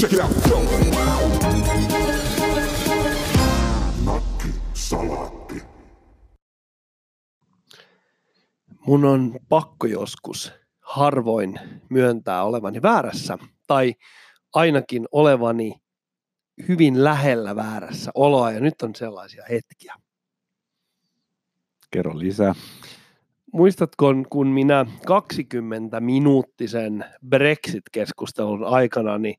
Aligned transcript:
Check 0.00 0.12
it 0.12 0.20
out. 0.20 0.30
Mun 8.86 9.04
on 9.04 9.38
pakko 9.48 9.86
joskus 9.86 10.52
harvoin 10.80 11.60
myöntää 11.90 12.44
olevani 12.44 12.82
väärässä 12.82 13.38
tai 13.66 13.94
ainakin 14.54 15.06
olevani 15.12 15.72
hyvin 16.68 17.04
lähellä 17.04 17.56
väärässä 17.56 18.10
oloa 18.14 18.50
ja 18.50 18.60
nyt 18.60 18.82
on 18.82 18.94
sellaisia 18.94 19.44
hetkiä. 19.50 19.94
Kerro 21.90 22.18
lisää. 22.18 22.54
Muistatko, 23.52 24.14
kun 24.30 24.46
minä 24.46 24.86
20-minuuttisen 25.06 27.04
Brexit-keskustelun 27.28 28.64
aikana, 28.64 29.18
niin 29.18 29.34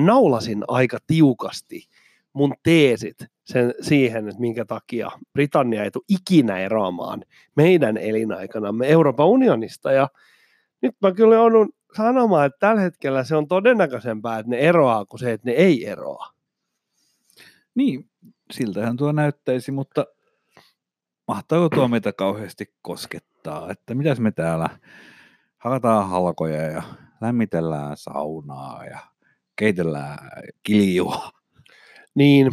mä 0.00 0.06
naulasin 0.06 0.64
aika 0.68 0.98
tiukasti 1.06 1.88
mun 2.32 2.54
teesit 2.62 3.16
sen, 3.44 3.74
siihen, 3.80 4.28
että 4.28 4.40
minkä 4.40 4.64
takia 4.64 5.10
Britannia 5.32 5.84
ei 5.84 5.90
tule 5.90 6.04
ikinä 6.08 6.58
eroamaan 6.58 7.22
meidän 7.56 7.96
elinaikanamme 7.96 8.88
Euroopan 8.88 9.26
unionista. 9.26 9.92
Ja 9.92 10.08
nyt 10.82 10.94
mä 11.02 11.12
kyllä 11.12 11.34
joudun 11.34 11.68
sanomaan, 11.96 12.46
että 12.46 12.58
tällä 12.58 12.80
hetkellä 12.80 13.24
se 13.24 13.36
on 13.36 13.48
todennäköisempää, 13.48 14.38
että 14.38 14.50
ne 14.50 14.56
eroaa 14.56 15.04
kuin 15.04 15.20
se, 15.20 15.32
että 15.32 15.50
ne 15.50 15.52
ei 15.52 15.86
eroa. 15.86 16.26
Niin, 17.74 18.10
siltähän 18.50 18.96
tuo 18.96 19.12
näyttäisi, 19.12 19.72
mutta 19.72 20.06
mahtaako 21.28 21.68
tuo 21.68 21.88
meitä 21.88 22.12
kauheasti 22.12 22.74
koskettaa, 22.82 23.70
että 23.70 23.94
mitäs 23.94 24.20
me 24.20 24.32
täällä 24.32 24.68
hakataan 25.58 26.08
halkoja 26.08 26.62
ja 26.62 26.82
lämmitellään 27.20 27.96
saunaa 27.96 28.84
ja 28.84 29.15
keitellään 29.56 30.30
kiljua. 30.62 31.30
Niin, 32.14 32.52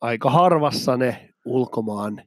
aika 0.00 0.30
harvassa 0.30 0.96
ne 0.96 1.34
ulkomaan 1.44 2.22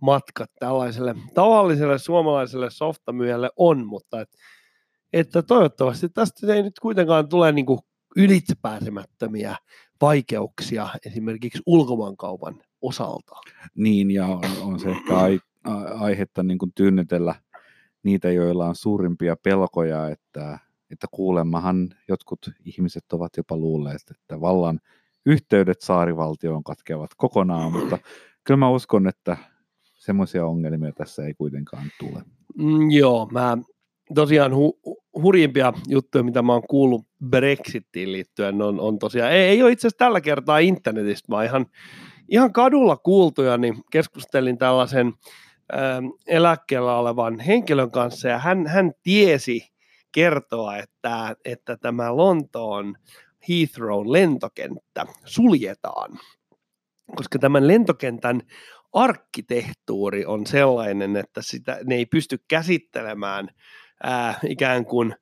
matkat 0.00 0.50
tällaiselle 0.58 1.14
tavalliselle 1.34 1.98
suomalaiselle 1.98 2.70
softamyyjälle 2.70 3.50
on, 3.56 3.86
mutta 3.86 4.20
et, 4.20 4.28
että 5.12 5.42
toivottavasti 5.42 6.08
tästä 6.08 6.54
ei 6.54 6.62
nyt 6.62 6.78
kuitenkaan 6.80 7.28
tule 7.28 7.52
niin 7.52 7.66
ylitsepääsemättömiä 8.16 9.56
vaikeuksia 10.00 10.88
esimerkiksi 11.06 11.62
ulkomaankaupan 11.66 12.62
osalta. 12.82 13.36
Niin, 13.76 14.10
ja 14.10 14.26
on, 14.26 14.42
on 14.62 14.80
se 14.80 14.90
ehkä 14.90 15.16
ai, 15.16 15.40
aihetta 16.00 16.42
niin 16.42 16.58
kuin 16.58 16.72
tyynnytellä 16.74 17.34
niitä, 18.02 18.30
joilla 18.30 18.66
on 18.66 18.76
suurimpia 18.76 19.36
pelkoja, 19.42 20.08
että, 20.08 20.58
että 20.92 21.06
kuulemmahan 21.10 21.88
jotkut 22.08 22.50
ihmiset 22.64 23.12
ovat 23.12 23.36
jopa 23.36 23.56
luulleet, 23.56 24.02
että 24.10 24.40
vallan 24.40 24.80
yhteydet 25.26 25.80
saarivaltioon 25.80 26.64
katkeavat 26.64 27.10
kokonaan, 27.16 27.72
mutta 27.72 27.98
kyllä 28.44 28.58
mä 28.58 28.70
uskon, 28.70 29.08
että 29.08 29.36
semmoisia 29.94 30.46
ongelmia 30.46 30.92
tässä 30.92 31.26
ei 31.26 31.34
kuitenkaan 31.34 31.86
tule. 32.00 32.22
Mm, 32.58 32.90
joo, 32.90 33.28
mä 33.32 33.58
tosiaan 34.14 34.52
hu- 34.52 34.96
hurjimpia 35.22 35.72
juttuja, 35.88 36.24
mitä 36.24 36.42
mä 36.42 36.52
oon 36.52 36.66
kuullut 36.70 37.06
Brexitiin 37.28 38.12
liittyen, 38.12 38.62
on, 38.62 38.80
on 38.80 38.98
tosiaan, 38.98 39.32
ei, 39.32 39.42
ei 39.42 39.62
ole 39.62 39.72
itse 39.72 39.86
asiassa 39.86 39.98
tällä 39.98 40.20
kertaa 40.20 40.58
internetistä, 40.58 41.28
vaan 41.30 41.44
ihan, 41.44 41.66
ihan 42.28 42.52
kadulla 42.52 42.96
kuultuja, 42.96 43.56
niin 43.58 43.74
keskustelin 43.90 44.58
tällaisen 44.58 45.12
ä, 45.72 45.76
eläkkeellä 46.26 46.96
olevan 46.96 47.40
henkilön 47.40 47.90
kanssa, 47.90 48.28
ja 48.28 48.38
hän, 48.38 48.66
hän 48.66 48.92
tiesi 49.02 49.71
kertoa, 50.12 50.76
että, 50.76 51.36
että 51.44 51.76
tämä 51.76 52.16
Lontoon 52.16 52.96
Heathrow 53.48 54.12
lentokenttä 54.12 55.06
suljetaan, 55.24 56.18
koska 57.16 57.38
tämän 57.38 57.68
lentokentän 57.68 58.42
arkkitehtuuri 58.92 60.26
on 60.26 60.46
sellainen, 60.46 61.16
että 61.16 61.42
sitä, 61.42 61.78
ne 61.84 61.94
ei 61.94 62.06
pysty 62.06 62.38
käsittelemään 62.48 63.48
ää, 64.02 64.38
ikään 64.48 64.84
kuin 64.84 65.14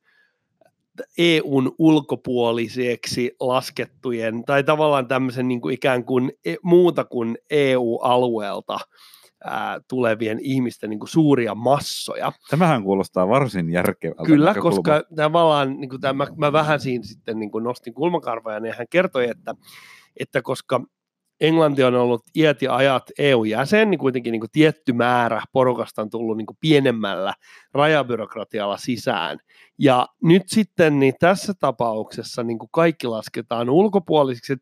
EUn 1.19 1.75
ulkopuoliseksi 1.79 3.37
laskettujen, 3.41 4.45
tai 4.45 4.65
tavallaan 4.65 5.09
tämmöisen 5.09 5.49
niin 5.49 5.61
kuin 5.61 5.75
ikään 5.75 6.05
kuin 6.05 6.33
e, 6.45 6.55
muuta 6.63 7.05
kuin 7.05 7.39
EU-alueelta 7.51 8.79
ää, 9.45 9.81
tulevien 9.89 10.39
ihmisten 10.43 10.91
niin 10.91 11.01
kuin 11.01 11.09
suuria 11.09 11.55
massoja. 11.55 12.33
Tämähän 12.51 12.83
kuulostaa 12.83 13.29
varsin 13.29 13.71
järkevältä. 13.71 14.25
Kyllä, 14.25 14.55
koska 14.55 15.03
tavallaan 15.17 15.81
niin 15.81 15.91
kuin 15.91 16.01
tämä, 16.01 16.27
mä 16.37 16.53
vähän 16.53 16.81
siinä 16.81 17.05
sitten 17.05 17.39
niin 17.39 17.51
kuin 17.51 17.65
nostin 17.65 17.95
kulmakarvoja, 17.95 18.61
niin 18.61 18.75
hän 18.79 18.87
kertoi, 18.91 19.29
että, 19.29 19.55
että 20.17 20.43
koska 20.43 20.81
Englanti 21.41 21.85
on 21.85 21.95
ollut 21.95 22.23
iät 22.37 22.63
ja 22.63 22.77
ajat 22.77 23.03
EU-jäsen, 23.19 23.91
niin 23.91 23.99
kuitenkin 23.99 24.33
niin 24.33 24.41
kuin 24.41 24.51
tietty 24.51 24.93
määrä 24.93 25.43
porukasta 25.53 26.03
on 26.03 26.11
tullut 26.11 26.37
niin 26.37 26.47
kuin 26.47 26.57
pienemmällä 26.61 27.35
rajabyrokratialla 27.75 28.77
sisään. 28.77 29.39
Ja 29.79 30.07
nyt 30.23 30.43
sitten 30.47 30.99
niin 30.99 31.15
tässä 31.21 31.55
tapauksessa 31.61 32.43
niin 32.43 32.59
kuin 32.59 32.69
kaikki 32.73 33.07
lasketaan 33.07 33.71
ulkopuolisiksi. 33.71 34.57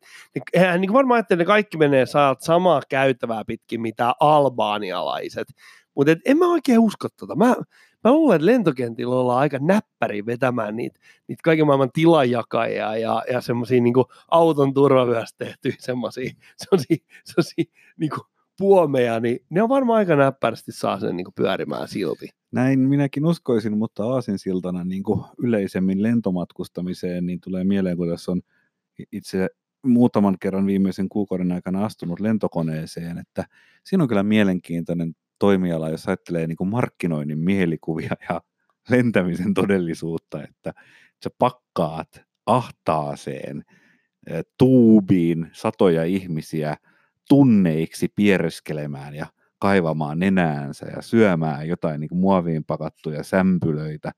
Hän 0.57 0.81
niin 0.81 0.93
varmaan 0.93 1.19
että 1.19 1.35
ne 1.35 1.45
kaikki 1.45 1.77
menee 1.77 2.05
saat 2.05 2.41
samaa 2.41 2.81
käytävää 2.89 3.43
pitkin 3.47 3.81
mitä 3.81 4.13
albaanialaiset. 4.19 5.47
Mutta 5.95 6.15
en 6.25 6.37
mä 6.37 6.47
oikein 6.47 6.79
usko 6.79 7.07
tota. 7.19 7.35
Mä, 7.35 7.55
mä 8.03 8.11
luulen, 8.11 8.35
että 8.35 8.45
lentokentillä 8.45 9.15
ollaan 9.15 9.39
aika 9.39 9.57
näppäri 9.61 10.25
vetämään 10.25 10.75
niitä, 10.75 10.99
niitä 11.27 11.41
kaiken 11.43 11.65
maailman 11.65 11.91
tilajakajia 11.93 12.97
ja, 12.97 13.23
ja 13.31 13.41
semmoisia 13.41 13.81
niin 13.81 13.93
auton 14.31 14.73
turvavyöstä 14.73 15.45
tehtyjä 15.45 15.75
semmoisia, 15.79 16.31
semmoisia, 16.57 16.97
semmoisia 17.23 17.65
niin 17.97 18.11
puomeja, 18.59 19.19
niin 19.19 19.39
ne 19.49 19.63
on 19.63 19.69
varmaan 19.69 19.97
aika 19.97 20.15
näppärästi 20.15 20.71
saa 20.71 20.99
sen 20.99 21.15
niin 21.15 21.27
pyörimään 21.35 21.87
silti. 21.87 22.29
Näin 22.51 22.79
minäkin 22.79 23.25
uskoisin, 23.25 23.77
mutta 23.77 24.03
aasinsiltana 24.03 24.83
niin 24.83 25.03
yleisemmin 25.37 26.03
lentomatkustamiseen, 26.03 27.25
niin 27.25 27.39
tulee 27.41 27.63
mieleen, 27.63 27.97
kun 27.97 28.09
tässä 28.09 28.31
on 28.31 28.41
itse 29.11 29.49
muutaman 29.85 30.37
kerran 30.39 30.65
viimeisen 30.65 31.09
kuukauden 31.09 31.51
aikana 31.51 31.85
astunut 31.85 32.19
lentokoneeseen, 32.19 33.17
että 33.17 33.45
siinä 33.83 34.03
on 34.03 34.07
kyllä 34.07 34.23
mielenkiintoinen 34.23 35.15
toimiala, 35.39 35.89
jos 35.89 36.07
ajattelee 36.07 36.47
niin 36.47 36.57
kuin 36.57 36.69
markkinoinnin 36.69 37.39
mielikuvia 37.39 38.15
ja 38.29 38.41
lentämisen 38.89 39.53
todellisuutta, 39.53 40.43
että 40.43 40.73
sä 41.23 41.29
pakkaat 41.39 42.21
ahtaaseen 42.45 43.65
tuubiin 44.57 45.49
satoja 45.51 46.03
ihmisiä 46.03 46.77
tunneiksi 47.29 48.07
piereskelemään 48.15 49.15
ja 49.15 49.27
kaivamaan 49.59 50.19
nenäänsä 50.19 50.85
ja 50.95 51.01
syömään 51.01 51.67
jotain 51.67 51.99
niin 51.99 52.09
kuin 52.09 52.19
muoviin 52.19 52.63
pakattuja 52.63 53.23
sämpylöitä 53.23 54.11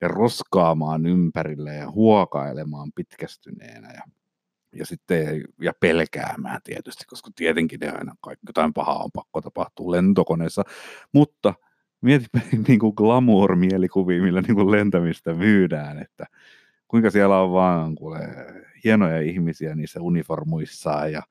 ja 0.00 0.08
roskaamaan 0.08 1.06
ympärille 1.06 1.74
ja 1.74 1.90
huokailemaan 1.90 2.92
pitkästyneenä 2.94 3.92
ja 3.92 4.02
ja 4.72 4.86
sitten 4.86 5.44
ja 5.60 5.72
pelkäämään 5.80 6.60
tietysti, 6.64 7.04
koska 7.06 7.30
tietenkin 7.36 7.80
ne 7.80 7.88
aina 7.88 8.14
kaikki, 8.20 8.46
jotain 8.46 8.72
pahaa 8.72 9.02
on 9.04 9.10
pakko 9.14 9.40
tapahtua 9.40 9.90
lentokoneessa, 9.90 10.62
mutta 11.12 11.54
mietipä 12.00 12.40
niin 12.68 12.78
kuin 12.78 12.94
glamour-mielikuvia, 12.96 14.22
millä 14.22 14.40
niin 14.40 14.54
kuin 14.54 14.70
lentämistä 14.70 15.34
myydään, 15.34 15.98
että 15.98 16.26
kuinka 16.88 17.10
siellä 17.10 17.40
on 17.40 17.52
vaan 17.52 17.94
kuule, 17.94 18.18
hienoja 18.84 19.20
ihmisiä 19.20 19.74
niissä 19.74 20.00
uniformuissaan 20.00 21.12
ja 21.12 21.22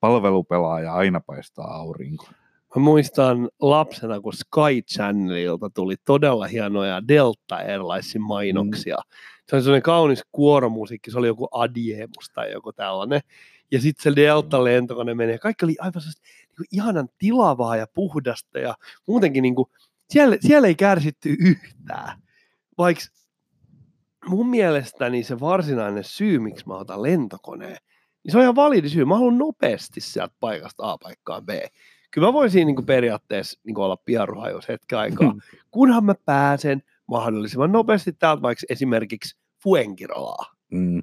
palvelupelaaja 0.00 0.94
aina 0.94 1.20
paistaa 1.20 1.74
aurinko. 1.74 2.28
Mä 2.76 2.82
muistan 2.82 3.48
lapsena, 3.60 4.20
kun 4.20 4.32
Sky 4.32 4.82
Channelilta 4.94 5.70
tuli 5.70 5.96
todella 6.04 6.46
hienoja 6.46 7.08
Delta 7.08 7.56
Airlinesin 7.56 8.22
mainoksia. 8.22 8.96
Mm. 8.96 9.39
Se 9.50 9.56
oli 9.56 9.62
sellainen 9.62 9.82
kaunis 9.82 10.22
kuoromusiikki, 10.32 11.10
se 11.10 11.18
oli 11.18 11.26
joku 11.26 11.48
Adiemus 11.50 12.30
tai 12.34 12.52
joku 12.52 12.72
tällainen. 12.72 13.20
Ja 13.70 13.80
sitten 13.80 14.02
se 14.02 14.20
Delta-lentokone 14.20 15.14
menee. 15.14 15.38
Kaikki 15.38 15.64
oli 15.64 15.76
aivan 15.78 16.02
sellaista 16.02 16.22
niin 16.58 16.68
ihanan 16.72 17.08
tilavaa 17.18 17.76
ja 17.76 17.86
puhdasta 17.94 18.58
ja 18.58 18.74
muutenkin 19.06 19.42
niin 19.42 19.54
kuin, 19.54 19.68
siellä, 20.08 20.36
siellä 20.40 20.68
ei 20.68 20.74
kärsitty 20.74 21.36
yhtään. 21.40 22.22
Vaikka 22.78 23.04
mun 24.26 24.50
mielestäni 24.50 25.22
se 25.22 25.40
varsinainen 25.40 26.04
syy, 26.04 26.38
miksi 26.38 26.66
mä 26.66 26.74
otan 26.74 27.02
lentokoneen, 27.02 27.76
niin 28.24 28.32
se 28.32 28.38
on 28.38 28.42
ihan 28.42 28.56
validi 28.56 28.88
syy. 28.88 29.04
Mä 29.04 29.14
haluan 29.14 29.38
nopeasti 29.38 30.00
sieltä 30.00 30.34
paikasta 30.40 30.90
A 30.90 30.98
paikkaan 30.98 31.46
B 31.46 31.50
kyllä 32.10 32.28
mä 32.28 32.32
voisin 32.32 32.66
niin 32.66 32.76
kuin 32.76 32.86
periaatteessa 32.86 33.60
niin 33.64 33.74
kuin 33.74 33.84
olla 33.84 34.50
jos 34.50 34.68
hetken 34.68 34.98
aikaa, 34.98 35.32
mm. 35.32 35.40
kunhan 35.70 36.04
mä 36.04 36.14
pääsen 36.24 36.82
mahdollisimman 37.10 37.72
nopeasti 37.72 38.12
täältä 38.12 38.42
vaikka 38.42 38.66
esimerkiksi 38.68 39.38
Fuengirolaa. 39.62 40.54
Mm. 40.70 41.02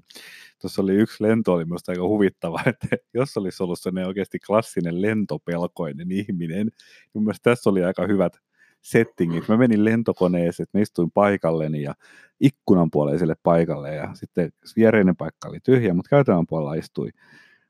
Tuossa 0.62 0.82
oli 0.82 0.96
yksi 0.96 1.24
lento, 1.24 1.54
oli 1.54 1.66
minusta 1.66 1.92
aika 1.92 2.08
huvittava, 2.08 2.62
että 2.66 2.88
jos 3.14 3.38
olisi 3.38 3.64
ollut 3.64 3.80
sellainen 3.80 4.08
oikeasti 4.08 4.40
klassinen 4.40 5.02
lentopelkoinen 5.02 6.12
ihminen, 6.12 6.72
niin 7.14 7.24
mielestäni 7.24 7.56
tässä 7.56 7.70
oli 7.70 7.84
aika 7.84 8.08
hyvät 8.08 8.38
settingit. 8.82 9.48
Mä 9.48 9.58
menin 9.58 9.86
lentokoneeseen, 9.86 10.68
mä 10.74 10.80
istuin 10.80 11.12
paikalleni 11.12 11.82
ja 11.82 11.94
ikkunan 12.40 12.92
puoleiselle 12.92 13.36
paikalle 13.44 13.96
ja 13.96 14.10
sitten 14.14 14.50
viereinen 14.76 15.16
paikka 15.16 15.50
oli 15.50 15.60
tyhjä, 15.64 15.94
mutta 15.94 16.10
käytävän 16.10 16.48
puolella 16.48 16.74
istui 16.74 17.10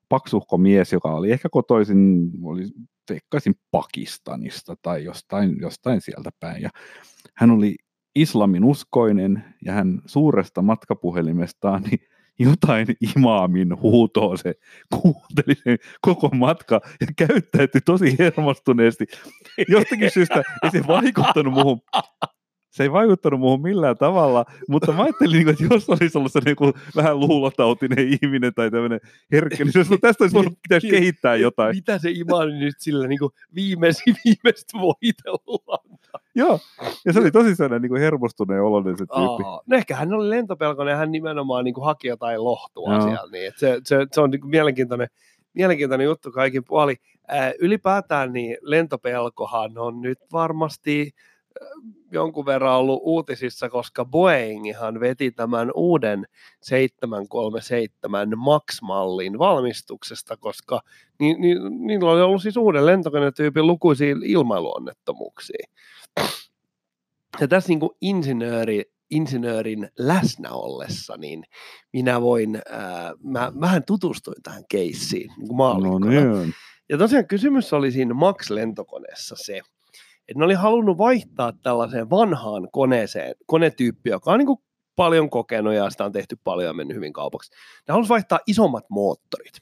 paksuhko 0.10 0.58
mies, 0.58 0.94
joka 0.94 1.10
oli 1.10 1.32
ehkä 1.32 1.50
kotoisin, 1.52 2.32
oli 2.44 2.68
veikkaisin 3.10 3.56
Pakistanista 3.72 4.76
tai 4.82 5.04
jostain, 5.04 5.58
jostain 5.62 6.02
sieltä 6.02 6.30
päin. 6.40 6.62
Ja 6.62 6.70
hän 7.36 7.52
oli 7.52 7.76
islamin 8.22 8.64
uskoinen 8.64 9.44
ja 9.66 9.74
hän 9.74 10.02
suuresta 10.06 10.62
matkapuhelimestaan 10.62 11.84
niin 11.84 12.00
jotain 12.40 12.88
imaamin 13.18 13.82
huutoa 13.82 14.38
se 14.38 14.54
kuunteli 14.94 15.56
sen 15.64 15.78
koko 16.02 16.30
matka 16.34 16.82
ja 17.02 17.08
käyttäytyi 17.16 17.82
tosi 17.82 18.16
hermostuneesti. 18.20 19.06
Jostakin 19.68 20.12
syystä 20.12 20.44
ei 20.64 20.72
se 20.72 20.88
vaikuttanut 20.88 21.54
muuhun 21.54 21.82
se 22.78 22.84
ei 22.84 22.92
vaikuttanut 22.92 23.40
muuhun 23.40 23.62
millään 23.62 23.98
tavalla, 23.98 24.46
mutta 24.70 24.92
mä 24.92 25.04
ajattelin, 25.04 25.50
että 25.50 25.64
jos 25.70 25.90
olisi 25.90 26.18
ollut 26.18 26.32
se 26.32 26.40
niin 26.46 26.74
vähän 26.96 27.20
luulotautinen 27.20 28.08
ihminen 28.22 28.54
tai 28.54 28.72
tämmöinen 28.72 29.00
herkkä, 29.32 29.64
niin 29.64 29.86
se 29.86 29.98
tästä 30.02 30.24
olisi 30.24 30.34
voinut 30.34 30.54
pitäisi 30.64 30.90
kehittää 30.90 31.36
jotain. 31.36 31.76
Mitä 31.76 31.98
se 31.98 32.12
imaani 32.12 32.60
nyt 32.60 32.76
sillä 32.78 33.08
niin 33.08 33.20
viimeisi, 33.56 34.04
viimeistä 34.26 34.78
voitella 34.82 35.78
Joo, 36.36 36.60
ja 37.06 37.14
se 37.14 37.20
oli 37.20 37.32
tosi 37.32 37.56
sellainen 37.56 37.92
niin 37.92 38.02
hermostuneen 38.02 38.64
oloinen 38.64 38.98
se 38.98 39.06
tyyppi. 39.06 39.44
Aa, 39.46 39.62
no 39.68 39.78
ehkä 39.78 39.96
hän 39.96 40.14
oli 40.14 40.30
lentopelkoinen 40.30 40.92
ja 40.92 40.98
hän 40.98 41.12
nimenomaan 41.12 41.64
niin 41.64 41.76
haki 41.82 42.08
jotain 42.08 42.44
lohtua 42.44 42.94
Joo. 42.94 43.02
siellä. 43.02 43.32
Niin, 43.32 43.48
että 43.48 43.60
se, 43.60 43.80
se, 43.84 44.08
se, 44.12 44.22
on 44.22 44.30
niin 44.30 44.48
mielenkiintoinen, 44.48 45.08
mielenkiintoinen 45.54 46.06
juttu 46.06 46.32
kaikin 46.32 46.64
puoli. 46.64 46.96
Ylipäätään 47.60 48.34
niin 48.34 48.58
lentopelkohan 48.62 49.78
on 49.78 50.02
nyt 50.02 50.20
varmasti 50.32 51.12
jonkun 52.12 52.46
verran 52.46 52.76
ollut 52.76 53.00
uutisissa, 53.04 53.70
koska 53.70 54.06
Boeingihan 54.06 55.00
veti 55.00 55.32
tämän 55.32 55.72
uuden 55.76 56.26
737 56.62 58.30
MAX-mallin 58.38 59.40
valmistuksesta, 59.40 60.38
koska 60.38 60.82
ni, 61.20 61.34
ni, 61.34 61.56
niillä 61.70 62.12
oli 62.12 62.22
ollut 62.22 62.42
siis 62.42 62.58
uuden 62.58 62.86
lentokonetyypin 62.86 63.68
lukuisia 63.68 64.16
ilmailuonnettomuuksia. 64.24 65.68
Ja 67.40 67.48
tässä 67.48 67.70
niin 67.70 67.80
kuin 67.80 67.92
insinööri, 68.02 68.84
insinöörin 69.10 69.90
läsnä 69.98 70.52
ollessa, 70.52 71.18
niin 71.18 71.44
minä 71.94 72.22
voin, 72.22 72.62
ää, 72.70 73.14
mä 73.24 73.52
vähän 73.62 73.84
tutustuin 73.84 74.44
tähän 74.44 74.64
keissiin 74.70 75.32
niin 75.38 75.58
No 75.58 76.00
niin. 76.00 76.54
Ja 76.90 76.98
tosiaan 76.98 77.28
kysymys 77.28 77.74
oli 77.74 77.92
siinä 77.92 78.14
Max-lentokoneessa 78.14 79.36
se, 79.38 79.62
että 80.28 80.40
ne 80.40 80.46
oli 80.46 80.54
halunnut 80.54 80.98
vaihtaa 80.98 81.54
tällaiseen 81.64 82.10
vanhaan 82.10 82.68
koneeseen, 82.72 83.36
konetyyppiin, 83.46 84.12
joka 84.12 84.32
on 84.32 84.40
niin 84.40 84.48
kuin 84.48 84.60
paljon 84.96 85.30
kokenut 85.30 85.74
ja 85.74 85.90
sitä 85.90 86.06
on 86.06 86.12
tehty 86.12 86.38
paljon 86.44 86.68
ja 86.68 86.74
mennyt 86.74 86.96
hyvin 86.96 87.14
kaupaksi. 87.14 87.52
Ne 87.88 87.92
halusivat 87.92 88.10
vaihtaa 88.10 88.40
isommat 88.48 88.86
moottorit. 88.90 89.54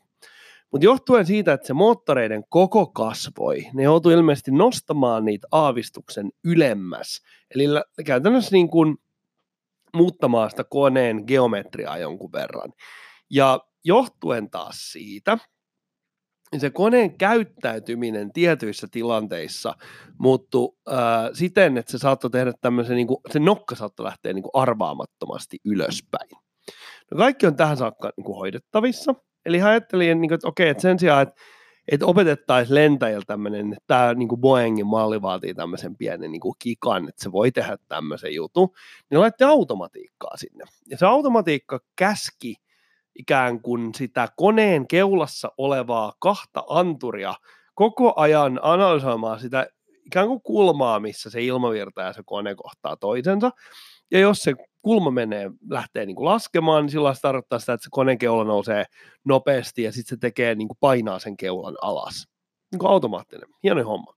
Mutta 0.71 0.85
johtuen 0.85 1.25
siitä, 1.25 1.53
että 1.53 1.67
se 1.67 1.73
moottoreiden 1.73 2.43
koko 2.49 2.87
kasvoi, 2.87 3.67
ne 3.73 3.83
joutui 3.83 4.13
ilmeisesti 4.13 4.51
nostamaan 4.51 5.25
niitä 5.25 5.47
aavistuksen 5.51 6.31
ylemmäs. 6.43 7.21
Eli 7.55 7.63
käytännössä 8.05 8.51
niin 8.51 8.69
kuin 8.69 8.97
muuttamaan 9.95 10.49
sitä 10.49 10.63
koneen 10.63 11.23
geometriaa 11.27 11.97
jonkun 11.97 12.31
verran. 12.31 12.73
Ja 13.29 13.59
johtuen 13.83 14.49
taas 14.49 14.91
siitä, 14.91 15.37
se 16.59 16.69
koneen 16.69 17.17
käyttäytyminen 17.17 18.33
tietyissä 18.33 18.87
tilanteissa 18.91 19.73
muuttui 20.17 20.75
äh, 20.91 20.97
siten, 21.33 21.77
että 21.77 21.91
se 21.91 21.97
saattoi 21.97 22.29
tehdä 22.29 22.53
tämmöisen, 22.61 22.95
niin 22.95 23.07
kuin, 23.07 23.17
se 23.31 23.39
nokka 23.39 23.75
saattoi 23.75 24.03
lähteä 24.03 24.33
niin 24.33 24.43
kuin 24.43 24.61
arvaamattomasti 24.61 25.57
ylöspäin. 25.65 26.29
No 27.11 27.17
kaikki 27.17 27.47
on 27.47 27.55
tähän 27.55 27.77
saakka 27.77 28.11
niin 28.17 28.25
kuin 28.25 28.37
hoidettavissa. 28.37 29.15
Eli 29.45 29.61
ajattelin, 29.61 30.21
niin 30.21 30.29
kuin, 30.29 30.35
että 30.35 30.47
okei, 30.47 30.69
että 30.69 30.81
sen 30.81 30.99
sijaan, 30.99 31.21
että, 31.21 31.41
että 31.91 32.05
opetettaisiin 32.05 32.75
lentäjillä 32.75 33.25
tämmöinen, 33.27 33.73
että 33.73 33.83
tämä 33.87 34.13
niin 34.13 34.27
kuin 34.27 34.41
Boeingin 34.41 34.87
malli 34.87 35.21
vaatii 35.21 35.53
tämmöisen 35.53 35.95
pienen 35.97 36.31
niin 36.31 36.41
kuin 36.41 36.55
kikan, 36.59 37.09
että 37.09 37.23
se 37.23 37.31
voi 37.31 37.51
tehdä 37.51 37.77
tämmöisen 37.87 38.35
jutun, 38.35 38.69
niin 39.09 39.19
laitti 39.19 39.43
automatiikkaa 39.43 40.37
sinne. 40.37 40.63
Ja 40.89 40.97
se 40.97 41.05
automatiikka 41.05 41.79
käski 41.95 42.55
ikään 43.15 43.61
kuin 43.61 43.93
sitä 43.93 44.27
koneen 44.35 44.87
keulassa 44.87 45.51
olevaa 45.57 46.13
kahta 46.19 46.63
anturia 46.69 47.33
koko 47.75 48.13
ajan 48.15 48.59
analysoimaan 48.61 49.39
sitä 49.39 49.67
ikään 50.05 50.27
kuin 50.27 50.41
kulmaa, 50.41 50.99
missä 50.99 51.29
se 51.29 51.43
ilmavirta 51.43 52.01
ja 52.01 52.13
se 52.13 52.21
kone 52.25 52.55
kohtaa 52.55 52.95
toisensa. 52.97 53.51
Ja 54.11 54.19
jos 54.19 54.43
se 54.43 54.53
kulma 54.81 55.11
menee, 55.11 55.51
lähtee 55.69 56.05
niin 56.05 56.15
kuin 56.15 56.25
laskemaan, 56.25 56.83
niin 56.83 56.91
silloin 56.91 57.15
se 57.15 57.21
tarkoittaa 57.21 57.59
sitä, 57.59 57.73
että 57.73 57.83
se 57.83 57.89
koneen 57.91 58.17
keula 58.17 58.43
nousee 58.43 58.85
nopeasti 59.23 59.83
ja 59.83 59.91
sitten 59.91 60.17
se 60.17 60.19
tekee, 60.19 60.55
niin 60.55 60.67
kuin 60.67 60.77
painaa 60.79 61.19
sen 61.19 61.37
keulan 61.37 61.75
alas. 61.81 62.27
Niin 62.71 62.79
kuin 62.79 62.91
automaattinen. 62.91 63.49
Hieno 63.63 63.83
homma. 63.83 64.13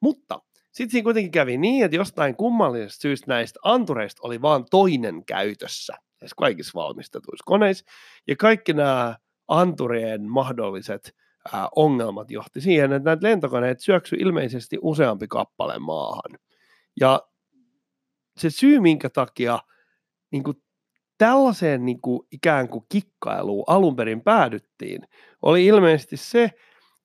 Mutta 0.00 0.40
sitten 0.72 0.90
siinä 0.90 1.04
kuitenkin 1.04 1.32
kävi 1.32 1.58
niin, 1.58 1.84
että 1.84 1.96
jostain 1.96 2.36
kummallisesta 2.36 3.02
syystä 3.02 3.26
näistä 3.28 3.60
antureista 3.62 4.20
oli 4.24 4.42
vain 4.42 4.64
toinen 4.70 5.24
käytössä 5.24 5.96
näissä 6.22 6.36
kaikissa 6.38 6.72
valmistetuissa 6.74 7.42
koneissa. 7.46 7.84
Ja 8.28 8.36
kaikki 8.36 8.72
nämä 8.72 9.16
anturien 9.48 10.28
mahdolliset 10.28 11.14
ää, 11.52 11.68
ongelmat 11.76 12.30
johti 12.30 12.60
siihen, 12.60 12.92
että 12.92 13.10
näitä 13.10 13.26
lentokoneet 13.26 13.80
syöksy 13.80 14.16
ilmeisesti 14.16 14.78
useampi 14.82 15.26
kappale 15.28 15.78
maahan. 15.78 16.38
Ja 17.00 17.20
se 18.36 18.50
syy, 18.50 18.80
minkä 18.80 19.10
takia 19.10 19.58
niin 20.30 20.42
kuin 20.42 20.62
tällaiseen 21.18 21.84
niin 21.84 22.00
kuin 22.00 22.26
ikään 22.30 22.68
kuin 22.68 22.84
kikkailuun 22.88 23.64
alun 23.66 23.96
perin 23.96 24.20
päädyttiin, 24.20 25.02
oli 25.42 25.66
ilmeisesti 25.66 26.16
se, 26.16 26.50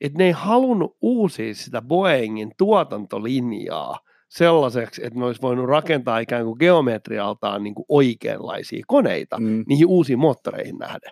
että 0.01 0.17
ne 0.17 0.25
ei 0.25 0.31
halunnut 0.31 0.97
uusia 1.01 1.55
sitä 1.55 1.81
Boeingin 1.81 2.51
tuotantolinjaa 2.57 3.99
sellaiseksi, 4.29 5.05
että 5.05 5.19
ne 5.19 5.25
olisi 5.25 5.41
voinut 5.41 5.69
rakentaa 5.69 6.19
ikään 6.19 6.45
kuin 6.45 6.57
geometrialtaan 6.59 7.63
niin 7.63 7.75
kuin 7.75 7.85
oikeanlaisia 7.89 8.83
koneita 8.87 9.39
mm. 9.39 9.63
niihin 9.67 9.87
uusiin 9.87 10.19
moottoreihin 10.19 10.77
nähden. 10.77 11.11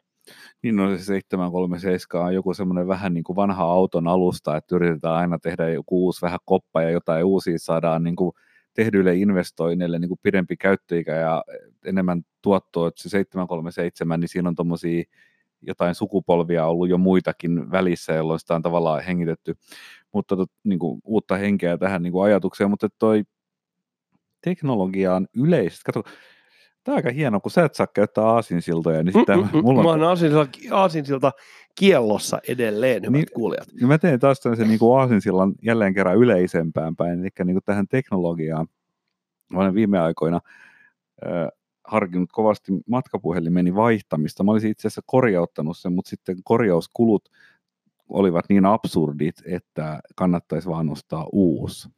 Niin 0.63 0.75
no 0.75 0.97
se 0.97 1.03
737 1.03 2.27
on 2.27 2.33
joku 2.33 2.53
semmoinen 2.53 2.87
vähän 2.87 3.13
niin 3.13 3.23
kuin 3.23 3.35
vanha 3.35 3.63
auton 3.63 4.07
alusta, 4.07 4.57
että 4.57 4.75
yritetään 4.75 5.15
aina 5.15 5.39
tehdä 5.39 5.69
joku 5.69 6.05
uusi 6.05 6.21
vähän 6.21 6.39
koppa 6.45 6.81
ja 6.81 6.89
jotain 6.89 7.25
uusia 7.25 7.59
saadaan 7.59 8.03
niin 8.03 8.15
kuin 8.15 8.31
tehdyille 8.73 9.15
investoinneille 9.15 9.99
niin 9.99 10.09
kuin 10.09 10.19
pidempi 10.23 10.57
käyttöikä 10.57 11.15
ja 11.15 11.43
enemmän 11.85 12.21
tuottoa, 12.41 12.87
että 12.87 13.01
se 13.01 13.09
737, 13.09 14.19
niin 14.19 14.29
siinä 14.29 14.49
on 14.49 14.55
tuommoisia 14.55 15.03
jotain 15.61 15.95
sukupolvia 15.95 16.65
ollut 16.65 16.89
jo 16.89 16.97
muitakin 16.97 17.71
välissä, 17.71 18.13
jolloin 18.13 18.39
sitä 18.39 18.55
on 18.55 18.61
tavallaan 18.61 19.03
hengitetty 19.03 19.55
mutta 20.15 20.35
tot, 20.35 20.51
niin 20.63 20.79
kuin, 20.79 21.01
uutta 21.05 21.37
henkeä 21.37 21.77
tähän 21.77 22.03
niin 22.03 22.11
kuin 22.11 22.25
ajatukseen, 22.25 22.69
mutta 22.69 22.87
toi 22.99 23.23
teknologia 24.43 25.15
on 25.15 25.27
yleistä. 25.35 25.81
Kato, 25.85 26.03
tämä 26.83 26.93
on 26.93 26.97
aika 26.97 27.11
hienoa, 27.11 27.39
kun 27.39 27.51
sä 27.51 27.65
et 27.65 27.75
saa 27.75 27.87
käyttää 27.87 28.23
aasinsiltoja, 28.23 29.03
niin 29.03 29.13
sitten 29.13 29.39
mm, 29.39 29.49
mm, 29.53 29.61
mulla 29.63 29.79
on... 29.79 29.85
Mä 29.85 29.89
oon 29.89 30.03
aasinsilta, 30.03 30.47
aasinsilta 30.71 31.31
kiellossa 31.75 32.39
edelleen, 32.47 33.03
hyvät 33.03 33.11
niin, 33.11 33.25
kuulijat. 33.35 33.67
Niin 33.73 33.87
mä 33.87 33.97
teen 33.97 34.19
taas 34.19 34.39
tämmöisen 34.39 34.67
niin 34.67 34.79
kuin 34.79 34.99
aasinsillan 34.99 35.53
jälleen 35.61 35.93
kerran 35.93 36.17
yleisempään 36.17 36.95
päin, 36.95 37.19
eli 37.19 37.29
niin 37.43 37.55
kuin 37.55 37.63
tähän 37.65 37.87
teknologiaan. 37.87 38.67
Mä 39.51 39.59
olen 39.59 39.73
viime 39.73 39.99
aikoina 39.99 40.39
äh, 41.25 41.47
harkinnut 41.87 42.29
kovasti 42.31 42.71
matkapuhelimeni 42.89 43.75
vaihtamista. 43.75 44.43
Mä 44.43 44.51
olisin 44.51 44.71
itse 44.71 44.87
asiassa 44.87 45.01
korjauttanut 45.05 45.77
sen, 45.77 45.93
mutta 45.93 46.09
sitten 46.09 46.37
korjauskulut 46.43 47.29
olivat 48.09 48.45
niin 48.49 48.65
absurdit, 48.65 49.35
että 49.45 49.99
kannattaisi 50.15 50.69
vaan 50.69 50.89
ostaa 50.89 51.27
uusi. 51.31 51.89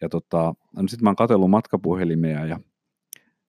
Ja 0.00 0.08
tota, 0.08 0.54
no 0.76 0.88
sitten 0.88 1.04
mä 1.04 1.08
oon 1.08 1.16
katsellut 1.16 1.50
matkapuhelimia 1.50 2.46
ja, 2.46 2.60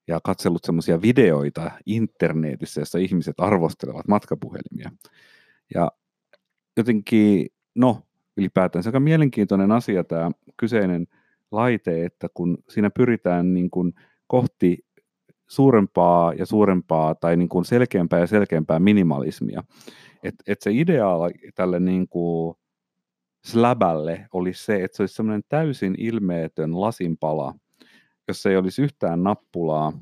ja 0.08 0.20
katsellut 0.24 0.64
semmoisia 0.64 1.02
videoita 1.02 1.72
internetissä, 1.86 2.82
jossa 2.82 2.98
ihmiset 2.98 3.36
arvostelevat 3.38 4.08
matkapuhelimia. 4.08 4.92
Ja 5.74 5.92
jotenkin, 6.78 7.48
no 7.76 8.02
ylipäätään 8.38 8.84
se 8.84 8.90
on 8.90 8.92
aika 8.92 9.00
mielenkiintoinen 9.00 9.72
asia 9.72 10.04
tämä 10.04 10.32
kyseinen 10.58 11.08
laite, 11.52 12.06
että 12.06 12.28
kun 12.34 12.58
siinä 12.70 12.90
pyritään 12.90 13.54
niin 13.54 13.70
kuin 13.70 13.94
kohti 14.28 14.86
suurempaa 15.48 16.34
ja 16.34 16.46
suurempaa 16.46 17.16
tai 17.16 17.38
niin 17.38 17.50
kuin 17.50 17.66
selkeämpää 17.66 18.20
ja 18.20 18.28
selkeämpää 18.28 18.80
minimalismia, 18.80 19.64
että 20.28 20.44
et 20.48 20.62
se 20.62 20.72
ideaali 20.72 21.34
tälle 21.56 21.80
niin 21.80 22.08
kuin 22.08 22.56
slabälle 23.46 24.28
olisi 24.34 24.66
se, 24.66 24.84
että 24.84 24.98
se 24.98 25.04
olisi 25.04 25.16
semmoinen 25.16 25.44
täysin 25.50 25.96
ilmeetön 25.98 26.82
lasinpala, 26.82 27.54
jossa 28.28 28.50
ei 28.50 28.58
olisi 28.58 28.82
yhtään 28.82 29.24
nappulaa 29.24 29.94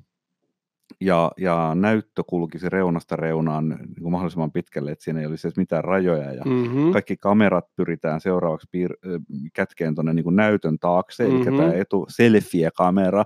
ja, 1.01 1.31
ja 1.37 1.71
näyttö 1.75 2.23
kulkisi 2.27 2.69
reunasta 2.69 3.15
reunaan 3.15 3.69
niin 3.69 4.01
kuin 4.01 4.11
mahdollisimman 4.11 4.51
pitkälle, 4.51 4.91
että 4.91 5.03
siinä 5.03 5.19
ei 5.19 5.25
olisi 5.25 5.47
edes 5.47 5.57
mitään 5.57 5.83
rajoja. 5.83 6.33
Ja 6.33 6.43
Mm-hmm. 6.45 6.91
kaikki 6.91 7.17
kamerat 7.17 7.65
pyritään 7.75 8.21
seuraavaksi 8.21 8.67
piir- 8.77 9.21
kätkeen 9.53 9.95
tuonne 9.95 10.13
niin 10.13 10.35
näytön 10.35 10.79
taakse, 10.79 11.23
eli 11.23 11.33
Mhm. 11.33 11.43
tämä 11.57 11.73
etu 11.73 12.05
selfie-kamera, 12.09 13.23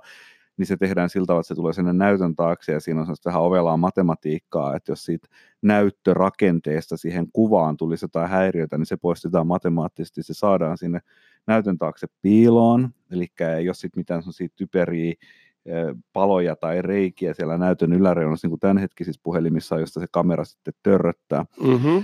niin 0.57 0.65
se 0.65 0.77
tehdään 0.77 1.09
sillä 1.09 1.25
tavalla, 1.25 1.39
että 1.39 1.47
se 1.47 1.55
tulee 1.55 1.73
sinne 1.73 1.93
näytön 1.93 2.35
taakse 2.35 2.71
ja 2.71 2.79
siinä 2.79 3.01
on 3.01 3.15
vähän 3.25 3.41
ovelaa 3.41 3.77
matematiikkaa, 3.77 4.75
että 4.75 4.91
jos 4.91 5.05
siitä 5.05 5.27
näyttörakenteesta 5.61 6.97
siihen 6.97 7.27
kuvaan 7.33 7.77
tulisi 7.77 8.05
jotain 8.05 8.29
häiriötä, 8.29 8.77
niin 8.77 8.85
se 8.85 8.97
poistetaan 8.97 9.47
matemaattisesti, 9.47 10.23
se 10.23 10.33
saadaan 10.33 10.77
sinne 10.77 10.99
näytön 11.47 11.77
taakse 11.77 12.07
piiloon, 12.21 12.89
eli 13.11 13.27
jos 13.63 13.79
sitten 13.79 13.99
mitään 13.99 14.23
typeriä 14.55 15.13
paloja 16.13 16.55
tai 16.55 16.81
reikiä 16.81 17.33
siellä 17.33 17.57
näytön 17.57 17.93
yläreunassa, 17.93 18.47
niin 18.47 18.51
kuin 18.51 18.59
tämänhetkisissä 18.59 19.21
puhelimissa, 19.23 19.79
josta 19.79 19.99
se 19.99 20.05
kamera 20.11 20.45
sitten 20.45 20.73
törröttää. 20.83 21.45
Mm-hmm. 21.63 22.03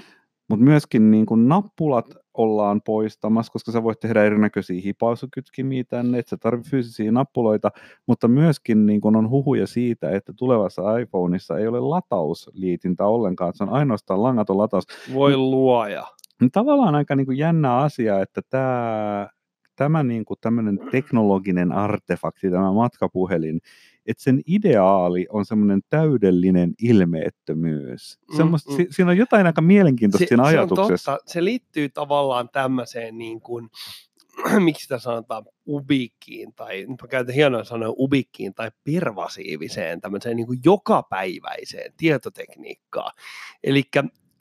Mutta 0.54 0.66
myöskin 0.66 1.12
niin 1.12 1.26
kun 1.26 1.48
nappulat 1.48 2.06
ollaan 2.34 2.82
poistamassa, 2.82 3.52
koska 3.52 3.72
sä 3.72 3.84
voit 3.84 4.00
tehdä 4.00 4.24
erinäköisiä 4.24 4.82
hipaisukytkimiä 4.84 5.84
tänne, 5.84 6.20
että 6.20 6.30
sä 6.30 6.38
tarvitset 6.38 6.72
fyysisiä 6.72 7.12
nappuloita, 7.12 7.72
mutta 8.08 8.28
myöskin 8.28 8.86
niin 8.86 9.02
kun 9.02 9.16
on 9.16 9.30
huhuja 9.30 9.68
siitä, 9.68 10.12
että 10.12 10.34
tulevassa 10.36 10.98
iPhoneissa 10.98 11.58
ei 11.58 11.68
ole 11.68 11.80
latausliitintä 11.80 13.06
ollenkaan, 13.06 13.50
että 13.50 13.58
se 13.58 13.64
on 13.64 13.70
ainoastaan 13.70 14.24
langaton 14.24 14.58
lataus. 14.58 14.84
Voi 15.14 15.38
luoja. 15.38 16.04
Niin 16.42 16.52
tavallaan 16.52 16.96
aika 16.96 17.16
niin 17.16 17.26
kuin 17.26 17.38
jännä 17.38 17.78
asia, 17.78 18.22
että 18.22 18.42
tämä, 18.50 19.30
tämä 19.76 20.04
niin 20.04 20.26
kuin 20.26 20.38
tämmöinen 20.42 20.80
teknologinen 20.92 21.72
artefakti, 21.72 22.52
tämä 22.52 22.74
matkapuhelin, 22.74 23.62
että 24.06 24.24
sen 24.24 24.42
ideaali 24.48 25.28
on 25.30 25.46
semmoinen 25.46 25.82
täydellinen 25.90 26.74
ilmeettömyys. 26.82 28.20
Mm, 28.32 28.38
Semmosta, 28.38 28.72
mm. 28.72 28.78
si, 28.78 28.88
siinä 28.90 29.12
on 29.12 29.18
jotain 29.18 29.46
aika 29.46 29.62
mielenkiintoista 29.62 30.28
siinä 30.28 30.44
se 30.44 30.48
on 30.48 30.60
ajatuksessa. 30.60 31.12
totta. 31.12 31.32
Se 31.32 31.44
liittyy 31.44 31.90
tavallaan 31.90 32.50
tämmöiseen 32.50 33.18
niin 33.18 33.42
kuin, 33.42 33.70
miksi 34.66 34.84
sitä 34.84 35.00
sanotaan, 35.00 35.46
ubikkiin, 35.68 36.54
tai 36.54 36.86
nyt 36.90 37.02
mä 37.02 37.08
käytän 37.08 37.36
hienoa 37.36 37.64
sanoa 37.64 37.94
ubikkiin, 37.98 38.54
tai 38.54 38.72
pervasiiviseen, 38.84 40.02
tämmöiseen 40.02 40.36
niin 40.36 40.48
kuin 40.48 40.60
jokapäiväiseen 40.66 41.94
tietotekniikkaan. 41.98 43.12
Eli 43.64 43.84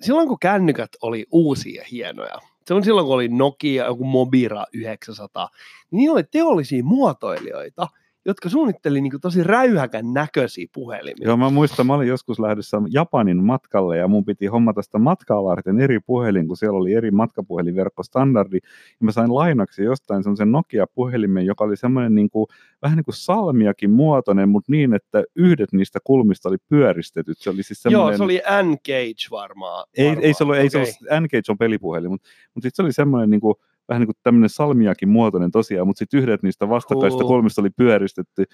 silloin 0.01 0.29
kun 0.29 0.39
kännykät 0.39 0.91
oli 1.03 1.27
uusia 1.31 1.83
ja 1.83 1.87
hienoja, 1.91 2.39
se 2.67 2.75
on 2.75 2.85
silloin 2.85 3.07
kun 3.07 3.15
oli 3.15 3.29
Nokia, 3.29 3.87
joku 3.87 4.05
Mobira 4.05 4.65
900, 4.73 5.49
niin 5.91 5.99
niillä 5.99 6.15
oli 6.15 6.25
teollisia 6.25 6.85
muotoilijoita, 6.85 7.89
jotka 8.25 8.49
suunnitteli 8.49 9.01
niin 9.01 9.11
kuin 9.11 9.21
tosi 9.21 9.45
räyhäkän 9.45 10.13
näköisiä 10.13 10.67
puhelimia. 10.75 11.27
Joo, 11.27 11.37
mä 11.37 11.51
muistan, 11.51 11.87
mä 11.87 11.95
olin 11.95 12.09
joskus 12.09 12.41
lähdössä 12.41 12.77
Japanin 12.91 13.45
matkalle 13.45 13.97
ja 13.97 14.09
mun 14.09 14.25
piti 14.25 14.47
hommata 14.47 14.83
sitä 14.83 14.99
matkaa 14.99 15.45
varten 15.45 15.81
eri 15.81 16.01
puhelin, 16.01 16.49
kun 16.49 16.57
siellä 16.57 16.79
oli 16.79 16.95
eri 16.95 17.11
matkapuhelinverkkostandardi. 17.11 18.57
Ja 19.01 19.05
mä 19.05 19.13
sain 19.13 19.35
lainaksi 19.35 19.83
jostain 19.83 20.23
semmoisen 20.23 20.53
Nokia-puhelimen, 20.53 21.47
joka 21.47 21.65
oli 21.65 21.77
semmoinen 21.77 22.15
niin 22.15 22.31
kuin, 22.31 22.47
vähän 22.83 22.97
niin 22.97 23.05
kuin 23.05 23.15
salmiakin 23.15 23.91
muotoinen, 23.91 24.49
mutta 24.49 24.73
niin, 24.73 24.95
että 24.95 25.25
yhdet 25.37 25.73
niistä 25.73 25.99
kulmista 26.05 26.49
oli 26.49 26.59
pyöristetyt. 26.69 27.39
Se 27.39 27.51
oli 27.51 27.63
siis 27.63 27.83
semmoinen... 27.83 28.13
Joo, 28.13 28.17
se 28.17 28.23
oli 28.23 28.43
N-Gage 28.63 29.31
varmaan. 29.31 29.87
Ei, 29.97 30.07
varmaan. 30.07 30.25
ei 30.25 30.35
se 30.35 30.45
ollut, 30.45 30.57
ei 30.57 30.71
se 30.71 30.79
Okei. 30.79 30.93
ollut, 31.11 31.23
N-Gage 31.23 31.43
on 31.49 31.59
pelipuhelin, 31.59 32.11
mutta, 32.11 32.29
mutta 32.55 32.67
sitten 32.67 32.77
se 32.77 32.83
oli 32.83 32.93
semmoinen 32.93 33.31
niin 33.31 33.41
kuin, 33.41 33.55
vähän 33.89 34.01
niin 34.01 34.07
kuin 34.07 34.17
tämmöinen 34.23 34.49
salmiakin 34.49 35.09
muotoinen 35.09 35.51
tosiaan, 35.51 35.87
mutta 35.87 35.99
sitten 35.99 36.21
yhdet 36.21 36.43
niistä 36.43 36.69
vastakkaista 36.69 37.19
Cool. 37.19 37.29
kolmista 37.29 37.61
oli 37.61 37.71
pyöristetty. 37.71 38.45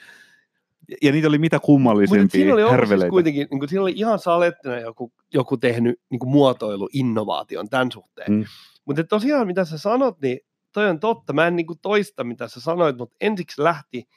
Ja- 1.02 1.12
niitä 1.12 1.28
oli 1.28 1.38
mitä 1.38 1.56
Mutta 1.56 1.66
kummallisempia 1.66 2.28
siinä 2.28 2.54
oli 2.54 2.87
siis 2.88 3.11
kuitenkin, 3.11 3.47
niin 3.50 3.58
kuin, 3.58 3.68
siinä 3.68 3.82
oli 3.82 3.92
ihan 3.97 4.18
salettina 4.18 4.78
joku, 4.78 5.12
joku 5.35 5.56
tehnyt 5.56 6.00
niin 6.11 6.18
kuin 6.18 6.30
muotoiluinnovaation 6.30 7.68
tämän 7.68 7.92
suhteen. 7.92 8.32
Mm. 8.32 8.44
Mutta 8.85 9.04
tosiaan, 9.04 9.47
mitä 9.47 9.64
sä 9.64 9.78
sanot, 9.78 10.20
niin 10.20 10.38
toi 10.73 10.88
on 10.88 11.00
totta. 11.00 11.32
Mä 11.32 11.47
en 11.47 11.56
niin 11.56 11.66
kuin 11.66 11.78
toista, 11.82 12.25
mitä 12.25 12.49
sä 12.49 12.61
sanoit, 12.61 12.99
mutta 12.99 13.16
ensiksi 13.20 13.62
lähti 13.62 14.08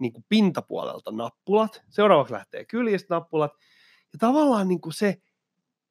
niin 0.00 0.12
kuin 0.12 0.24
pintapuolelta 0.28 1.12
nappulat, 1.12 1.82
seuraavaksi 1.88 2.32
lähtee 2.32 2.64
kyljistä 2.64 3.14
nappulat, 3.14 3.52
ja 4.12 4.18
tavallaan 4.18 4.68
niin 4.68 4.80
kuin 4.80 4.92
se 4.92 5.16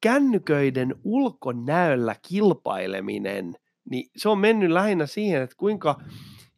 kännyköiden 0.00 0.94
ulkonäöllä 1.04 2.16
kilpaileminen, 2.28 3.54
niin 3.90 4.10
se 4.16 4.28
on 4.28 4.38
mennyt 4.38 4.70
lähinnä 4.70 5.06
siihen, 5.06 5.42
että 5.42 5.56
kuinka 5.56 6.00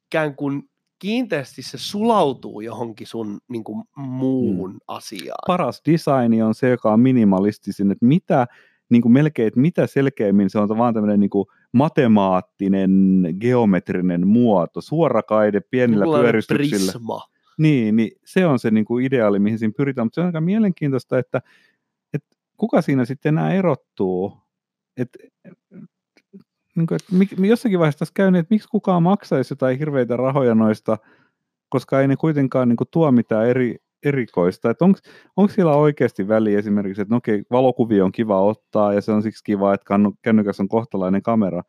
ikään 0.06 0.36
kuin 0.36 0.70
kiinteästi 0.98 1.62
se 1.62 1.78
sulautuu 1.78 2.60
johonkin 2.60 3.06
sun 3.06 3.40
niin 3.48 3.64
kuin 3.64 3.84
muuhun 3.96 4.72
mm. 4.72 4.78
asiaan. 4.88 5.44
paras 5.46 5.82
designi 5.86 6.42
on 6.42 6.54
se, 6.54 6.70
joka 6.70 6.92
on 6.92 7.00
minimalistisin, 7.00 7.90
että 7.90 8.06
mitä 8.06 8.46
niin 8.90 9.02
kuin 9.02 9.12
melkein, 9.12 9.48
että 9.48 9.60
mitä 9.60 9.86
selkeämmin 9.86 10.50
se 10.50 10.58
on 10.58 10.68
vaan 10.68 10.94
tämmöinen 10.94 11.20
niin 11.20 11.30
kuin 11.30 11.46
matemaattinen, 11.72 12.90
geometrinen 13.40 14.26
muoto, 14.26 14.80
suorakaide 14.80 15.60
pienillä 15.60 16.04
Jonkunlainen 16.04 16.24
pyöristyksillä. 16.24 16.92
Prisma. 16.92 17.20
Niin, 17.58 17.96
niin 17.96 18.10
se 18.24 18.46
on 18.46 18.58
se 18.58 18.70
niin 18.70 18.84
kuin 18.84 19.04
ideaali, 19.04 19.38
mihin 19.38 19.58
siinä 19.58 19.72
pyritään, 19.76 20.06
mutta 20.06 20.14
se 20.14 20.20
on 20.20 20.26
aika 20.26 20.40
mielenkiintoista, 20.40 21.18
että, 21.18 21.42
että 22.14 22.36
kuka 22.56 22.82
siinä 22.82 23.04
sitten 23.04 23.38
enää 23.38 23.52
erottuu. 23.54 24.38
Että, 24.96 25.18
niin 26.76 26.86
kuin, 26.86 26.96
että 26.96 27.16
mik- 27.24 27.46
jossakin 27.46 27.78
vaiheessa 27.78 27.98
tässä 27.98 28.14
käy 28.14 28.30
niin, 28.30 28.40
että 28.40 28.54
miksi 28.54 28.68
kukaan 28.68 29.02
maksaisi 29.02 29.52
jotain 29.52 29.78
hirveitä 29.78 30.16
rahoja 30.16 30.54
noista, 30.54 30.98
koska 31.68 32.00
ei 32.00 32.08
ne 32.08 32.16
kuitenkaan 32.16 32.68
niin 32.68 32.76
kuin, 32.76 32.88
tuo 32.90 33.12
mitään 33.12 33.46
eri, 33.48 33.76
erikoista. 34.04 34.74
Onko 35.36 35.52
siellä 35.52 35.76
oikeasti 35.76 36.28
väliä 36.28 36.58
esimerkiksi, 36.58 37.02
että 37.02 37.14
no 37.14 37.16
okei, 37.16 37.42
valokuvia 37.50 38.04
on 38.04 38.12
kiva 38.12 38.40
ottaa 38.40 38.92
ja 38.92 39.00
se 39.00 39.12
on 39.12 39.22
siksi 39.22 39.44
kiva, 39.44 39.74
että 39.74 39.94
kännykässä 40.22 40.62
on 40.62 40.68
kohtalainen 40.68 41.22
kamera, 41.22 41.62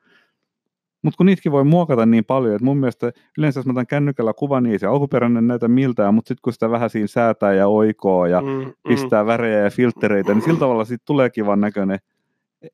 mutta 1.03 1.17
kun 1.17 1.25
niitäkin 1.25 1.51
voi 1.51 1.63
muokata 1.63 2.05
niin 2.05 2.25
paljon, 2.25 2.55
että 2.55 2.65
mun 2.65 2.77
mielestä 2.77 3.11
yleensä 3.37 3.59
jos 3.59 3.65
mä 3.65 3.71
otan 3.71 3.87
kännykällä 3.87 4.33
kuvan, 4.33 4.63
niin 4.63 4.73
ei 4.73 4.79
se 4.79 4.87
alkuperäinen 4.87 5.47
näytä 5.47 5.67
miltään, 5.67 6.13
mutta 6.13 6.27
sitten 6.27 6.41
kun 6.43 6.53
sitä 6.53 6.69
vähän 6.71 6.89
siinä 6.89 7.07
säätää 7.07 7.53
ja 7.53 7.67
oikoo 7.67 8.25
ja 8.25 8.41
Mm, 8.41 8.73
pistää 8.87 9.25
värejä 9.25 9.59
ja 9.59 9.69
filtreitä, 9.69 10.33
niin 10.33 10.41
sillä 10.41 10.59
tavalla 10.59 10.85
siitä 10.85 11.03
tulee 11.07 11.29
kivan 11.29 11.59
näköinen. 11.61 11.99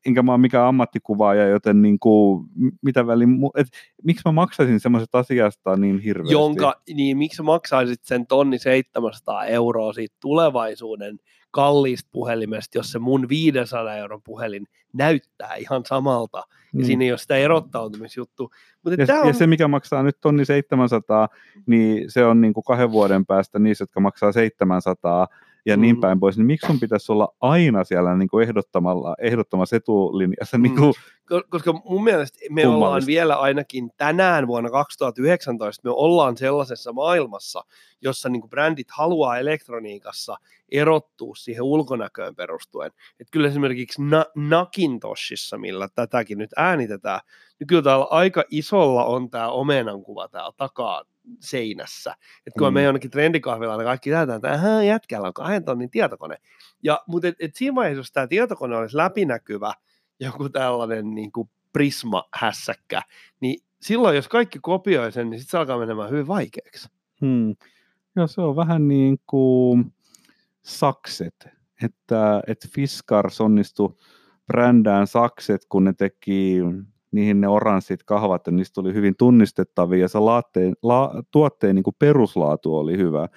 Enkä 0.06 0.22
mä 0.22 0.32
ole 0.32 0.40
mikään 0.40 0.66
ammattikuvaaja, 0.66 1.46
joten 1.46 1.82
niin 1.82 1.98
kuin, 1.98 2.46
mitä 2.82 3.06
väliin, 3.06 3.30
et, 3.56 3.66
miksi 4.04 4.22
mä 4.24 4.32
maksaisin 4.32 4.80
semmoisesta 4.80 5.18
asiasta 5.18 5.76
niin 5.76 5.98
hirveästi? 5.98 6.32
jonka, 6.32 6.74
niin 6.94 7.18
miksi 7.18 7.42
maksaisit 7.42 8.04
sen 8.04 8.26
tonni 8.26 8.58
700 8.58 9.44
euroa 9.44 9.92
siitä 9.92 10.16
tulevaisuuden 10.20 11.18
kalliista 11.50 12.08
puhelimesta, 12.12 12.78
jos 12.78 12.92
se 12.92 12.98
mun 12.98 13.28
500 13.28 13.96
euron 13.96 14.22
puhelin 14.22 14.66
näyttää 14.92 15.54
ihan 15.54 15.82
samalta, 15.86 16.38
ja 16.38 16.44
Niin. 16.72 16.86
siinä 16.86 17.04
ei 17.04 17.12
ole 17.12 17.18
sitä 17.18 17.36
erottautumisjuttu. 17.36 18.50
Mutta 18.84 19.02
Ja, 19.02 19.06
tämä 19.06 19.18
ja 19.18 19.24
on, 19.24 19.34
se, 19.34 19.46
mikä 19.46 19.68
maksaa 19.68 20.02
nyt 20.02 20.20
tonni 20.20 20.44
700, 20.44 21.28
niin 21.66 22.10
se 22.10 22.24
on 22.24 22.40
niin 22.40 22.54
kuin 22.54 22.64
kahden 22.64 22.92
vuoden 22.92 23.26
päästä 23.26 23.58
niissä, 23.58 23.82
jotka 23.82 24.00
maksaa 24.00 24.32
700 24.32 25.28
ja 25.68 25.76
niin 25.76 25.96
Mm. 25.96 26.00
päin 26.00 26.20
pois. 26.20 26.36
Niin 26.38 26.46
miksi 26.46 26.66
sun 26.66 26.80
pitäisi 26.80 27.12
olla 27.12 27.28
aina 27.40 27.84
siellä 27.84 28.16
niin 28.16 28.28
kuin 28.28 28.42
ehdottomalla, 28.48 29.14
ehdottomassa 29.22 29.76
etulinjassa? 29.76 30.58
Niin 30.58 30.76
kuin, 30.76 30.94
koska 31.50 31.72
mun 31.84 32.04
mielestä 32.04 32.38
me 32.50 32.62
ollaan 32.66 32.78
Kummallista. 32.80 33.06
vielä 33.06 33.36
ainakin 33.36 33.90
tänään 33.96 34.46
vuonna 34.46 34.70
2019, 34.70 35.88
me 35.88 35.94
ollaan 35.94 36.36
sellaisessa 36.36 36.92
maailmassa, 36.92 37.64
jossa 38.00 38.28
niin 38.28 38.48
brändit 38.50 38.90
haluaa 38.90 39.38
elektroniikassa 39.38 40.36
erottua 40.72 41.34
siihen 41.34 41.62
ulkonäköön 41.62 42.34
perustuen. 42.34 42.92
Et 43.20 43.28
kyllä 43.30 43.48
esimerkiksi 43.48 44.02
Na- 44.02 44.26
Nakintoshissa, 44.34 45.58
millä 45.58 45.88
tätäkin 45.94 46.38
nyt 46.38 46.50
äänitetään, 46.56 47.20
niin 47.58 47.66
kyllä 47.66 47.82
täällä 47.82 48.06
aika 48.10 48.44
isolla 48.50 49.04
on 49.04 49.30
tämä 49.30 49.48
omenan 49.48 50.02
kuva 50.02 50.28
täällä 50.28 50.52
takaa 50.56 51.04
seinässä. 51.40 52.14
Et 52.46 52.52
kun 52.58 52.66
Mm. 52.66 52.70
mm. 52.70 52.74
me 52.74 52.82
jonnekin 52.82 53.10
trendikahvilaan, 53.10 53.78
niin 53.78 53.86
kaikki 53.86 54.10
näytetään, 54.10 54.36
että 54.36 54.48
ähä, 54.68 54.82
jätkällä 54.82 55.26
on 55.28 55.34
kahden 55.34 55.64
tonnin 55.64 55.90
tietokone. 55.90 56.36
Ja, 56.82 57.02
mutta 57.06 57.28
et, 57.28 57.34
et 57.40 57.54
siinä 57.54 57.74
vaiheessa, 57.74 58.00
jos 58.00 58.12
tämä 58.12 58.26
tietokone 58.26 58.76
olisi 58.76 58.96
läpinäkyvä, 58.96 59.72
joku 60.20 60.48
tällainen 60.48 61.14
niin 61.14 61.32
kuin 61.32 61.50
Prisma-hässäkkä, 61.72 63.02
niin 63.40 63.60
silloin 63.80 64.16
jos 64.16 64.28
kaikki 64.28 64.58
kopioi 64.62 65.12
sen, 65.12 65.30
niin 65.30 65.40
sitten 65.40 65.50
se 65.50 65.58
alkaa 65.58 65.78
menemään 65.78 66.10
hyvin 66.10 66.26
vaikeaksi. 66.26 66.88
hmm. 67.20 67.56
Joo, 68.16 68.26
se 68.26 68.40
on 68.40 68.56
vähän 68.56 68.88
niin 68.88 69.18
kuin 69.26 69.92
sakset, 70.62 71.48
että, 71.84 72.42
että 72.46 72.68
Fiskars 72.74 73.40
onnistui 73.40 73.94
brändään 74.46 75.06
sakset, 75.06 75.66
kun 75.68 75.84
ne 75.84 75.92
teki 75.92 76.58
niihin 77.10 77.40
ne 77.40 77.48
oranssit 77.48 78.02
kahvat, 78.02 78.46
ja 78.46 78.52
niistä 78.52 78.74
tuli 78.74 78.94
hyvin 78.94 79.16
tunnistettavia, 79.16 80.00
ja 80.00 80.08
se 80.08 80.18
laatteen, 80.18 80.74
la, 80.82 81.22
tuotteen 81.30 81.74
niin 81.74 81.82
kuin 81.82 81.96
peruslaatu 81.98 82.76
oli 82.76 82.96
hyvä. 82.96 83.28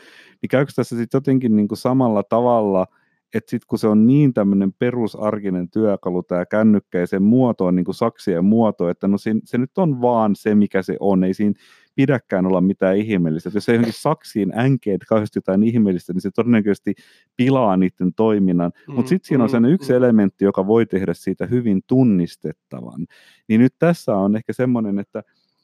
Niin 0.41 0.49
käykö 0.49 0.71
tässä 0.75 0.97
sitten 0.97 1.17
jotenkin 1.17 1.55
niin 1.55 1.67
kuin 1.67 1.77
samalla 1.77 2.23
tavalla, 2.23 2.87
että 3.33 3.49
sitten 3.49 3.67
kun 3.67 3.79
se 3.79 3.87
on 3.87 4.07
niin 4.07 4.33
tämmöinen 4.33 4.73
perusarkinen 4.73 5.69
työkalu, 5.69 6.23
tämä 6.23 6.45
kännykkä, 6.45 6.99
ja 6.99 7.07
sen 7.07 7.23
muoto 7.23 7.65
on 7.65 7.75
niin 7.75 7.85
kuin 7.85 7.95
saksien 7.95 8.45
muoto, 8.45 8.89
että 8.89 9.07
no 9.07 9.17
se, 9.17 9.31
se 9.43 9.57
nyt 9.57 9.77
on 9.77 10.01
vaan 10.01 10.35
se, 10.35 10.55
mikä 10.55 10.81
se 10.81 10.97
on, 10.99 11.23
ei 11.23 11.33
siinä 11.33 11.53
pidäkään 11.95 12.45
olla 12.45 12.61
mitään 12.61 12.97
ihmeellistä. 12.97 13.49
Että 13.49 13.57
jos 13.57 13.69
ei 13.69 13.75
johonkin 13.75 13.93
saksiin 13.93 14.59
änkeet 14.59 15.01
kauheasti 15.09 15.37
jotain 15.37 15.63
ihmeellistä, 15.63 16.13
niin 16.13 16.21
se 16.21 16.31
todennäköisesti 16.35 16.93
pilaa 17.37 17.77
niiden 17.77 18.13
toiminnan. 18.13 18.71
Mm, 18.87 18.93
Mutta 18.93 19.09
sitten 19.09 19.27
siinä 19.27 19.43
on 19.43 19.49
sellainen 19.49 19.73
yksi 19.73 19.91
mm. 19.91 19.97
elementti, 19.97 20.45
joka 20.45 20.67
voi 20.67 20.85
tehdä 20.85 21.13
siitä 21.13 21.45
hyvin 21.45 21.81
tunnistettavan. 21.87 23.05
Niin 23.47 23.61
nyt 23.61 23.73
tässä 23.79 24.15
on 24.15 24.35
ehkä 24.35 24.53
semmoinen, 24.53 24.99
että 24.99 25.23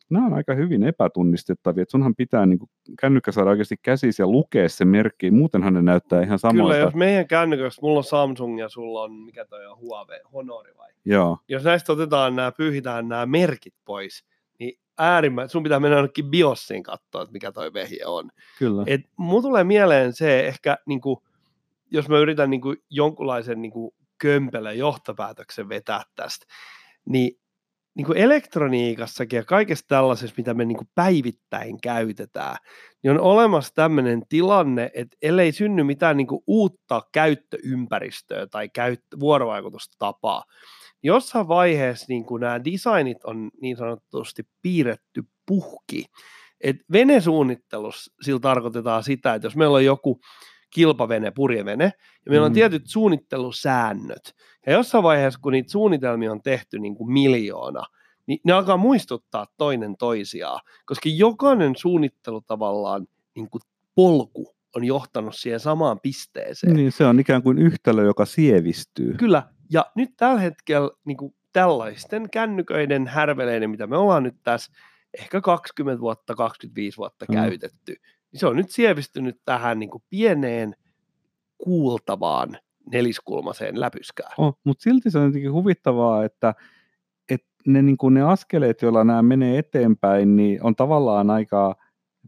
nämä 0.09 0.25
on 0.25 0.33
aika 0.33 0.53
hyvin 0.53 0.83
epätunnistettavia, 0.83 1.81
että 1.81 1.91
sunhan 1.91 2.15
pitää 2.15 2.45
niin 2.45 2.59
kuin, 2.59 2.69
kännykkä 2.99 3.31
saada 3.31 3.49
oikeasti 3.49 3.75
käsisi 3.81 4.21
ja 4.21 4.27
lukea 4.27 4.69
se 4.69 4.85
merkki, 4.85 5.31
muutenhan 5.31 5.73
ne 5.73 5.81
näyttää 5.81 6.23
ihan 6.23 6.39
samalta. 6.39 6.73
Kyllä, 6.73 6.85
jos 6.85 6.93
meidän 6.93 7.27
kännykässä, 7.27 7.81
mulla 7.81 7.97
on 7.97 8.03
Samsung 8.03 8.59
ja 8.59 8.69
sulla 8.69 9.01
on, 9.01 9.11
mikä 9.11 9.45
toi 9.45 9.65
on, 9.65 9.77
Huawei, 9.77 10.19
Honori 10.33 10.71
vai? 10.77 10.89
Joo. 11.05 11.37
Jos 11.47 11.63
näistä 11.63 11.93
otetaan 11.93 12.35
nämä, 12.35 12.51
pyyhitään 12.51 13.07
nämä 13.07 13.25
merkit 13.25 13.73
pois, 13.85 14.25
niin 14.59 14.79
äärimmä, 14.97 15.47
sun 15.47 15.63
pitää 15.63 15.79
mennä 15.79 15.97
jonnekin 15.97 16.29
BIOSiin 16.29 16.83
katsoa, 16.83 17.21
että 17.21 17.33
mikä 17.33 17.51
toi 17.51 17.73
vehje 17.73 18.05
on. 18.05 18.29
Kyllä. 18.59 18.83
Et 18.87 19.01
mun 19.17 19.41
tulee 19.41 19.63
mieleen 19.63 20.13
se 20.13 20.47
ehkä, 20.47 20.77
niin 20.85 21.01
kuin, 21.01 21.17
jos 21.91 22.09
mä 22.09 22.17
yritän 22.17 22.49
niin 22.49 22.61
kuin, 22.61 22.77
jonkunlaisen 22.89 23.61
niin 23.61 23.71
kuin, 23.71 23.91
kömpelön 24.17 24.77
johtopäätöksen 24.77 25.69
vetää 25.69 26.01
tästä, 26.15 26.45
niin 27.05 27.39
niin 27.97 28.05
kuin 28.05 28.17
elektroniikassakin 28.17 29.37
ja 29.37 29.43
kaikessa 29.43 29.85
tällaisessa, 29.87 30.35
mitä 30.37 30.53
me 30.53 30.65
niin 30.65 30.77
kuin 30.77 30.89
päivittäin 30.95 31.81
käytetään, 31.81 32.57
niin 33.03 33.11
on 33.11 33.19
olemassa 33.19 33.73
tämmöinen 33.73 34.21
tilanne, 34.29 34.91
että 34.93 35.17
ellei 35.21 35.51
synny 35.51 35.83
mitään 35.83 36.17
niin 36.17 36.27
kuin 36.27 36.43
uutta 36.47 37.01
käyttöympäristöä 37.11 38.47
tai 38.47 38.69
käyttö, 38.69 39.19
vuorovaikutustapaa, 39.19 40.43
niin 41.01 41.07
jossain 41.07 41.47
vaiheessa 41.47 42.05
niin 42.09 42.25
kuin 42.25 42.41
nämä 42.41 42.63
designit 42.63 43.23
on 43.23 43.51
niin 43.61 43.77
sanotusti 43.77 44.43
piirretty 44.61 45.23
puhki. 45.47 46.05
Et 46.61 46.75
venesuunnittelussa 46.91 48.13
sillä 48.21 48.39
tarkoitetaan 48.39 49.03
sitä, 49.03 49.33
että 49.33 49.45
jos 49.45 49.55
meillä 49.55 49.75
on 49.75 49.85
joku 49.85 50.19
kilpavene, 50.69 51.31
purjevene, 51.31 51.85
ja 52.25 52.31
meillä 52.31 52.45
on 52.45 52.51
mm. 52.51 52.55
tietyt 52.55 52.87
suunnittelusäännöt. 52.87 54.35
Ja 54.65 54.73
jossain 54.73 55.03
vaiheessa, 55.03 55.39
kun 55.39 55.51
niitä 55.51 55.71
suunnitelmia 55.71 56.31
on 56.31 56.41
tehty 56.41 56.79
niin 56.79 56.95
kuin 56.95 57.11
miljoona, 57.11 57.83
niin 58.27 58.39
ne 58.43 58.53
alkaa 58.53 58.77
muistuttaa 58.77 59.47
toinen 59.57 59.97
toisiaan, 59.97 60.59
koska 60.85 61.09
jokainen 61.09 61.75
suunnittelu 61.75 62.41
tavallaan 62.41 63.07
niin 63.35 63.49
kuin 63.49 63.61
polku 63.95 64.55
on 64.75 64.83
johtanut 64.83 65.35
siihen 65.35 65.59
samaan 65.59 65.99
pisteeseen. 65.99 66.75
Niin, 66.75 66.91
se 66.91 67.05
on 67.05 67.19
ikään 67.19 67.43
kuin 67.43 67.57
yhtälö, 67.57 68.03
joka 68.03 68.25
sievistyy. 68.25 69.13
Kyllä, 69.13 69.43
ja 69.71 69.85
nyt 69.95 70.09
tällä 70.17 70.41
hetkellä 70.41 70.89
niin 71.05 71.17
kuin 71.17 71.35
tällaisten 71.53 72.29
kännyköiden 72.29 73.07
härveleiden, 73.07 73.69
mitä 73.69 73.87
me 73.87 73.97
ollaan 73.97 74.23
nyt 74.23 74.35
tässä 74.43 74.71
ehkä 75.19 75.41
20 75.41 76.01
vuotta, 76.01 76.35
25 76.35 76.97
vuotta 76.97 77.25
mm. 77.29 77.33
käytetty, 77.35 77.95
niin 78.37 78.41
se 78.41 78.47
on 78.47 78.55
nyt 78.55 78.69
sievistynyt 78.69 79.41
tähän 79.45 79.79
niin 79.79 79.89
kuin 79.89 80.03
pieneen 80.09 80.75
kuultavaan 81.57 82.57
neliskulmaseen 82.91 83.79
läpyskään. 83.79 84.31
Oh, 84.37 84.59
mutta 84.63 84.83
silti 84.83 85.11
se 85.11 85.19
on 85.19 85.25
jotenkin 85.25 85.53
huvittavaa, 85.53 86.25
että, 86.25 86.53
että 87.29 87.47
ne, 87.67 87.81
niin 87.81 87.97
kuin 87.97 88.13
ne 88.13 88.21
askeleet, 88.21 88.81
joilla 88.81 89.03
nämä 89.03 89.21
menee 89.21 89.57
eteenpäin, 89.57 90.35
niin 90.35 90.63
on 90.63 90.75
tavallaan 90.75 91.29
aika 91.29 91.75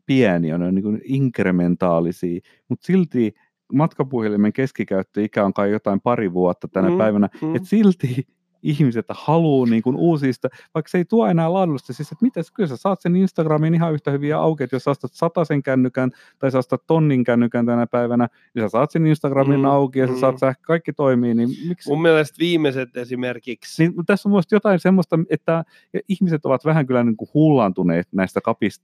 pieniä, 0.06 0.58
ne 0.58 0.66
on 0.66 0.76
niin 0.76 0.84
kuin 0.84 1.02
inkrementaalisia, 1.04 2.40
mutta 2.70 2.86
silti 2.86 3.34
matkapuhelimen 3.74 4.54
keskikäyttöikä 4.54 5.46
on 5.46 5.54
kai 5.54 5.72
jotain 5.72 6.02
pari 6.02 6.34
vuotta 6.34 6.68
tänä 6.68 6.90
mm, 6.90 6.98
päivänä, 6.98 7.30
mm. 7.42 7.56
että 7.56 7.68
silti 7.68 8.28
ihmiset 8.64 9.06
haluaa 9.10 9.70
niin 9.70 9.82
kuin 9.82 9.96
uusista, 9.96 10.50
vaikka 10.74 10.90
se 10.90 10.98
ei 10.98 11.06
tuo 11.06 11.28
enää 11.28 11.54
laadullista, 11.54 11.94
siis 11.94 12.12
että 12.12 12.26
miten, 12.26 12.44
kyllä 12.54 12.70
sä 12.70 12.78
saat 12.78 13.02
sen 13.02 13.16
Instagramin 13.16 13.74
ihan 13.74 13.94
yhtä 13.94 14.12
hyviä 14.12 14.40
auki, 14.40 14.64
että 14.64 14.76
jos 14.76 14.84
sä 14.84 14.92
ostat 14.92 15.48
sen 15.48 15.64
kännykän 15.64 16.12
tai 16.40 16.52
sä 16.52 16.58
ostat 16.58 16.84
tonnin 16.88 17.24
kännykän 17.24 17.66
tänä 17.66 17.88
päivänä, 17.88 18.28
niin 18.54 18.66
sä 18.66 18.70
saat 18.70 18.92
sen 18.92 19.08
Instagramin 19.08 19.60
mm, 19.60 19.66
auki 19.66 20.00
ja 20.00 20.08
sä 20.08 20.14
mm. 20.14 20.20
saat 20.20 20.38
sähkö, 20.38 20.64
kaikki 20.66 20.94
toimii, 20.94 21.34
niin 21.34 21.50
miksi? 21.68 21.90
Mun 21.90 22.02
mielestä 22.02 22.36
viimeiset 22.40 22.98
esimerkiksi. 22.98 23.84
Niin, 23.84 24.06
tässä 24.06 24.30
on 24.30 24.34
myös 24.34 24.46
jotain 24.52 24.80
semmoista, 24.80 25.20
että 25.30 25.64
ihmiset 26.08 26.46
ovat 26.46 26.66
vähän 26.66 26.88
kyllä 26.88 27.04
niin 27.04 27.18
kuin 27.18 27.30
hullantuneet 27.34 28.08
näistä 28.12 28.42
kapist, 28.42 28.84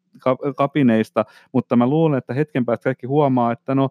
kapineista, 0.57 1.25
mutta 1.51 1.75
mä 1.75 1.87
luulen, 1.87 2.17
että 2.17 2.33
hetken 2.33 2.65
päästä 2.65 2.83
kaikki 2.83 3.07
huomaa, 3.07 3.51
että 3.51 3.75
no 3.75 3.89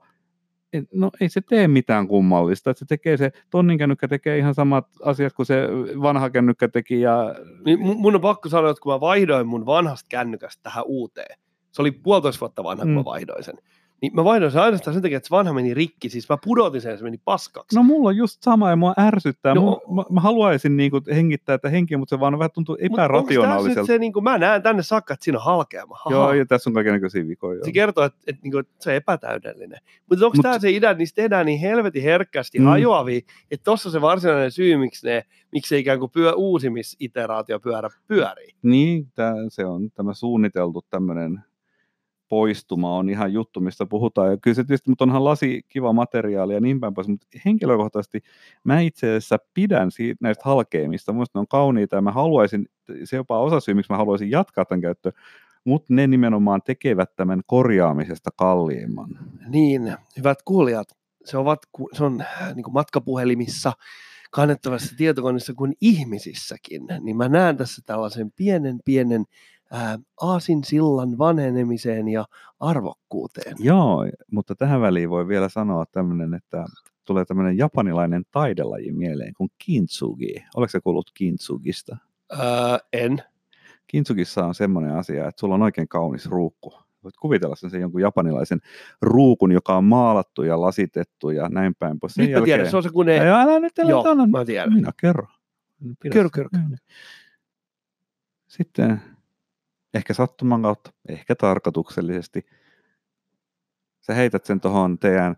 no 0.93 1.11
ei 1.21 1.28
se 1.28 1.40
tee 1.40 1.69
mitään 1.69 2.09
kummallista, 2.09 2.71
että 2.71 2.78
se 2.78 2.85
tekee 2.85 3.16
se, 3.16 3.33
tonnin 3.50 3.78
kännykkä 3.78 4.09
tekee 4.09 4.38
ihan 4.38 4.54
samat 4.54 4.88
asiat 5.02 5.33
kuin 5.33 5.47
se 5.47 5.69
vanha 6.02 6.31
kännykkä 6.31 6.69
teki. 6.69 7.00
Ja... 7.00 7.35
Niin 7.64 7.81
mun 7.81 8.14
on 8.14 8.21
pakko 8.21 8.49
sanoa, 8.49 8.71
että 8.71 8.81
kun 8.81 8.92
mä 8.92 9.01
vaihdoin 9.01 9.46
mun 9.46 9.66
vanhasta 9.66 10.07
kännykästä 10.09 10.62
tähän 10.62 10.85
uuteen, 10.87 11.38
se 11.72 11.83
oli 11.83 11.90
puolitoista 11.90 12.40
vuotta 12.40 12.64
vanha, 12.64 12.83
kun 12.85 12.92
mm. 12.92 12.99
mä 12.99 13.05
vaihdoin 13.05 13.44
sen, 13.44 13.59
niin 14.05 14.14
mä 14.14 14.25
vaihdoin 14.25 14.53
sen 14.53 14.62
ainoastaan 14.62 14.95
sen 14.95 15.03
takia, 15.03 15.17
että 15.17 15.27
se 15.27 15.31
vanha 15.31 15.53
meni 15.53 15.75
rikki, 15.75 16.09
siis 16.09 16.29
mä 16.29 16.38
pudotin 16.45 16.81
sen 16.81 16.90
ja 16.90 16.97
se 16.97 17.05
meni 17.05 17.21
paskaksi. 17.25 17.77
No 17.77 17.83
mulla 17.83 18.09
on 18.09 18.17
just 18.17 18.43
sama 18.43 18.71
ja 18.71 18.77
mua 18.77 18.95
ärsyttää. 18.99 19.55
No, 19.55 19.83
mä, 19.95 20.03
mä, 20.11 20.21
haluaisin 20.21 20.77
niinku 20.77 21.01
hengittää 21.14 21.55
että 21.55 21.69
henkiä, 21.69 21.99
mutta 21.99 22.17
se 22.17 22.21
vaan 22.21 22.38
vähän 22.38 22.51
tuntuu 22.55 22.77
epärationaaliselta. 22.81 23.87
Se, 23.87 23.99
niinku, 23.99 24.21
mä 24.21 24.38
näen 24.38 24.62
tänne 24.62 24.83
saakka, 24.83 25.14
että 25.14 25.25
siinä 25.25 25.38
on 25.38 25.45
halkeama. 25.45 25.95
Aha. 25.95 26.14
Joo, 26.14 26.33
ja 26.33 26.47
tässä 26.47 26.71
on 26.71 26.75
kaikenlaisia 26.75 27.29
vikoja. 27.29 27.64
Se 27.64 27.73
kertoo, 27.73 28.05
että, 28.05 28.19
että, 28.27 28.43
niinku, 28.43 28.59
että 28.59 28.73
se 28.79 28.90
on 28.90 28.97
epätäydellinen. 28.97 29.79
Mutta 30.11 30.27
onko 30.27 30.37
Mut... 30.37 30.43
tämä 30.43 30.59
se 30.59 30.71
idea, 30.71 30.90
että 30.90 30.99
niistä 30.99 31.23
tehdään 31.23 31.47
niin 31.47 31.61
helvetin 31.61 32.03
herkkästi 32.03 32.59
mm. 32.59 32.64
hajoavia, 32.64 33.21
että 33.51 33.64
tuossa 33.64 33.90
se 33.90 34.01
varsinainen 34.01 34.51
syy, 34.51 34.77
miksi 34.77 35.07
ne 35.07 35.25
miksi 35.55 35.79
ikään 35.79 35.99
kuin 35.99 36.11
pyö, 36.11 36.33
uusimisiteraatiopyörä 36.33 37.90
pyörii. 38.07 38.55
Niin, 38.62 39.12
tää, 39.14 39.35
se 39.49 39.67
on 39.67 39.90
tämä 39.90 40.14
suunniteltu 40.14 40.85
tämmöinen 40.90 41.45
poistuma 42.29 42.97
on 42.97 43.09
ihan 43.11 43.33
juttu, 43.33 43.61
mistä 43.61 43.87
puhutaan. 43.87 44.31
Ja 44.31 44.37
kyllä 44.37 44.55
se 44.55 44.65
tietysti, 44.65 44.91
mutta 44.91 45.05
onhan 45.05 45.25
lasi 45.25 45.63
kiva 45.69 45.93
materiaali 45.93 46.55
ja 46.55 46.61
niin 46.61 46.81
päin 46.81 46.95
pois, 46.95 47.09
mutta 47.09 47.27
henkilökohtaisesti 47.45 48.23
mä 48.65 48.81
itse 48.81 49.07
asiassa 49.17 49.39
pidän 49.55 49.91
siitä, 49.91 50.19
näistä 50.21 50.43
halkeamista. 50.45 51.13
Mielestäni 51.13 51.41
ne 51.41 51.41
on 51.41 51.49
kauniita 51.49 51.97
ja 51.97 52.03
mä 52.03 52.13
haluaisin, 52.13 52.67
se 53.05 53.17
jopa 53.17 53.39
osa 53.39 53.61
syy, 53.61 53.75
miksi 53.75 53.93
mä 53.93 53.99
haluaisin 53.99 54.31
jatkaa 54.31 54.65
tämän 54.65 54.81
käyttöä, 54.81 55.13
mutta 55.65 55.95
ne 55.95 56.07
nimenomaan 56.07 56.63
tekevät 56.63 57.17
tämän 57.17 57.41
korjaamisesta 57.47 58.31
kalliimman. 58.37 59.19
Niin, 59.49 59.97
hyvät 60.17 60.39
kuulijat, 60.45 60.89
se, 61.25 61.39
ovat, 61.39 61.59
se 61.93 62.05
on 62.05 62.25
niin 62.55 62.73
matkapuhelimissa, 62.73 63.73
kannettavassa 64.31 64.97
tietokoneessa 64.97 65.55
kuin 65.55 65.73
ihmisissäkin, 65.81 66.83
niin 67.01 67.17
mä 67.17 67.29
näen 67.29 67.57
tässä 67.57 67.83
tällaisen 67.87 68.33
pienen 68.37 68.79
pienen 68.85 69.25
ää, 69.75 69.99
aasin 70.21 70.65
sillan 70.65 71.19
vanhenemiseen 71.19 72.09
ja 72.09 72.25
arvokkuuteen. 72.61 73.57
Joo, 73.59 74.07
mutta 74.31 74.55
tähän 74.55 74.81
väliin 74.81 75.11
voi 75.11 75.29
vielä 75.29 75.49
sanoa 75.49 75.85
tämmöinen, 75.93 76.35
että 76.35 76.65
tulee 77.05 77.25
tämmöinen 77.25 77.59
japanilainen 77.59 78.23
taidelaji 78.31 78.93
mieleen 78.93 79.35
kuin 79.35 79.51
kintsugi. 79.59 80.35
Oletko 80.57 80.71
se 80.71 80.81
kuullut 80.81 81.11
kintsugista? 81.15 81.97
Öö, 82.33 82.79
en. 82.93 83.23
Kintsugissa 83.87 84.47
on 84.47 84.55
semmoinen 84.55 84.97
asia, 84.97 85.29
että 85.29 85.41
sulla 85.41 85.55
on 85.55 85.63
oikein 85.63 85.89
kaunis 85.89 86.27
ruukku. 86.27 86.75
Voit 87.05 87.17
kuvitella 87.21 87.57
sen, 87.57 87.71
sen 87.71 87.81
jonkun 87.81 88.01
japanilaisen 88.01 88.61
ruukun, 89.03 89.53
joka 89.53 89.77
on 89.77 89.85
maalattu 89.85 90.43
ja 90.43 90.61
lasitettu 90.61 91.31
ja 91.31 91.49
näin 91.49 91.75
päin 91.79 92.01
pois. 92.01 92.15
Sen 92.15 92.23
nyt 92.23 92.33
jälkeen... 92.33 92.45
tiedän, 92.45 92.71
se 92.71 92.77
on 92.77 92.83
se 92.83 92.89
kun 92.89 93.07
ne... 93.07 93.13
Ei, 93.13 93.21
älä 93.21 93.61
nyt, 93.61 93.79
älä 93.79 93.91
Joo, 93.91 94.09
anna. 94.09 94.27
mä 94.27 94.45
tiedän. 94.45 94.73
Minä 94.73 94.93
kerro. 95.01 95.27
Kerro, 96.13 96.31
kerro. 96.31 96.51
Sitten 98.47 99.01
ehkä 99.94 100.14
sattuman 100.14 100.62
kautta, 100.62 100.92
ehkä 101.09 101.35
tarkoituksellisesti, 101.35 102.46
sä 104.00 104.14
heität 104.14 104.44
sen 104.44 104.61
tuohon 104.61 104.98
teidän 104.98 105.37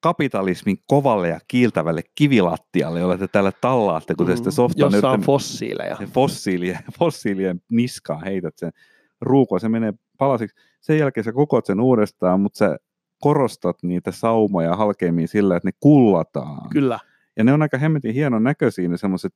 kapitalismin 0.00 0.76
kovalle 0.86 1.28
ja 1.28 1.40
kiiltävälle 1.48 2.02
kivilattialle, 2.14 3.00
jolle 3.00 3.18
te 3.18 3.28
täällä 3.28 3.52
tallaatte, 3.60 4.14
kun 4.14 4.26
te 4.26 4.36
sitten 4.36 4.52
softan... 4.52 4.92
Jossa 4.92 5.10
on 5.10 5.20
fossiileja. 5.20 5.96
Fossiilien, 6.12 6.78
fossiilien 6.98 7.60
niskaan 7.70 8.24
heität 8.24 8.58
sen 8.58 8.72
ruukua, 9.20 9.58
se 9.58 9.68
menee 9.68 9.94
palasiksi. 10.18 10.56
Sen 10.80 10.98
jälkeen 10.98 11.24
sä 11.24 11.32
kokot 11.32 11.66
sen 11.66 11.80
uudestaan, 11.80 12.40
mutta 12.40 12.58
sä 12.58 12.76
korostat 13.20 13.82
niitä 13.82 14.12
saumoja 14.12 14.76
halkeimmin 14.76 15.28
sillä, 15.28 15.56
että 15.56 15.68
ne 15.68 15.72
kullataan. 15.80 16.70
Kyllä. 16.70 16.98
Ja 17.36 17.44
ne 17.44 17.52
on 17.52 17.62
aika 17.62 17.78
hemmetin 17.78 18.14
hienon 18.14 18.44
näköisiä 18.44 18.88
ne 18.88 18.96
semmoiset 18.96 19.34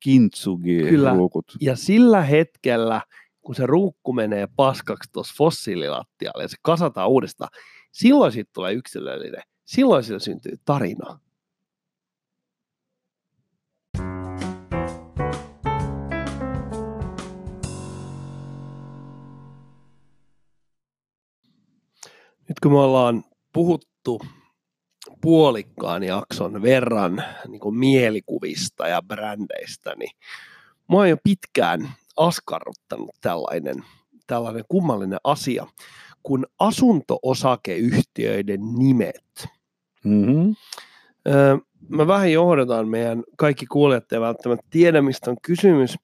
kintsugi-ruukut. 0.00 1.56
Ja 1.60 1.76
sillä 1.76 2.22
hetkellä, 2.22 3.00
kun 3.42 3.54
se 3.54 3.66
ruukku 3.66 4.12
menee 4.12 4.48
paskaksi 4.56 5.10
tuossa 5.12 5.34
fossiililattialle 5.38 6.42
ja 6.42 6.48
se 6.48 6.56
kasataan 6.62 7.08
uudestaan, 7.08 7.50
silloin 7.92 8.32
siitä 8.32 8.50
tulee 8.54 8.72
yksilöllinen. 8.72 9.42
Silloin 9.64 10.04
sillä 10.04 10.18
syntyy 10.18 10.56
tarina. 10.64 11.18
Nyt 22.48 22.60
kun 22.62 22.72
me 22.72 22.78
ollaan 22.78 23.24
puhuttu 23.52 24.20
puolikkaan 25.20 26.02
jakson 26.02 26.62
verran 26.62 27.24
niin 27.48 27.60
kuin 27.60 27.76
mielikuvista 27.76 28.88
ja 28.88 29.02
brändeistä, 29.02 29.94
niin 29.96 30.10
mä 30.88 30.96
oon 30.96 31.08
jo 31.08 31.16
pitkään 31.24 31.92
askarruttanut 32.16 33.10
tällainen, 33.20 33.84
tällainen 34.26 34.64
kummallinen 34.68 35.18
asia 35.24 35.66
kuin 36.22 36.46
asunto-osakeyhtiöiden 36.58 38.60
nimet. 38.78 39.48
Mm-hmm. 40.04 40.54
Öö, 41.28 41.56
mä 41.88 42.06
vähän 42.06 42.32
johdetaan 42.32 42.88
meidän 42.88 43.22
kaikki 43.36 43.66
kuulijat 43.66 44.12
ei 44.12 44.20
välttämättä 44.20 44.66
tiedä, 44.70 45.02
mistä 45.02 45.30
on 45.30 45.36
kysymys. 45.42 45.96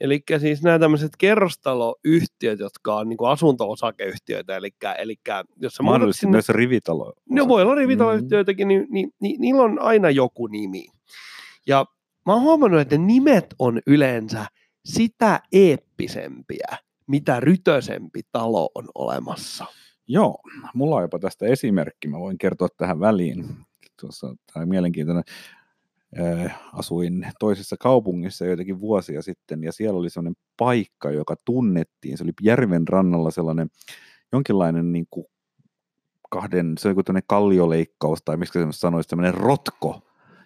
Eli 0.00 0.22
siis 0.38 0.62
nämä 0.62 0.78
tämmöiset 0.78 1.12
kerrostaloyhtiöt, 1.18 2.58
jotka 2.58 2.96
on 2.96 3.08
niin 3.08 3.18
asunto-osakeyhtiöitä, 3.28 4.56
eli, 4.56 4.70
eli 4.98 5.16
jos 5.56 5.74
sä 5.74 5.82
Mahdollisesti 5.82 6.20
sinne, 6.20 6.32
myös 6.32 6.48
rivitalo. 6.48 7.12
No 7.30 7.48
voi 7.48 7.62
olla 7.62 7.74
rivitaloyhtiöitäkin, 7.74 8.68
niin, 8.68 8.86
niin, 8.90 9.10
niin, 9.20 9.40
niillä 9.40 9.62
on 9.62 9.78
aina 9.78 10.10
joku 10.10 10.46
nimi. 10.46 10.86
Ja 11.66 11.86
mä 12.26 12.32
oon 12.32 12.42
huomannut, 12.42 12.80
että 12.80 12.98
nimet 12.98 13.54
on 13.58 13.80
yleensä 13.86 14.46
sitä 14.94 15.40
eeppisempiä, 15.52 16.68
mitä 17.06 17.40
rytösempi 17.40 18.20
talo 18.32 18.70
on 18.74 18.88
olemassa. 18.94 19.64
Joo, 20.08 20.38
mulla 20.74 20.96
on 20.96 21.02
jopa 21.02 21.18
tästä 21.18 21.46
esimerkki, 21.46 22.08
mä 22.08 22.18
voin 22.18 22.38
kertoa 22.38 22.68
tähän 22.76 23.00
väliin. 23.00 23.44
Tuossa 24.00 24.34
tämä 24.52 24.66
mielenkiintoinen. 24.66 25.24
Äh, 26.20 26.60
asuin 26.72 27.26
toisessa 27.38 27.76
kaupungissa 27.80 28.46
joitakin 28.46 28.80
vuosia 28.80 29.22
sitten, 29.22 29.64
ja 29.64 29.72
siellä 29.72 29.98
oli 29.98 30.10
sellainen 30.10 30.36
paikka, 30.56 31.10
joka 31.10 31.34
tunnettiin. 31.44 32.18
Se 32.18 32.24
oli 32.24 32.32
järven 32.42 32.88
rannalla 32.88 33.30
sellainen 33.30 33.68
jonkinlainen 34.32 34.92
niin 34.92 35.06
kuin 35.10 35.26
kahden, 36.30 36.74
se 36.78 36.88
oli 36.88 36.94
kuin 36.94 37.22
kallioleikkaus, 37.26 38.22
tai 38.24 38.36
miksi 38.36 38.58
se 38.58 38.66
sanoisi, 38.70 39.08
sellainen 39.08 39.40
rotko, 39.40 40.02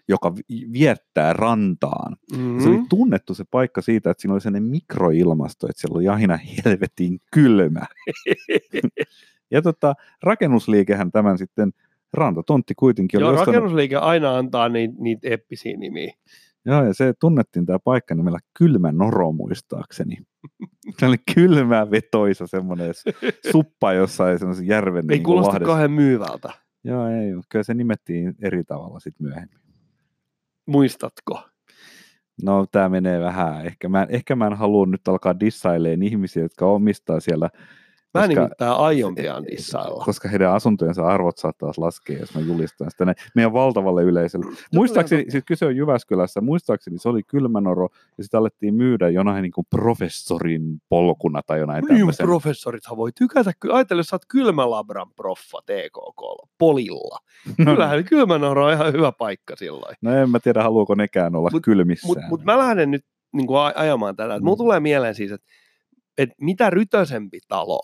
joka 0.09 0.35
viettää 0.73 1.33
rantaan. 1.33 2.17
Mm-hmm. 2.33 2.61
Se 2.61 2.69
oli 2.69 2.83
tunnettu 2.89 3.35
se 3.35 3.45
paikka 3.51 3.83
siitä, 3.83 4.11
että 4.11 4.21
siinä 4.21 4.33
oli 4.33 4.41
sellainen 4.41 4.71
mikroilmasto, 4.71 5.67
että 5.69 5.81
siellä 5.81 5.97
oli 5.97 6.05
jahina 6.05 6.39
helvetin 6.65 7.21
kylmä. 7.33 7.81
ja 9.51 9.63
tota, 9.63 9.95
rakennusliikehän 10.23 11.13
tämän 11.13 11.39
sitten, 11.39 11.73
rantatontti 12.13 12.75
kuitenkin 12.75 13.21
Joo, 13.21 13.29
oli 13.29 13.35
ostanut... 13.35 13.55
rakennusliike 13.55 13.97
aina 13.97 14.39
antaa 14.39 14.69
niitä, 14.69 14.95
niitä 14.99 15.29
eppisiä 15.29 15.77
nimiä. 15.77 16.15
Joo, 16.67 16.85
ja 16.85 16.95
se 16.95 17.15
tunnettiin 17.21 17.67
tämä 17.67 17.79
paikka 17.79 18.15
nimellä 18.15 18.39
Kylmä 18.59 18.93
Noro 18.93 19.33
muistaakseni. 19.33 20.17
Se 20.99 21.07
oli 21.07 21.17
kylmä 21.35 21.91
vetoisa 21.91 22.47
semmoinen 22.47 22.93
suppa 23.53 23.93
jossain 23.93 24.39
semmoisen 24.39 24.67
järven 24.67 25.05
Ei 25.11 25.17
niin 25.17 25.23
kuulosta 25.23 25.61
kauhean 25.61 25.91
myyvältä. 25.91 26.53
Joo, 26.85 27.09
ei, 27.09 27.31
kyllä 27.49 27.63
se 27.63 27.75
nimettiin 27.75 28.35
eri 28.43 28.65
tavalla 28.65 29.01
sitten 29.01 29.27
myöhemmin. 29.27 29.64
Muistatko? 30.67 31.43
No 32.43 32.67
tämä 32.73 32.89
menee 32.89 33.21
vähän. 33.21 33.67
Ehkä 33.67 33.89
mä, 33.89 34.07
ehkä 34.11 34.37
mä 34.37 34.47
en 34.47 34.55
halua 34.55 34.87
nyt 34.87 35.09
alkaa 35.09 35.41
dissaileen 35.41 36.03
ihmisiä, 36.03 36.43
jotka 36.43 36.67
omistaa 36.67 37.21
siellä 37.21 37.51
Mä 38.15 38.21
koska, 38.21 38.41
nimittäin 38.41 38.73
aion 38.73 39.15
pian 39.15 39.45
dissailla. 39.47 40.05
Koska 40.05 40.29
heidän 40.29 40.53
asuntojensa 40.53 41.07
arvot 41.07 41.39
saattaa 41.39 41.73
laskea, 41.77 42.19
jos 42.19 42.35
mä 42.35 42.41
julistan 42.41 42.91
sitä 42.91 43.05
näin, 43.05 43.17
meidän 43.35 43.53
valtavalle 43.53 44.03
yleisölle. 44.03 44.47
Muistaakseni, 44.75 45.25
siis 45.29 45.45
kyse 45.47 45.67
on 45.67 45.77
Jyväskylässä, 45.77 46.41
muistaakseni 46.41 46.99
se 46.99 47.09
oli 47.09 47.23
kylmänoro, 47.23 47.89
ja 48.19 48.25
sitä 48.25 48.39
alettiin 48.39 48.75
myydä 48.75 49.09
jonain 49.09 49.43
niin 49.43 49.53
kuin 49.53 49.67
professorin 49.71 50.63
polkuna 50.89 51.41
tai 51.47 51.59
jonain 51.59 51.85
niin, 51.85 51.99
tämmöisen. 51.99 52.27
professorithan 52.27 52.97
voi 52.97 53.13
tykätä. 53.13 53.53
Ajatella, 53.73 54.01
jos 54.01 54.07
sä 54.07 54.17
oot 54.17 54.27
kylmälabran 54.29 55.11
proffa 55.17 55.59
TKK 55.67 56.49
polilla. 56.59 57.19
No. 57.59 57.73
Kyllähän 57.73 58.05
kylmänoro 58.05 58.67
on 58.67 58.73
ihan 58.73 58.93
hyvä 58.93 59.13
paikka 59.13 59.57
silloin. 59.57 59.97
No 60.03 60.17
en 60.17 60.31
mä 60.31 60.41
tiedä, 60.41 60.63
haluuko 60.63 60.95
nekään 60.95 61.37
olla 61.37 61.49
mut, 61.53 61.63
kylmissään. 61.63 62.09
Mutta 62.09 62.27
mut 62.29 62.45
mä 62.45 62.59
lähden 62.59 62.91
nyt 62.91 63.05
niin 63.33 63.47
kuin 63.47 63.59
ajamaan 63.75 64.17
tätä. 64.17 64.39
Mm. 64.39 64.45
Mulla 64.45 64.57
tulee 64.57 64.81
mieleen 64.81 65.15
siis, 65.15 65.33
että 65.33 65.47
että 66.19 66.35
mitä 66.41 66.71
rytösempi 66.71 67.39
talo, 67.49 67.81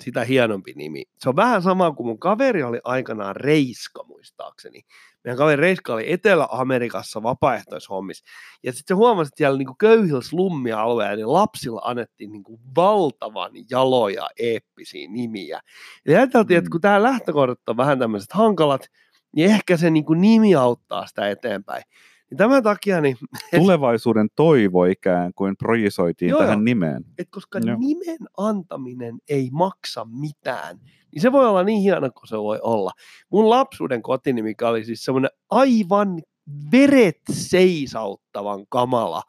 sitä 0.00 0.24
hienompi 0.24 0.72
nimi. 0.76 1.04
Se 1.18 1.28
on 1.28 1.36
vähän 1.36 1.62
sama 1.62 1.92
kuin 1.92 2.06
mun 2.06 2.18
kaveri 2.18 2.62
oli 2.62 2.80
aikanaan 2.84 3.36
Reiska 3.36 4.04
muistaakseni. 4.04 4.80
Meidän 5.24 5.38
kaveri 5.38 5.60
Reiska 5.60 5.94
oli 5.94 6.12
Etelä-Amerikassa 6.12 7.22
vapaaehtoishommissa. 7.22 8.24
Ja 8.62 8.72
sitten 8.72 8.94
se 8.94 8.98
huomasi, 8.98 9.28
että 9.28 9.38
siellä 9.38 9.58
niin 9.58 9.76
köyhillä 9.78 10.20
slummialueilla 10.20 11.16
niin 11.16 11.32
lapsilla 11.32 11.80
annettiin 11.84 12.32
niin 12.32 12.42
kuin 12.42 12.60
valtavan 12.76 13.50
jaloja 13.70 14.28
eeppisiä 14.38 15.08
nimiä. 15.08 15.60
Ja 16.06 16.18
ajateltiin, 16.18 16.58
että 16.58 16.70
kun 16.70 16.80
tämä 16.80 17.02
lähtökohdat 17.02 17.68
on 17.68 17.76
vähän 17.76 17.98
tämmöiset 17.98 18.32
hankalat, 18.32 18.86
niin 19.36 19.50
ehkä 19.50 19.76
se 19.76 19.90
niin 19.90 20.04
kuin 20.04 20.20
nimi 20.20 20.54
auttaa 20.54 21.06
sitä 21.06 21.30
eteenpäin. 21.30 21.82
Niin 22.30 22.38
tämän 22.38 22.62
takia... 22.62 23.00
Niin, 23.00 23.16
Tulevaisuuden 23.58 24.28
toivo 24.36 24.84
ikään 24.84 25.32
kuin 25.34 25.56
projisoitiin 25.56 26.28
joo, 26.28 26.40
tähän 26.40 26.64
nimeen. 26.64 27.04
Et 27.18 27.28
koska 27.30 27.58
joo. 27.58 27.76
nimen 27.78 28.28
antaminen 28.36 29.18
ei 29.28 29.48
maksa 29.52 30.06
mitään, 30.20 30.78
niin 31.12 31.22
se 31.22 31.32
voi 31.32 31.46
olla 31.46 31.64
niin 31.64 31.82
hieno 31.82 32.10
kuin 32.10 32.28
se 32.28 32.38
voi 32.38 32.58
olla. 32.62 32.90
Mun 33.32 33.50
lapsuuden 33.50 34.02
kotinimi, 34.02 34.48
mikä 34.48 34.68
oli 34.68 34.84
siis 34.84 35.04
semmoinen 35.04 35.30
aivan 35.50 36.22
veret 36.72 37.20
seisauttavan 37.30 38.66
kamala 38.68 39.22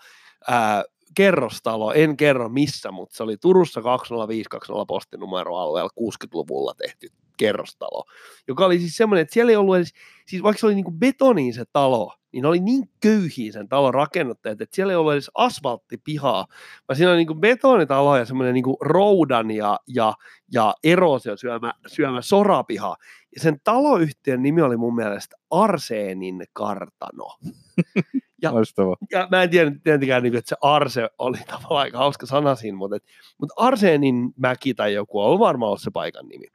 ää, 0.48 0.84
kerrostalo, 1.16 1.94
en 1.94 2.18
kerro 2.18 2.50
missä, 2.50 2.92
mutta 2.92 3.18
se 3.18 3.24
oli 3.24 3.38
Turussa 3.38 3.82
20520 3.82 4.86
postinumeroalueella 4.88 5.90
60-luvulla 6.00 6.74
tehty 6.74 7.08
kerrostalo, 7.38 8.04
joka 8.48 8.66
oli 8.66 8.80
siis 8.80 8.98
semmoinen, 8.98 9.22
että 9.22 9.34
siellä 9.34 9.50
ei 9.50 9.56
ollut 9.56 9.76
edes, 9.76 9.94
siis 10.28 10.44
vaikka 10.44 10.60
se 10.60 10.66
oli 10.66 10.76
niin 10.76 10.86
kuin 10.86 11.00
betoniin 11.00 11.54
se 11.54 11.64
talo, 11.74 12.14
niin 12.32 12.42
ne 12.42 12.48
oli 12.48 12.60
niin 12.60 12.90
köyhiä 13.00 13.52
sen 13.52 13.70
talon 13.70 13.94
rakennuttajat, 13.94 14.62
että 14.62 14.76
siellä 14.76 14.94
ei 14.94 14.98
ollut 14.98 15.14
edes 15.14 15.32
asfalttipihaa, 15.34 16.48
vaan 16.88 16.98
siinä 16.98 17.10
oli 17.10 17.18
niin 17.18 17.28
kuin 17.28 17.40
betonitalo 17.40 18.18
ja 18.18 18.26
semmoinen 18.26 18.54
niin 18.54 18.64
kuin 18.64 18.78
roudan 18.82 19.52
ja, 19.52 19.80
ja, 19.88 20.14
ja 20.54 20.76
erosio 20.84 21.38
syömä, 21.38 21.74
syömä 21.88 22.22
sorapiha. 22.22 22.96
Ja 23.36 23.42
sen 23.42 23.60
taloyhtiön 23.64 24.44
nimi 24.44 24.62
oli 24.62 24.78
mun 24.78 24.96
mielestä 24.96 25.38
Arseenin 25.50 26.44
kartano. 26.54 27.28
Ja, 28.42 28.52
ja 29.20 29.28
mä 29.32 29.44
en 29.44 29.50
tiedä 29.50 29.72
tietenkään, 29.84 30.24
niin 30.24 30.36
että 30.36 30.50
se 30.50 30.56
Arse 30.62 31.10
oli 31.18 31.38
tavallaan 31.38 31.82
aika 31.82 31.98
hauska 31.98 32.26
sana 32.26 32.56
siinä, 32.56 32.78
mutta, 32.78 32.98
mutta 33.38 33.54
Arseenin 33.58 34.34
mäki 34.36 34.74
tai 34.74 34.94
joku 34.94 35.22
on 35.22 35.40
varmaan 35.40 35.68
ollut 35.68 35.82
se 35.82 35.92
paikan 35.92 36.28
nimi. 36.28 36.46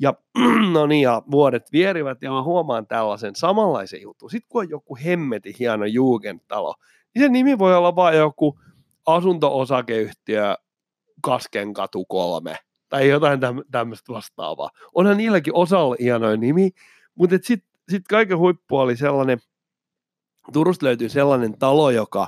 Ja 0.00 0.14
no 0.74 0.86
niin, 0.86 1.02
ja 1.02 1.22
vuodet 1.30 1.72
vierivät 1.72 2.22
ja 2.22 2.30
mä 2.30 2.42
huomaan 2.42 2.86
tällaisen 2.86 3.36
samanlaisen 3.36 4.02
jutun. 4.02 4.30
Sitten 4.30 4.48
kun 4.48 4.62
on 4.62 4.70
joku 4.70 4.96
hemmeti 5.04 5.54
hieno 5.58 5.84
Jugendtalo, 5.84 6.74
niin 7.14 7.22
sen 7.22 7.32
nimi 7.32 7.58
voi 7.58 7.76
olla 7.76 7.96
vain 7.96 8.18
joku 8.18 8.60
asunto-osakeyhtiö 9.06 10.54
Kaskenkatu 11.22 12.04
3 12.04 12.56
tai 12.88 13.08
jotain 13.08 13.40
tämmöistä 13.70 14.12
vastaavaa. 14.12 14.70
Onhan 14.94 15.16
niilläkin 15.16 15.54
osalla 15.54 15.96
hienoja 16.00 16.36
nimi, 16.36 16.70
mutta 17.14 17.36
sitten 17.42 17.70
sit 17.88 18.08
kaiken 18.08 18.38
huippu 18.38 18.76
oli 18.76 18.96
sellainen, 18.96 19.38
Turusta 20.52 20.86
löytyy 20.86 21.08
sellainen 21.08 21.58
talo, 21.58 21.90
joka, 21.90 22.26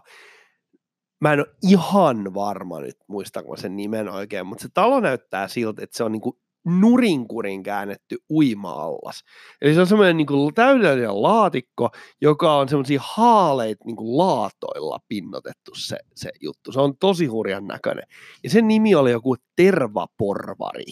mä 1.21 1.33
en 1.33 1.39
ole 1.39 1.55
ihan 1.63 2.35
varma 2.35 2.81
nyt, 2.81 2.97
muistanko 3.07 3.57
sen 3.57 3.77
nimen 3.77 4.09
oikein, 4.09 4.47
mutta 4.47 4.63
se 4.63 4.69
talo 4.75 5.01
näyttää 5.01 5.49
siltä, 5.49 5.83
että 5.85 5.97
se 5.97 6.05
on 6.05 6.13
niinku 6.13 6.42
nurinkurin 6.65 7.63
käännetty 7.63 8.17
uima-allas. 8.31 9.25
Eli 9.61 9.75
se 9.75 9.81
on 9.81 9.87
semmoinen 9.87 10.17
niin 10.17 10.55
täydellinen 10.55 11.23
laatikko, 11.23 11.91
joka 12.21 12.57
on 12.57 12.69
semmoisia 12.69 13.01
haaleita 13.05 13.85
niin 13.87 13.97
laatoilla 14.19 14.99
pinnotettu 15.09 15.75
se, 15.75 15.97
se 16.15 16.31
juttu. 16.41 16.73
Se 16.73 16.81
on 16.81 16.97
tosi 17.01 17.27
hurjan 17.27 17.67
näköinen. 17.67 18.05
Ja 18.45 18.51
sen 18.51 18.69
nimi 18.69 18.95
oli 18.95 19.11
joku 19.11 19.37
tervaporvari. 19.57 20.85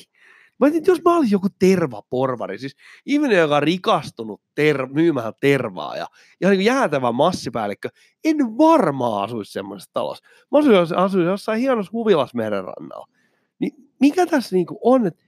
Mä 0.60 0.66
ajattelin, 0.66 0.84
jos 0.86 1.04
mä 1.04 1.16
olisin 1.16 1.32
joku 1.32 1.48
tervaporvari, 1.58 2.58
siis 2.58 2.76
ihminen, 3.06 3.38
joka 3.38 3.56
on 3.56 3.62
rikastunut 3.62 4.42
ter- 4.54 4.86
myymään 4.86 5.32
tervaa 5.40 5.96
ja 5.96 6.06
ihan 6.40 6.56
niin 6.56 6.64
jäätävä 6.64 7.12
massipäällikkö, 7.12 7.88
en 8.24 8.36
varmaan 8.58 9.24
asuisi 9.24 9.52
semmoisessa 9.52 9.90
talossa. 9.92 10.24
Mä 10.50 10.58
asuisin, 10.58 10.96
asuisin 10.96 11.30
jossain 11.30 11.60
hienossa 11.60 11.92
huvilassa 11.92 12.36
merenrannalla. 12.36 13.06
Niin 13.58 13.72
mikä 14.00 14.26
tässä 14.26 14.56
niin 14.56 14.66
kuin 14.66 14.78
on, 14.82 15.06
että 15.06 15.24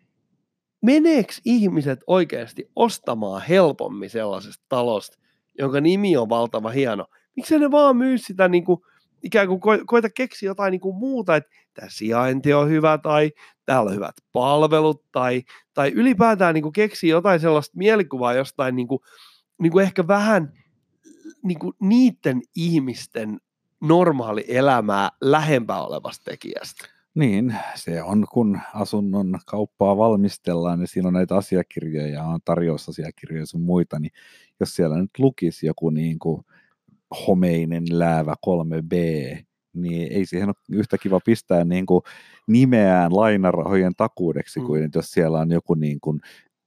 meneekö 0.83 1.33
ihmiset 1.45 2.01
oikeasti 2.07 2.71
ostamaan 2.77 3.43
helpommin 3.43 4.11
sellaisesta 4.11 4.65
talosta, 4.69 5.19
jonka 5.59 5.81
nimi 5.81 6.17
on 6.17 6.29
valtava 6.29 6.71
hieno? 6.71 7.07
Miksi 7.37 7.59
ne 7.59 7.71
vaan 7.71 7.97
myy 7.97 8.19
sitä 8.19 8.49
niin 8.49 8.65
kuin, 8.65 8.81
ikään 9.23 9.49
kuin 9.49 9.61
ko- 9.61 9.85
koita 9.87 10.11
keksiä 10.11 10.47
jotain 10.47 10.71
niin 10.71 10.81
kuin 10.81 10.97
muuta, 10.97 11.37
että 11.37 11.51
tämä 11.75 11.89
sijainti 11.91 12.53
on 12.53 12.69
hyvä 12.69 12.99
tai 12.99 13.33
täällä 13.67 13.89
on 13.89 13.95
hyvät 13.95 14.15
palvelut 14.33 15.05
tai, 15.13 15.43
tai 15.75 15.93
ylipäätään 15.95 16.55
niin 16.55 16.63
kuin 16.63 16.73
keksiä 16.73 17.11
jotain 17.11 17.41
sellaista 17.41 17.79
mielikuvaa 17.79 18.35
jostain 18.35 18.77
niin 18.77 18.89
kuin, 18.89 19.01
niin 19.59 19.73
kuin 19.73 19.83
ehkä 19.85 20.07
vähän 20.07 20.53
niin 21.43 21.59
kuin 21.59 21.75
niiden 21.81 22.43
ihmisten 22.57 23.41
normaali 23.81 24.45
elämää 24.49 25.11
lähempää 25.21 25.83
olevasta 25.83 26.25
tekijästä. 26.25 26.89
Niin, 27.15 27.57
se 27.75 28.03
on, 28.03 28.27
kun 28.33 28.61
asunnon 28.75 29.39
kauppaa 29.47 29.97
valmistellaan, 29.97 30.79
niin 30.79 30.89
siinä 30.89 31.09
on 31.09 31.15
näitä 31.15 31.37
asiakirjoja, 31.37 32.25
on 32.25 32.41
tarjousasiakirjoja 32.45 33.47
sun 33.47 33.61
muita, 33.61 33.99
niin 33.99 34.13
jos 34.61 34.75
siellä 34.75 34.97
nyt 34.97 35.11
lukisi 35.19 35.67
joku 35.67 35.91
niin 35.91 36.19
kuin 36.19 36.43
homeinen 37.27 37.85
läävä 37.91 38.35
3B, 38.47 38.95
niin 39.73 40.13
ei 40.13 40.27
siihen 40.27 40.49
ole 40.49 40.55
yhtä 40.79 40.99
kiva 40.99 41.21
pistää 41.25 41.65
niin 41.65 41.87
kuin 41.87 42.03
nimeään 42.47 43.17
lainarahojen 43.17 43.93
takuudeksi 43.97 44.61
Mm. 44.61 44.67
kuin 44.67 44.91
jos 44.95 45.11
siellä 45.11 45.39
on 45.39 45.51
joku 45.51 45.75
niin 45.75 46.01
kuin 46.01 46.21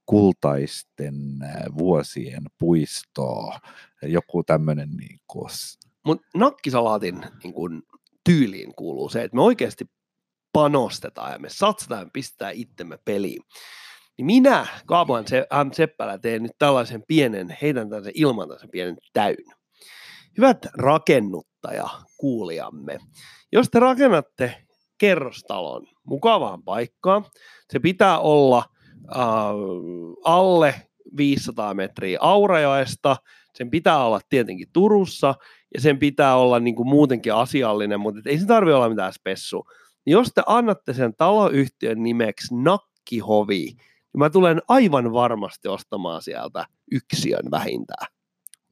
kultaisten 0.05 1.15
äh, 1.43 1.63
vuosien 1.77 2.43
puisto, 2.59 3.51
joku 4.01 4.43
tämmöinen 4.43 4.89
niin 4.89 5.19
kuin, 5.27 5.49
Mutta 6.05 6.27
nakkisalaatin 6.35 7.25
niin 7.43 7.53
kun, 7.53 7.83
tyyliin 8.23 8.75
kuuluu 8.75 9.09
se, 9.09 9.23
että 9.23 9.35
me 9.35 9.41
oikeasti 9.41 9.85
panostetaan 10.55 11.31
ja 11.31 11.39
me 11.39 11.49
satsataan 11.49 12.11
ja 12.41 12.49
itsemme 12.53 12.97
peliin. 13.05 13.41
Niin 14.17 14.25
minä, 14.25 14.67
Kaapohan 14.85 15.27
se, 15.27 15.47
M. 15.63 15.71
Seppälä, 15.71 16.17
teen 16.17 16.43
nyt 16.43 16.51
tällaisen 16.59 17.03
pienen, 17.07 17.57
heitän 17.61 17.89
tällaisen 17.89 18.13
ilman 18.15 18.47
tällaisen 18.47 18.69
pienen 18.71 18.97
täyn. 19.13 19.45
Hyvät 20.37 20.57
rakennuttaja 20.77 21.89
kuulijamme, 22.17 22.99
jos 23.51 23.69
te 23.69 23.79
rakennatte 23.79 24.65
kerrostalon 24.97 25.87
mukavaan 26.03 26.63
paikkaan, 26.63 27.25
se 27.73 27.79
pitää 27.79 28.19
olla 28.19 28.63
äh, 29.15 29.21
alle 30.23 30.75
500 31.17 31.73
metriä 31.73 32.17
Aurajoesta, 32.21 33.17
sen 33.53 33.69
pitää 33.69 34.05
olla 34.05 34.19
tietenkin 34.29 34.67
Turussa, 34.73 35.35
ja 35.73 35.81
sen 35.81 35.99
pitää 35.99 36.35
olla 36.35 36.59
niin 36.59 36.75
kuin 36.75 36.87
muutenkin 36.87 37.33
asiallinen, 37.33 37.99
mutta 37.99 38.21
ei 38.25 38.39
se 38.39 38.45
tarvitse 38.45 38.75
olla 38.75 38.89
mitään 38.89 39.13
spessu. 39.13 39.65
Jos 40.05 40.31
te 40.35 40.43
annatte 40.47 40.93
sen 40.93 41.13
taloyhtiön 41.17 42.03
nimeksi 42.03 42.55
Nakkihovi, 42.55 43.65
niin 43.65 43.77
mä 44.17 44.29
tulen 44.29 44.61
aivan 44.67 45.13
varmasti 45.13 45.67
ostamaan 45.67 46.21
sieltä 46.21 46.65
yksiön 46.91 47.51
vähintään. 47.51 48.07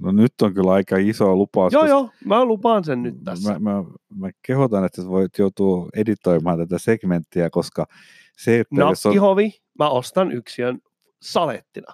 no 0.01 0.11
nyt 0.11 0.33
on 0.41 0.53
kyllä 0.53 0.71
aika 0.71 0.97
iso 0.97 1.35
lupaus. 1.35 1.73
Joo, 1.73 1.85
joo, 1.85 2.09
mä 2.25 2.45
lupaan 2.45 2.83
sen 2.83 3.03
nyt 3.03 3.23
tässä. 3.23 3.59
Mä, 3.59 3.59
mä, 3.59 3.83
mä 4.15 4.29
kehotan, 4.41 4.85
että 4.85 5.05
voit 5.07 5.37
joutua 5.37 5.89
editoimaan 5.95 6.57
tätä 6.57 6.77
segmenttiä, 6.77 7.49
koska 7.49 7.85
se, 8.37 8.59
että 8.59 8.75
jos 8.79 9.05
on, 9.05 9.09
Nakkihovi, 9.09 9.51
mä 9.79 9.89
ostan 9.89 10.31
yksiön 10.31 10.79
salettina. 11.21 11.93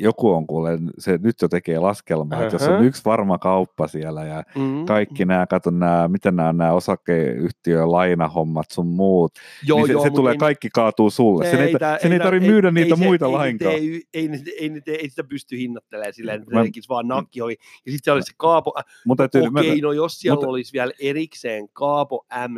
Joku 0.00 0.30
on 0.30 0.46
kuule, 0.46 0.78
se 0.98 1.18
nyt 1.22 1.36
jo 1.42 1.48
tekee 1.48 1.78
laskelmaa, 1.78 2.42
että 2.42 2.54
jos 2.54 2.62
on 2.68 2.84
yksi 2.84 3.02
varma 3.04 3.38
kauppa 3.38 3.88
siellä 3.88 4.24
ja 4.24 4.42
Mm. 4.56 4.86
kaikki 4.86 5.24
nämä, 5.24 5.46
kato 5.46 5.70
nämä, 5.70 6.08
mitä 6.08 6.30
nämä, 6.30 6.52
nämä 6.52 6.72
osakeyhtiön 6.72 7.92
lainahommat 7.92 8.66
sun 8.72 8.86
muut, 8.86 9.32
joo, 9.66 9.78
niin 9.78 9.86
se, 9.86 9.92
joo, 9.92 10.02
se 10.02 10.10
tulee 10.10 10.32
ei- 10.32 10.38
kaikki 10.38 10.68
kaatuu 10.74 11.10
sulle. 11.10 11.50
Sen 11.50 11.60
ei, 11.60 11.74
tää- 11.78 11.98
sen 12.02 12.12
ei 12.12 12.18
tarvitse 12.20 12.48
myydä 12.50 12.70
niitä 12.70 12.96
se- 12.96 13.04
muita 13.04 13.26
ei, 13.26 13.32
lainkaan. 13.32 13.74
Ei, 13.74 13.78
ei, 13.80 14.02
ei, 14.14 14.28
ei, 14.58 14.70
ei, 14.86 14.94
ei, 14.96 15.08
sitä 15.10 15.24
pysty 15.24 15.58
hinnoittelemaan 15.58 16.12
silleen, 16.14 16.42
että 16.42 16.54
Mä- 16.54 16.62
tekisi 16.62 16.88
vaan 16.88 17.08
nakkihovi. 17.08 17.52
Ja 17.86 17.92
sitten 17.92 18.04
se 18.04 18.12
olisi 18.12 18.26
se 18.26 18.32
Kaapo, 18.36 18.74
Mutta 19.06 19.24
okei, 19.24 19.80
no 19.80 19.92
jos 19.92 20.20
siellä 20.20 20.34
mutta- 20.36 20.48
olisi 20.48 20.72
vielä 20.72 20.92
erikseen 21.00 21.68
Kaapo 21.72 22.26
M. 22.48 22.54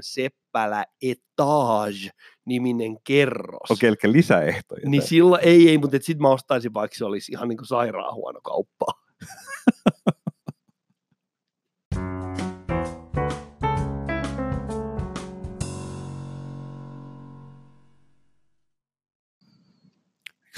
Seppälä 0.53 0.85
Etage 1.03 2.11
niminen 2.45 2.97
kerros. 3.05 3.71
okei, 3.71 3.88
eli 3.88 4.12
lisäehtoja. 4.12 4.88
Niin 4.88 5.03
silloin 5.03 5.45
ei, 5.45 5.69
ei, 5.69 5.79
mutta 5.79 5.97
sitten 6.01 6.23
mä 6.23 6.29
ostaisin, 6.29 6.75
vaikka 6.75 6.97
se 6.99 7.05
olisi 7.05 7.33
ihan 7.33 7.49
niin 7.49 7.57
kuin 7.57 7.67
sairaan 7.67 8.15
huono 8.15 8.41
kauppa. 8.41 8.87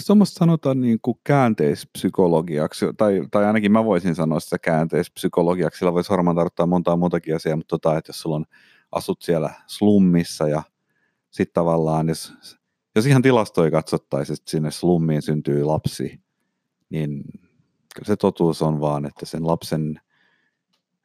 Tuommoista 0.06 0.38
sanotaan 0.38 0.80
niin 0.80 0.98
kuin 1.02 1.18
käänteispsykologiaksi, 1.24 2.86
tai, 2.96 3.22
tai 3.30 3.44
ainakin 3.44 3.72
mä 3.72 3.84
voisin 3.84 4.14
sanoa 4.14 4.40
sitä 4.40 4.58
käänteispsykologiaksi, 4.58 5.78
sillä 5.78 5.92
voisi 5.92 6.10
varmaan 6.10 6.36
tarkoittaa 6.36 6.66
montaa 6.66 6.96
muutakin 6.96 7.36
asiaa, 7.36 7.56
mutta 7.56 7.78
tota, 7.78 7.98
että 7.98 8.08
jos 8.08 8.20
sulla 8.20 8.36
on, 8.36 8.44
asut 8.94 9.22
siellä 9.22 9.50
slummissa 9.66 10.48
ja 10.48 10.62
sitten 11.30 11.54
tavallaan, 11.54 12.08
jos, 12.08 12.32
jos 12.94 13.06
ihan 13.06 13.22
tilastoja 13.22 13.70
katsottaisiin, 13.70 14.34
että 14.34 14.50
sinne 14.50 14.70
slummiin 14.70 15.22
syntyy 15.22 15.64
lapsi, 15.64 16.20
niin 16.90 17.24
kyllä 17.94 18.06
se 18.06 18.16
totuus 18.16 18.62
on 18.62 18.80
vaan, 18.80 19.06
että 19.06 19.26
sen 19.26 19.46
lapsen 19.46 20.00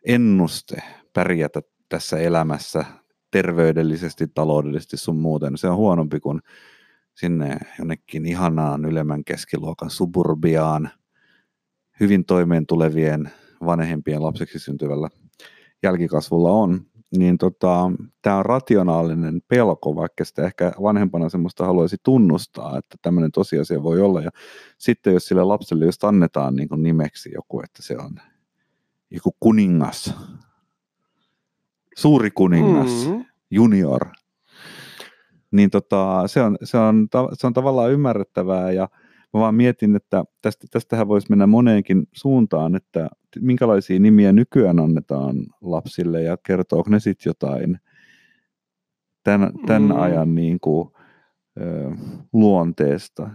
ennuste 0.06 0.84
pärjätä 1.14 1.62
tässä 1.90 2.18
elämässä 2.18 2.86
terveydellisesti, 3.32 4.28
taloudellisesti 4.28 4.98
sun 4.98 5.18
muuten, 5.18 5.58
se 5.58 5.68
on 5.68 5.78
huonompi 5.78 6.20
kuin 6.20 6.42
sinne 7.16 7.58
jonnekin 7.80 8.26
ihanaan 8.26 8.86
ylemmän 8.86 9.24
keskiluokan 9.24 9.90
suburbiaan 9.90 10.90
hyvin 12.00 12.26
toimeen 12.26 12.66
tulevien 12.66 13.32
vanhempien 13.66 14.24
lapseksi 14.24 14.60
syntyvällä 14.60 15.10
jälkikasvulla 15.84 16.52
on, 16.52 16.86
niin 17.18 17.38
tota, 17.38 17.92
tämä 18.22 18.38
on 18.38 18.46
rationaalinen 18.46 19.42
pelko, 19.48 19.96
vaikka 19.96 20.26
sitä 20.26 20.46
ehkä 20.46 20.72
vanhempana 20.82 21.30
semmoista 21.30 21.66
haluaisi 21.66 21.98
tunnustaa, 22.04 22.78
että 22.78 22.98
tämmöinen 23.02 23.32
tosiasia 23.32 23.84
voi 23.84 24.02
olla. 24.02 24.22
Ja 24.22 24.30
sitten 24.78 25.14
jos 25.14 25.26
sille 25.26 25.44
lapselle 25.44 25.86
just 25.86 26.04
annetaan 26.04 26.56
niin 26.56 26.70
kuin 26.70 26.84
nimeksi 26.84 27.32
joku, 27.34 27.62
että 27.62 27.82
se 27.84 27.98
on 27.98 28.16
joku 29.12 29.36
kuningas, 29.40 30.14
suuri 31.98 32.32
kuningas, 32.32 33.08
Mm. 33.08 33.26
junior, 33.52 34.06
niin 35.52 35.70
tota, 35.70 36.24
se, 36.28 36.42
on, 36.42 36.58
se, 36.64 36.78
on, 36.78 37.08
se 37.34 37.48
on 37.48 37.54
tavallaan 37.54 37.92
ymmärrettävää 37.92 38.72
ja 38.72 38.90
mä 39.34 39.40
vaan 39.40 39.56
mietin, 39.56 39.96
että 39.96 40.24
tästä, 40.42 40.68
tästähän 40.72 41.08
voisi 41.08 41.28
mennä 41.30 41.48
moneenkin 41.48 42.08
suuntaan, 42.12 42.76
että 42.76 43.10
minkälaisia 43.40 44.00
nimiä 44.00 44.32
nykyään 44.32 44.80
annetaan 44.80 45.36
lapsille 45.62 46.22
ja 46.22 46.38
kertooko 46.38 46.90
ne 46.90 47.00
sitten 47.00 47.30
jotain 47.30 47.80
tämän, 49.24 49.54
tämän 49.66 49.84
Mm. 49.84 50.02
ajan 50.02 50.36
niin 50.36 50.60
kuin, 50.60 50.90
ö, 51.62 51.92
luonteesta. 52.34 53.30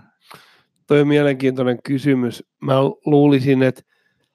Toi 0.87 1.01
on 1.01 1.09
mielenkiintoinen 1.09 1.79
kysymys. 1.85 2.45
Mä 2.61 2.75
luulisin, 3.07 3.63
että 3.63 3.83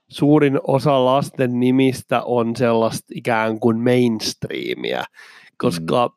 suurin 0.07 0.59
osa 0.67 1.05
lasten 1.05 1.59
nimistä 1.59 2.23
on 2.23 2.55
sellaista 2.55 3.07
ikään 3.15 3.59
kuin 3.59 3.79
mainstreamia, 3.79 5.03
koska 5.57 6.07
mm. 6.07 6.13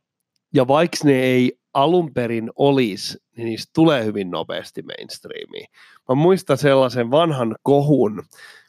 ja 0.54 0.68
vaikka 0.68 0.96
ne 1.04 1.12
ei 1.12 1.58
alun 1.74 2.14
perin 2.14 2.50
olisi, 2.56 3.18
niin 3.36 3.44
niistä 3.44 3.70
tulee 3.74 4.04
hyvin 4.04 4.30
nopeasti 4.30 4.82
mainstreamiin. 4.82 5.66
Mä 6.08 6.14
muistan 6.14 6.58
sellaisen 6.58 7.10
vanhan 7.10 7.56
kohun, 7.62 8.22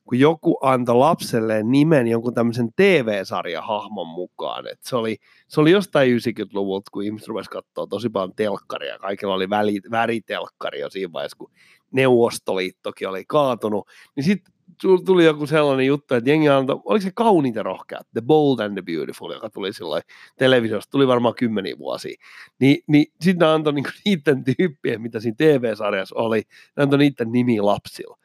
kun 0.06 0.20
joku 0.20 0.58
antoi 0.62 0.96
lapselleen 0.96 1.72
nimen 1.72 2.08
jonkun 2.08 2.34
tämmöisen 2.34 2.70
TV-sarjahahmon 2.76 4.08
mukaan. 4.08 4.68
Et 4.68 4.80
se, 4.82 4.96
oli, 4.96 5.18
se 5.48 5.62
oli 5.62 5.72
jostain 5.72 6.18
90-luvulta, 6.18 6.89
kun 6.92 7.04
ihmiset 7.04 7.28
rupesivat 7.28 7.63
katsoa 7.63 7.88
tosi 7.88 8.10
paljon 8.10 8.36
telkkaria. 8.36 9.00
Kaikilla 9.00 9.34
oli 9.34 9.50
väli, 9.50 9.80
väritelkkari 9.92 10.80
jo 10.80 10.89
siinä 10.89 11.13
vaiheessa, 11.13 11.38
kun 11.38 11.52
Neuvostoliittokin 11.92 13.10
oli 13.10 13.24
kaatunut. 13.28 13.88
Niin 14.16 14.24
sitten 14.24 14.53
tuli 15.06 15.26
joku 15.26 15.48
sellainen 15.48 15.86
juttu, 15.86 16.15
että 16.15 16.30
jengi 16.30 16.50
antoi, 16.50 16.82
oliko 16.86 17.04
se 17.04 17.12
kauniit 17.15 17.56
ja 17.56 17.63
rohkeat, 17.63 18.08
The 18.13 18.22
Bold 18.22 18.60
and 18.60 18.74
the 18.74 18.82
Beautiful, 18.82 19.32
joka 19.32 19.50
tuli 19.50 19.74
silloin 19.74 20.04
televisiosta, 20.38 20.91
tuli 20.91 21.08
varmaan 21.08 21.36
kymmeniä 21.36 21.78
vuosia. 21.78 22.15
Ni, 22.60 22.80
niin 22.88 23.06
sitten 23.22 23.48
ne 23.48 23.54
antoi 23.54 23.74
niinku 23.74 23.89
niiden 24.06 24.43
tyyppien, 24.43 25.02
mitä 25.02 25.19
siinä 25.19 25.36
TV-sarjassa 25.38 26.15
oli, 26.15 26.43
ne 26.78 26.84
antoi 26.84 27.00
niiden 27.00 27.32
nimiä 27.32 27.65
lapsilla. 27.65 28.17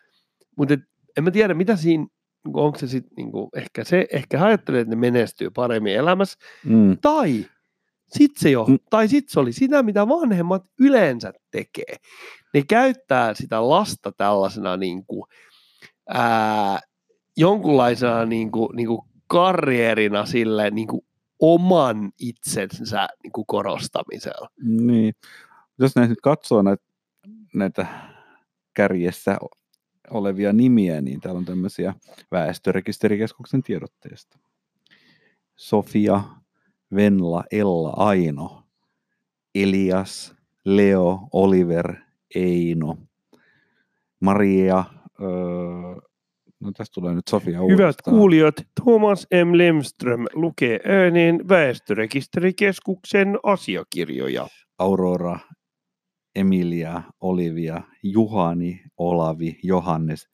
Mutta 0.57 0.75
en 1.17 1.25
mä 1.25 1.31
tiedä, 1.31 1.55
mitä 1.55 1.77
siinä, 1.77 2.07
niinku, 2.45 2.61
onko 2.61 2.79
se 2.79 2.87
sitten, 2.87 3.13
niinku, 3.17 3.49
ehkä 3.57 3.85
se, 3.85 4.07
ehkä 4.13 4.45
ajattelee, 4.45 4.81
että 4.81 4.91
ne 4.95 5.01
menestyy 5.01 5.51
paremmin 5.51 5.95
elämässä, 5.95 6.39
Mm. 6.65 6.99
tai 7.03 7.45
sit 8.09 8.33
se 8.37 8.51
jo, 8.51 8.65
Mm. 8.65 8.79
tai 8.91 9.09
sit 9.09 9.29
se 9.29 9.41
oli 9.41 9.53
sitä, 9.53 9.83
mitä 9.83 10.09
vanhemmat 10.09 10.63
yleensä 10.81 11.33
tekee. 11.51 11.97
Ne 12.55 12.63
käyttää 12.69 13.35
sitä 13.35 13.69
lasta 13.69 14.13
tällaisena 14.13 14.77
niin 14.77 15.07
kuin, 15.07 15.25
ää, 16.09 16.81
jonkunlaisena 17.37 18.25
niin 18.25 18.51
kuin, 18.51 18.77
niin 18.77 18.89
kuin 18.89 19.01
karrierina 19.27 20.27
sille 20.27 20.71
niin 20.71 20.89
kuin 20.89 21.03
oman 21.41 22.13
itsensä 22.19 23.09
niin 23.23 23.33
kuin 23.33 23.47
korostamisella. 23.47 24.49
Niin. 24.63 25.15
Jos 25.79 25.97
näitä 25.97 26.09
nyt 26.09 26.21
katsoo 26.23 26.63
näitä, 26.63 26.85
näitä 27.55 27.87
kärjessä 28.75 29.39
olevia 30.11 30.53
nimiä, 30.53 31.01
niin 31.01 31.21
täällä 31.21 31.39
on 31.39 31.45
tämmöisiä 31.45 31.95
väestörekisterikeskuksen 32.31 33.63
tiedotteesta. 33.63 34.39
Sofia, 35.57 36.21
Venla, 36.95 37.45
Ella, 37.51 37.93
Aino, 37.97 38.63
Elias, 39.55 40.35
Leo, 40.65 41.29
Oliver, 41.33 41.95
Eino, 42.35 42.99
Maria, 44.21 44.85
öö, 45.23 45.29
no 46.61 46.73
tästä 46.77 46.95
tulee 46.95 47.15
nyt 47.15 47.29
Sofia 47.29 47.61
Hyvät 47.61 47.81
uudestaan. 47.81 48.17
kuulijat, 48.17 48.55
Thomas 48.83 49.27
M. 49.45 49.59
Lemström 49.59 50.27
lukee 50.33 50.81
ääneen 50.85 51.49
väestörekisterikeskuksen 51.49 53.39
asiakirjoja. 53.43 54.49
Aurora, 54.79 55.39
Emilia, 56.35 57.03
Olivia, 57.21 57.83
Juhani, 58.03 58.81
Olavi, 58.97 59.59
Johannes, 59.63 60.29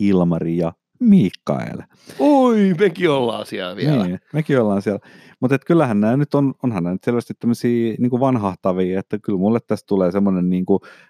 Ilmari 0.00 0.56
ja 0.56 0.72
Mikael. 1.02 1.82
Oi, 2.18 2.74
mekin 2.78 3.10
ollaan 3.10 3.46
siellä 3.46 3.76
vielä. 3.76 4.06
Niin, 4.06 4.20
mekin 4.32 4.60
ollaan 4.60 4.82
siellä. 4.82 5.00
Mutta 5.40 5.58
kyllähän 5.58 6.00
nämä 6.00 6.16
nyt 6.16 6.34
on, 6.34 6.54
onhan 6.62 6.82
nämä 6.84 6.94
nyt 6.94 7.04
selvästi 7.04 7.34
tämmöisiä 7.34 7.94
niin 7.98 8.20
vanhahtavia, 8.20 9.00
että 9.00 9.18
kyllä 9.18 9.38
mulle 9.38 9.58
tästä 9.66 9.86
tulee 9.86 10.10
semmoinen 10.10 10.50
niin 10.50 10.64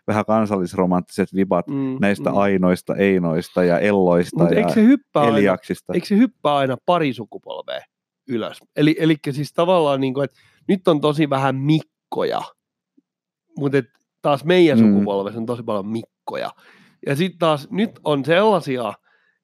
vähän 0.06 0.24
kansallisromanttiset 0.24 1.34
vibat 1.34 1.66
mm, 1.68 1.96
näistä 2.00 2.30
mm. 2.30 2.36
ainoista, 2.36 2.96
einoista 2.96 3.64
ja 3.64 3.78
elloista 3.78 4.42
Mut 4.42 4.50
ja 4.50 4.58
eikö 4.58 4.72
se 4.72 4.82
hyppää 4.82 5.24
eliaksista. 5.24 5.92
Aina, 5.92 5.96
eikö 5.96 6.06
se 6.06 6.16
hyppää 6.16 6.56
aina 6.56 6.76
pari 6.86 7.12
sukupolvea 7.12 7.80
ylös? 8.28 8.58
Eli, 8.76 8.96
eli 8.98 9.16
siis 9.30 9.52
tavallaan, 9.52 10.00
niin 10.00 10.14
kuin, 10.14 10.24
että 10.24 10.36
nyt 10.68 10.88
on 10.88 11.00
tosi 11.00 11.30
vähän 11.30 11.56
mikkoja, 11.56 12.42
mutta 13.58 13.82
taas 14.22 14.44
meidän 14.44 14.80
mm. 14.80 14.92
sukupolvessa 14.92 15.40
on 15.40 15.46
tosi 15.46 15.62
paljon 15.62 15.88
mikkoja. 15.88 16.50
Ja 17.06 17.16
sitten 17.16 17.38
taas 17.38 17.68
nyt 17.70 17.90
on 18.04 18.24
sellaisia 18.24 18.92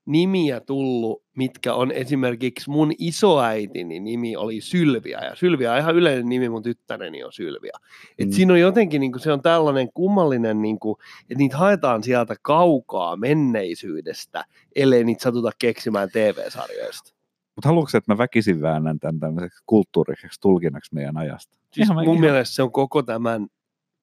nimiä 0.08 0.60
tullut, 0.60 1.22
mitkä 1.36 1.74
on 1.74 1.90
esimerkiksi 1.90 2.70
mun 2.70 2.92
isoäitini 2.98 4.00
nimi 4.00 4.36
oli 4.36 4.60
Sylvia, 4.60 5.24
ja 5.24 5.34
Sylvia 5.34 5.72
on 5.72 5.78
ihan 5.78 5.96
yleinen 5.96 6.28
nimi, 6.28 6.48
mun 6.48 6.62
tyttäreni 6.62 7.24
on 7.24 7.32
Sylvia. 7.32 7.78
Et 8.18 8.28
mm. 8.28 8.32
Siinä 8.32 8.52
on 8.52 8.60
jotenkin, 8.60 9.00
niin 9.00 9.12
kuin, 9.12 9.22
se 9.22 9.32
on 9.32 9.42
tällainen 9.42 9.92
kummallinen, 9.94 10.62
niin 10.62 10.78
kuin, 10.78 10.96
että 11.22 11.38
niitä 11.38 11.56
haetaan 11.56 12.02
sieltä 12.02 12.36
kaukaa 12.42 13.16
menneisyydestä, 13.16 14.44
ellei 14.76 15.04
niitä 15.04 15.22
satuta 15.22 15.50
keksimään 15.58 16.08
TV-sarjoista. 16.12 17.14
Mutta 17.56 17.68
haluatko, 17.68 17.98
että 17.98 18.12
mä 18.12 18.18
väkisin 18.18 18.60
väännän 18.60 18.98
tämän 18.98 19.20
tämmöiseksi 19.20 19.62
kulttuuriseksi 19.66 20.40
tulkinnaksi 20.40 20.94
meidän 20.94 21.16
ajasta? 21.16 21.58
Siis 21.72 21.86
ihan 21.86 21.96
mun 21.96 22.04
ihan... 22.04 22.20
mielestä 22.20 22.54
se 22.54 22.62
on 22.62 22.72
koko 22.72 23.02
tämän 23.02 23.46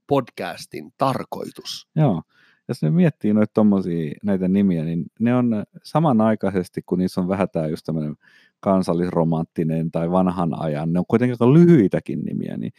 podcastin 0.08 0.94
tarkoitus. 0.98 1.88
Joo 1.96 2.22
jos 2.67 2.82
ne 2.82 2.89
miettii 2.89 3.34
noita 3.34 3.51
tommosia, 3.54 4.13
näitä 4.23 4.47
nimiä, 4.47 4.86
niin 4.86 5.06
ne 5.19 5.36
on 5.36 5.63
samanaikaisesti, 5.84 6.82
kun 6.86 6.99
niissä 6.99 7.21
on 7.21 7.28
vähän 7.28 7.49
tämä 7.49 7.67
just 7.67 7.86
tämmöinen 7.86 8.15
kansallisromanttinen 8.60 9.91
tai 9.91 10.12
vanhan 10.12 10.62
ajan, 10.62 10.93
ne 10.93 10.99
on 10.99 11.06
kuitenkin 11.08 11.34
aika 11.34 11.54
lyhyitäkin 11.54 12.19
nimiä, 12.19 12.58
niin 12.58 12.71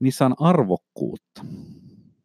niissä 0.00 0.26
on 0.26 0.34
arvokkuutta. 0.40 1.44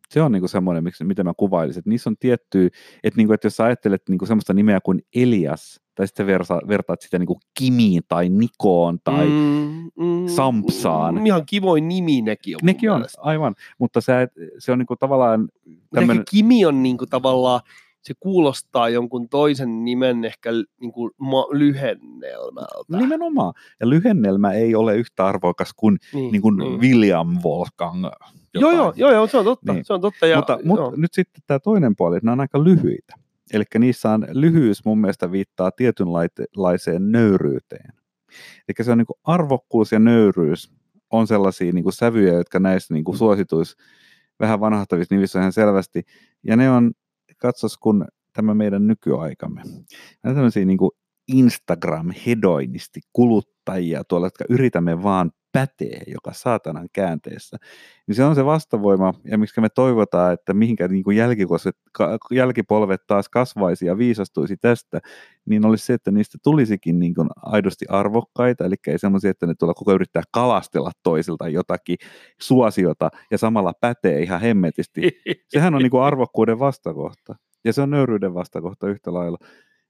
Se 0.09 0.21
on 0.21 0.31
niinku 0.31 0.47
semmoinen, 0.47 0.83
mitä 1.03 1.23
mä 1.23 1.33
kuvailisin, 1.37 1.79
että 1.79 1.89
niissä 1.89 2.09
on 2.09 2.17
tietty, 2.19 2.69
että, 3.03 3.17
niinku, 3.17 3.33
että 3.33 3.45
jos 3.45 3.55
sä 3.55 3.63
ajattelet 3.63 4.01
niinku 4.09 4.25
semmoista 4.25 4.53
nimeä 4.53 4.79
kuin 4.81 5.01
Elias, 5.15 5.81
tai 5.95 6.07
sitten 6.07 6.27
versa, 6.27 6.59
vertaat 6.67 7.01
sitä 7.01 7.19
niin 7.19 7.27
kuin 7.27 7.39
Kimiin 7.53 8.01
tai 8.07 8.29
Nikoon 8.29 8.99
tai 9.03 9.25
mm, 9.25 9.91
mm, 10.05 10.27
Sampsaan. 10.27 11.15
Mm, 11.15 11.25
ihan 11.25 11.45
kivoin 11.45 11.87
nimi 11.87 12.21
nekin 12.21 12.55
on. 12.55 12.59
Nekin 12.63 12.91
on, 12.91 12.97
mielestä. 12.97 13.21
aivan. 13.21 13.55
Mutta 13.77 14.01
se, 14.01 14.13
se 14.59 14.71
on 14.71 14.79
niin 14.79 14.87
kuin 14.87 14.97
tavallaan... 14.99 15.49
Tämmönen... 15.95 16.23
Kimi 16.29 16.65
on 16.65 16.83
niin 16.83 16.97
kuin 16.97 17.09
tavallaan, 17.09 17.61
se 18.03 18.13
kuulostaa 18.19 18.89
jonkun 18.89 19.29
toisen 19.29 19.85
nimen 19.85 20.25
ehkä 20.25 20.49
niin 20.79 20.91
kuin 20.91 21.11
lyhennelmältä. 21.51 22.97
Nimenomaan. 22.97 23.53
Ja 23.79 23.89
lyhennelmä 23.89 24.51
ei 24.51 24.75
ole 24.75 24.95
yhtä 24.95 25.25
arvokas 25.25 25.73
kuin, 25.75 25.97
niin, 26.13 26.31
niin 26.31 26.41
kuin 26.41 26.57
niin. 26.57 26.79
William 26.79 27.37
Wolfgang. 27.43 28.05
Joo, 28.53 28.71
joo, 28.71 28.93
joo, 28.95 29.11
joo, 29.11 29.27
se 29.27 29.37
on 29.37 29.45
totta. 29.45 29.73
Niin. 29.73 29.85
Se 29.85 29.93
on 29.93 30.01
totta 30.01 30.27
ja, 30.27 30.37
mutta, 30.37 30.59
mutta 30.63 30.91
nyt 30.97 31.13
sitten 31.13 31.43
tämä 31.47 31.59
toinen 31.59 31.95
puoli, 31.95 32.17
että 32.17 32.25
nämä 32.25 32.33
on 32.33 32.39
aika 32.39 32.63
lyhyitä. 32.63 33.15
Eli 33.53 33.63
niissä 33.79 34.09
on 34.09 34.27
lyhyys 34.29 34.85
mun 34.85 35.01
mielestä 35.01 35.31
viittaa 35.31 35.71
tietynlaiseen 35.71 37.11
nöyryyteen. 37.11 37.93
Eli 38.67 38.85
se 38.85 38.91
on 38.91 38.97
niin 38.97 39.05
kuin 39.05 39.19
arvokkuus 39.23 39.91
ja 39.91 39.99
nöyryys 39.99 40.73
on 41.11 41.27
sellaisia 41.27 41.71
niin 41.71 41.83
kuin 41.83 41.93
sävyjä, 41.93 42.33
jotka 42.33 42.59
näissä 42.59 42.93
niin 42.93 43.03
kuin 43.03 43.17
suosituisi 43.17 43.75
vähän 44.39 44.59
vanhahtavissa 44.59 45.15
nimissä 45.15 45.39
ihan 45.39 45.53
selvästi. 45.53 46.03
Ja 46.43 46.55
ne 46.55 46.71
on, 46.71 46.91
katsos 47.37 47.77
kun 47.77 48.05
tämä 48.33 48.53
meidän 48.53 48.87
nykyaikamme. 48.87 49.61
Nämä 50.23 50.35
tämmöisiä 50.35 50.65
niin 50.65 50.77
Instagram-hedoinisti 51.27 52.99
kuluttajia 53.13 54.03
tuolla, 54.03 54.27
jotka 54.27 54.45
yritämme 54.49 55.03
vaan 55.03 55.31
pätee 55.53 56.01
joka 56.07 56.33
saatanan 56.33 56.87
käänteessä, 56.93 57.57
niin 58.07 58.15
se 58.15 58.23
on 58.23 58.35
se 58.35 58.45
vastavoima, 58.45 59.13
ja 59.23 59.37
miksi 59.37 59.61
me 59.61 59.69
toivotaan, 59.69 60.33
että 60.33 60.53
mihinkä 60.53 60.87
niin 60.87 61.03
kuin 61.03 61.17
jälkipolvet 62.31 63.01
taas 63.07 63.29
kasvaisi 63.29 63.85
ja 63.85 63.97
viisastuisi 63.97 64.57
tästä, 64.57 64.99
niin 65.45 65.65
olisi 65.65 65.85
se, 65.85 65.93
että 65.93 66.11
niistä 66.11 66.37
tulisikin 66.43 66.99
niin 66.99 67.13
kuin 67.13 67.29
aidosti 67.35 67.85
arvokkaita, 67.89 68.65
eli 68.65 68.75
ei 68.87 68.99
semmoisia, 68.99 69.31
että 69.31 69.47
ne 69.47 69.53
tuolla 69.59 69.73
koko 69.73 69.93
yrittää 69.93 70.23
kalastella 70.31 70.91
toisilta 71.03 71.49
jotakin 71.49 71.97
suosiota 72.41 73.09
ja 73.31 73.37
samalla 73.37 73.73
pätee 73.81 74.21
ihan 74.21 74.41
hemmetisti. 74.41 75.01
Sehän 75.49 75.75
on 75.75 75.81
niin 75.81 75.91
kuin 75.91 76.03
arvokkuuden 76.03 76.59
vastakohta, 76.59 77.35
ja 77.65 77.73
se 77.73 77.81
on 77.81 77.89
nöyryyden 77.89 78.33
vastakohta 78.33 78.89
yhtä 78.89 79.13
lailla. 79.13 79.37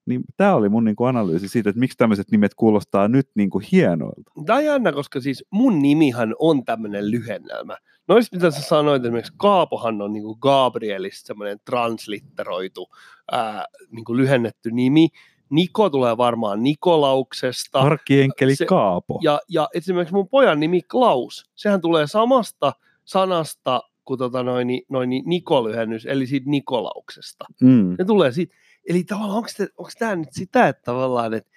Niin 0.05 0.23
tämä 0.37 0.55
oli 0.55 0.69
mun 0.69 0.83
niinku 0.83 1.03
analyysi 1.03 1.47
siitä, 1.47 1.69
että 1.69 1.79
miksi 1.79 1.97
tämmöiset 1.97 2.31
nimet 2.31 2.53
kuulostaa 2.53 3.07
nyt 3.07 3.29
niinku 3.35 3.61
hienoilta. 3.71 4.31
Tämä 4.45 4.59
on 4.59 4.65
jännä, 4.65 4.91
koska 4.91 5.21
siis 5.21 5.45
mun 5.49 5.79
nimihan 5.79 6.35
on 6.39 6.65
tämmöinen 6.65 7.11
lyhennelmä. 7.11 7.77
Noista 8.07 8.35
mitä 8.35 8.51
sä 8.51 8.61
sanoit, 8.61 9.05
esimerkiksi 9.05 9.33
Kaapohan 9.37 10.01
on 10.01 10.13
niinku 10.13 10.35
Gabrielista 10.35 11.27
semmoinen 11.27 11.59
translitteroitu 11.65 12.89
ää, 13.31 13.65
niinku 13.91 14.17
lyhennetty 14.17 14.71
nimi. 14.71 15.07
Niko 15.49 15.89
tulee 15.89 16.17
varmaan 16.17 16.63
Nikolauksesta. 16.63 17.79
Arkkienkeli 17.79 18.55
Se, 18.55 18.65
Kaapo. 18.65 19.19
Ja, 19.23 19.39
ja 19.49 19.69
esimerkiksi 19.73 20.15
mun 20.15 20.29
pojan 20.29 20.59
nimi 20.59 20.81
Klaus, 20.81 21.51
sehän 21.55 21.81
tulee 21.81 22.07
samasta 22.07 22.73
sanasta 23.05 23.81
kuin 24.05 24.17
tota 24.17 24.43
noin, 24.43 24.67
noin 24.89 25.09
Niko-lyhennys, 25.25 26.05
eli 26.05 26.27
siitä 26.27 26.49
Nikolauksesta. 26.49 27.45
Mm. 27.61 27.95
Ne 27.99 28.05
tulee 28.05 28.31
siitä. 28.31 28.55
Eli 28.89 29.03
tavallaan 29.03 29.37
onko, 29.77 29.89
tämä 29.99 30.15
nyt 30.15 30.29
sitä, 30.31 30.67
että 30.67 30.81
tavallaan, 30.85 31.33
että 31.33 31.51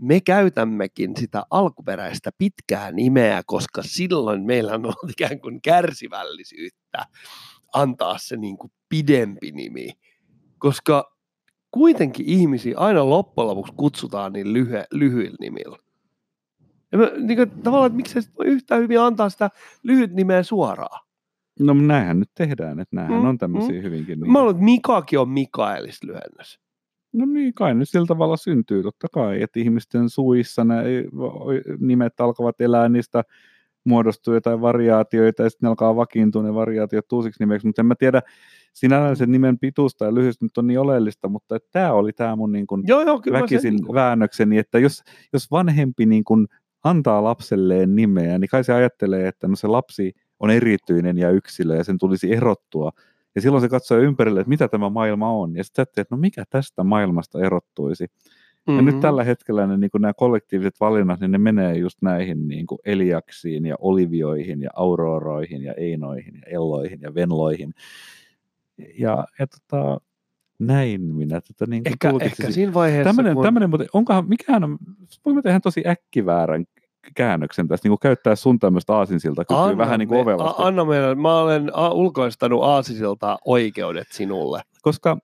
me 0.00 0.20
käytämmekin 0.20 1.16
sitä 1.16 1.42
alkuperäistä 1.50 2.30
pitkää 2.38 2.92
nimeä, 2.92 3.42
koska 3.46 3.82
silloin 3.82 4.42
meillä 4.42 4.74
on 4.74 4.84
ollut 4.84 5.10
ikään 5.18 5.40
kuin 5.40 5.62
kärsivällisyyttä 5.62 7.06
antaa 7.72 8.18
se 8.18 8.36
niin 8.36 8.56
kuin 8.56 8.72
pidempi 8.88 9.52
nimi, 9.52 9.88
koska 10.58 11.16
kuitenkin 11.70 12.26
ihmisiä 12.26 12.78
aina 12.78 13.08
loppujen 13.08 13.48
lopuksi 13.48 13.72
kutsutaan 13.76 14.32
niin 14.32 14.46
lyhy- 14.46 14.86
lyhyillä 14.90 15.36
nimillä. 15.40 15.78
Ja 16.92 16.98
mä, 16.98 17.10
niin 17.18 17.36
kuin, 17.36 17.50
tavallaan, 17.50 17.86
että 17.86 17.96
miksi 17.96 18.20
voi 18.38 18.46
yhtä 18.46 18.76
hyvin 18.76 19.00
antaa 19.00 19.28
sitä 19.28 19.50
lyhyt 19.82 20.12
nimeä 20.12 20.42
suoraan? 20.42 21.06
No 21.60 21.74
näinhän 21.74 22.20
nyt 22.20 22.30
tehdään, 22.34 22.80
että 22.80 22.96
näinhän 22.96 23.20
mm, 23.20 23.28
on 23.28 23.38
tämmöisiä 23.38 23.76
mm. 23.76 23.82
hyvinkin. 23.82 24.30
Mä 24.30 24.38
luulen, 24.38 24.54
että 24.54 24.64
Mikakin 24.64 25.18
on 25.18 25.28
Mikaelis 25.28 26.02
lyhennys. 26.02 26.60
No 27.12 27.26
niin, 27.26 27.54
kai 27.54 27.74
nyt 27.74 27.88
sillä 27.88 28.06
tavalla 28.06 28.36
syntyy 28.36 28.82
totta 28.82 29.08
kai, 29.12 29.42
että 29.42 29.60
ihmisten 29.60 30.10
suissa 30.10 30.64
ne 30.64 30.76
nimet 31.78 32.20
alkavat 32.20 32.60
elää, 32.60 32.88
niistä 32.88 33.24
muodostuu 33.84 34.34
jotain 34.34 34.60
variaatioita 34.60 35.42
ja 35.42 35.50
sitten 35.50 35.66
ne 35.66 35.68
alkaa 35.68 35.96
vakiintua 35.96 36.42
ne 36.42 36.54
variaatiot 36.54 37.12
uusiksi 37.12 37.42
nimeksi, 37.42 37.66
mutta 37.66 37.82
en 37.82 37.86
mä 37.86 37.94
tiedä, 37.94 38.22
sinällään 38.72 39.16
sen 39.16 39.32
nimen 39.32 39.58
pituus 39.58 39.96
tai 39.96 40.14
lyhyys 40.14 40.42
nyt 40.42 40.58
on 40.58 40.66
niin 40.66 40.80
oleellista, 40.80 41.28
mutta 41.28 41.58
tämä 41.72 41.92
oli 41.92 42.12
tämä 42.12 42.36
mun 42.36 42.52
niin 42.52 42.66
kun 42.66 42.82
joo, 42.86 43.02
joo, 43.02 43.22
väkisin 43.32 43.74
niin 43.74 43.94
väännökseni, 43.94 44.58
että 44.58 44.78
jos, 44.78 45.02
jos 45.32 45.50
vanhempi 45.50 46.06
niin 46.06 46.24
kun 46.24 46.48
antaa 46.84 47.24
lapselleen 47.24 47.96
nimeä, 47.96 48.38
niin 48.38 48.48
kai 48.48 48.64
se 48.64 48.72
ajattelee, 48.72 49.28
että 49.28 49.48
no 49.48 49.56
se 49.56 49.66
lapsi 49.66 50.12
on 50.40 50.50
erityinen 50.50 51.18
ja 51.18 51.30
yksilö 51.30 51.76
ja 51.76 51.84
sen 51.84 51.98
tulisi 51.98 52.32
erottua 52.32 52.90
ja 53.34 53.40
silloin 53.40 53.62
se 53.62 53.68
katsoo 53.68 53.98
ympärille, 53.98 54.40
että 54.40 54.48
mitä 54.48 54.68
tämä 54.68 54.90
maailma 54.90 55.32
on. 55.32 55.56
Ja 55.56 55.64
sitten 55.64 55.82
että 55.82 56.06
no 56.10 56.16
mikä 56.16 56.44
tästä 56.50 56.84
maailmasta 56.84 57.40
erottuisi. 57.40 58.04
Mm-hmm. 58.04 58.76
Ja 58.76 58.82
nyt 58.82 58.94
mm-hmm. 58.94 59.00
tällä 59.00 59.24
hetkellä 59.24 59.66
ne, 59.66 59.76
niin 59.76 59.90
kuin 59.90 60.02
nämä 60.02 60.14
kollektiiviset 60.14 60.74
valinnat, 60.80 61.20
niin 61.20 61.30
ne 61.30 61.38
menee 61.38 61.74
just 61.74 61.98
näihin 62.02 62.48
niin 62.48 62.66
kuin 62.66 62.78
Eliaksiin 62.84 63.66
ja 63.66 63.76
Olivioihin 63.78 64.62
ja 64.62 64.70
Auroroihin 64.74 65.62
ja 65.62 65.74
Einoihin 65.74 66.34
ja 66.34 66.42
Elloihin 66.46 67.00
ja 67.02 67.14
Venloihin. 67.14 67.74
Ja, 68.98 69.26
ja 69.38 69.46
tota, 69.46 70.00
näin 70.58 71.02
minä 71.02 71.40
tätä 71.40 71.66
niin 71.66 71.82
ehkä, 71.86 72.12
ehkä 72.20 72.50
siinä 72.50 72.74
vaiheessa, 72.74 73.08
tämmönen, 73.08 73.34
kun... 73.34 73.44
tämmönen, 73.44 73.70
mutta 73.70 73.86
onkohan, 73.92 74.28
mikähän 74.28 74.64
on, 74.64 74.78
voimme 75.24 75.42
tehdä 75.42 75.60
tosi 75.60 75.82
äkkiväärän 75.86 76.64
käännöksen 77.16 77.68
tästä, 77.68 77.86
niin 77.86 77.90
kuin 77.90 78.00
käyttää 78.02 78.36
sun 78.36 78.58
tämmöistä 78.58 78.96
aasinsilta 78.96 79.44
kykyä 79.44 79.78
vähän 79.78 79.98
niin 79.98 80.08
kuin 80.08 80.20
ovelasti. 80.20 80.62
Anna 80.62 80.84
meille, 80.84 81.14
mä 81.14 81.38
olen 81.38 81.70
ulkoistanut 81.92 82.62
aasinsilta 82.62 83.38
oikeudet 83.44 84.08
sinulle. 84.10 84.62
Koska 84.82 85.18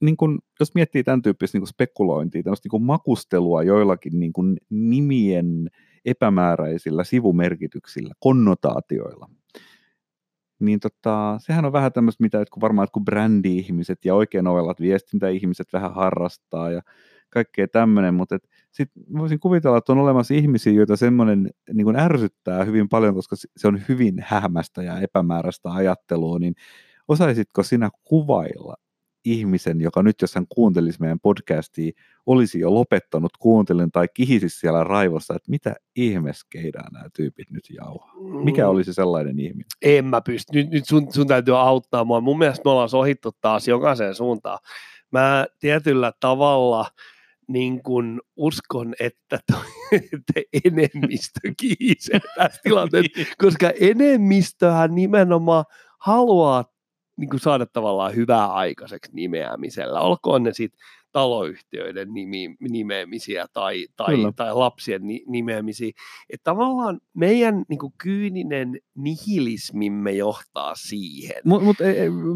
niin 0.00 0.16
kun, 0.16 0.38
jos 0.60 0.74
miettii 0.74 1.04
tämän 1.04 1.22
tyyppistä 1.22 1.58
niin 1.58 1.66
spekulointia, 1.66 2.42
tämmöistä 2.42 2.68
niin 2.72 2.82
makustelua 2.82 3.62
joillakin 3.62 4.20
niin 4.20 4.32
kuin 4.32 4.56
nimien 4.70 5.70
epämääräisillä 6.04 7.04
sivumerkityksillä, 7.04 8.14
konnotaatioilla, 8.18 9.28
niin 10.60 10.80
tota, 10.80 11.36
sehän 11.38 11.64
on 11.64 11.72
vähän 11.72 11.92
tämmöistä, 11.92 12.24
mitä 12.24 12.40
että 12.40 12.52
kun 12.52 12.60
varmaan 12.60 12.88
kun 12.92 13.04
brändi-ihmiset 13.04 14.04
ja 14.04 14.14
oikein 14.14 14.46
ovellat 14.46 14.80
viestintäihmiset 14.80 15.66
vähän 15.72 15.94
harrastaa 15.94 16.70
ja 16.70 16.82
kaikkea 17.34 17.68
tämmöinen, 17.68 18.14
mutta 18.14 18.38
sitten 18.70 19.02
voisin 19.18 19.40
kuvitella, 19.40 19.78
että 19.78 19.92
on 19.92 19.98
olemassa 19.98 20.34
ihmisiä, 20.34 20.72
joita 20.72 20.96
semmoinen 20.96 21.50
niin 21.72 21.84
kuin 21.84 21.96
ärsyttää 21.96 22.64
hyvin 22.64 22.88
paljon, 22.88 23.14
koska 23.14 23.36
se 23.56 23.68
on 23.68 23.80
hyvin 23.88 24.14
hämästä 24.26 24.82
ja 24.82 25.00
epämääräistä 25.00 25.72
ajattelua, 25.72 26.38
niin 26.38 26.54
osaisitko 27.08 27.62
sinä 27.62 27.90
kuvailla 28.04 28.74
ihmisen, 29.24 29.80
joka 29.80 30.02
nyt 30.02 30.22
jos 30.22 30.34
hän 30.34 30.46
kuuntelisi 30.48 31.00
meidän 31.00 31.20
podcastia, 31.20 31.92
olisi 32.26 32.58
jo 32.60 32.74
lopettanut 32.74 33.32
kuuntelun 33.38 33.90
tai 33.92 34.06
kihisi 34.14 34.48
siellä 34.48 34.84
raivossa, 34.84 35.34
että 35.34 35.50
mitä 35.50 35.74
ihmeskeidaa 35.96 36.88
nämä 36.92 37.04
tyypit 37.16 37.50
nyt 37.50 37.64
jauhaa. 37.70 38.14
Mikä 38.44 38.62
Mm. 38.64 38.68
olisi 38.70 38.94
sellainen 38.94 39.38
ihminen? 39.38 39.66
En 39.82 40.04
mä 40.04 40.20
pysty. 40.20 40.52
Nyt, 40.52 40.70
nyt 40.70 40.84
sun, 40.86 41.12
sun 41.12 41.26
täytyy 41.26 41.58
auttaa 41.60 42.04
mua. 42.04 42.20
Mun 42.20 42.38
mielestä 42.38 42.62
me 42.64 42.70
ollaan 42.70 42.88
sohittu 42.88 43.30
taas 43.40 43.68
jokaiseen 43.68 44.14
suuntaan. 44.14 44.58
Mä 45.10 45.46
tietyllä 45.60 46.12
tavalla 46.20 46.86
niin 47.48 47.82
kun 47.82 48.22
uskon, 48.36 48.94
että, 49.00 49.38
toi, 49.52 50.00
että 50.12 50.32
enemmistö 50.64 51.40
kiisee 51.60 52.20
tässä 52.36 52.60
tilanteessa, 52.62 53.34
koska 53.38 53.72
enemmistöhän 53.80 54.94
nimenomaan 54.94 55.64
haluaa 56.00 56.64
niin 57.16 57.30
kuin 57.30 57.40
saada 57.40 57.66
tavallaan 57.66 58.14
hyvää 58.16 58.52
aikaiseksi 58.52 59.10
nimeämisellä. 59.14 60.00
Olkoon 60.00 60.42
ne 60.42 60.52
sitten 60.52 60.80
taloyhtiöiden 61.14 62.14
nimi, 62.14 62.56
nimeämisiä 62.60 63.46
tai, 63.52 63.86
tai, 63.96 64.14
Kyllä. 64.16 64.32
tai 64.36 64.54
lapsien 64.54 65.06
ni, 65.06 65.24
nimeämisiä. 65.26 65.90
Että 66.30 66.44
tavallaan 66.44 67.00
meidän 67.14 67.64
niin 67.68 67.78
kuin 67.78 67.92
kyyninen 67.98 68.78
nihilismimme 68.94 70.12
johtaa 70.12 70.74
siihen. 70.74 71.36
Mutta 71.44 71.64
mut, 71.64 71.76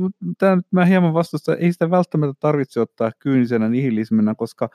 mut 0.01 0.13
nyt 0.21 0.67
mä 0.71 0.85
hieman 0.85 1.15
vastustan, 1.15 1.57
ei 1.61 1.73
sitä 1.73 1.91
välttämättä 1.91 2.35
tarvitse 2.41 2.81
ottaa 2.81 3.13
kyynisenä 3.19 3.69
nihilisminä, 3.69 4.35
koska 4.35 4.69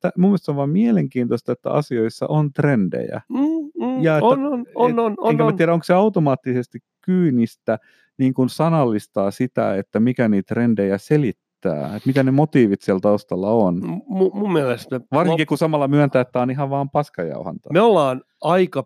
tää, 0.00 0.10
mun 0.18 0.30
mielestä 0.30 0.52
on 0.52 0.56
vaan 0.56 0.70
mielenkiintoista, 0.70 1.52
että 1.52 1.70
asioissa 1.70 2.26
on 2.28 2.52
trendejä. 2.52 3.20
Mm, 3.28 3.38
mm, 3.86 4.02
Ja 4.02 4.16
että- 4.16 4.26
on, 4.26 4.46
on, 4.46 4.64
on, 4.74 4.98
on, 4.98 5.14
on, 5.18 5.30
Enkä 5.30 5.42
mä 5.42 5.48
on. 5.48 5.56
tiedä, 5.56 5.72
onko 5.72 5.84
se 5.84 5.94
automaattisesti 5.94 6.78
kyynistä 7.00 7.78
niin 8.18 8.34
kuin 8.34 8.48
sanallistaa 8.48 9.30
sitä, 9.30 9.76
että 9.76 10.00
mikä 10.00 10.28
niitä 10.28 10.54
trendejä 10.54 10.98
selittää, 10.98 11.45
että 11.72 12.06
mitä 12.06 12.22
ne 12.22 12.30
motiivit 12.30 12.82
siellä 12.82 13.00
taustalla 13.00 13.50
on. 13.50 13.76
M- 13.76 14.38
mun 14.38 14.52
mielestä 14.52 15.00
Varsinkin 15.12 15.46
kun 15.46 15.58
samalla 15.58 15.88
myöntää, 15.88 16.20
että 16.22 16.32
tämä 16.32 16.42
on 16.42 16.50
ihan 16.50 16.70
vaan 16.70 16.90
paskajauhantaa. 16.90 17.72
me 17.72 17.80
ollaan 17.80 18.22
aika 18.40 18.84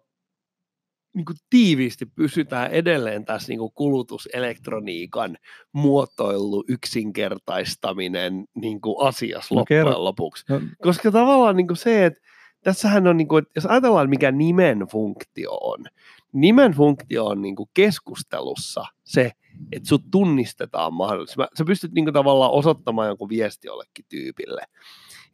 niin 1.14 1.24
kuin 1.24 1.37
tiiviisti 1.51 2.07
pysytään 2.07 2.70
edelleen 2.70 3.24
tässä 3.24 3.49
niin 3.49 3.59
kuin 3.59 3.72
kulutuselektroniikan 3.74 5.37
muotoilu, 5.72 6.64
yksinkertaistaminen 6.68 8.45
niin 8.55 8.81
kuin 8.81 9.09
asiassa 9.09 9.55
No 9.55 9.59
loppujen 9.59 9.87
kerro. 9.87 10.05
lopuksi. 10.05 10.45
No, 10.49 10.61
Koska 10.83 11.11
tavallaan 11.11 11.57
niin 11.57 11.66
kuin 11.66 11.76
se, 11.76 12.07
että 12.07 12.20
tässähän 12.64 13.07
on, 13.07 13.16
niin 13.16 13.28
kuin, 13.28 13.43
että 13.43 13.53
jos 13.55 13.66
ajatellaan 13.66 14.11
mikä 14.11 14.33
nimen 14.33 14.78
funktio 14.81 15.51
on, 15.53 15.85
nimen 16.33 16.72
funktio 16.72 17.26
on 17.26 17.43
niin 17.43 17.57
kuin 17.57 17.68
keskustelussa 17.74 18.85
se, 19.05 19.33
että 19.73 19.89
sut 19.89 20.03
tunnistetaan 20.11 20.95
mahdollisesti. 20.95 21.43
Sä 21.59 21.65
pystyt 21.65 21.93
niin 21.93 22.05
kuin 22.05 22.15
tavallaan 22.15 22.51
osoittamaan 22.51 23.09
jonkun 23.09 23.29
viesti 23.29 23.67
jollekin 23.67 24.05
tyypille. 24.09 24.63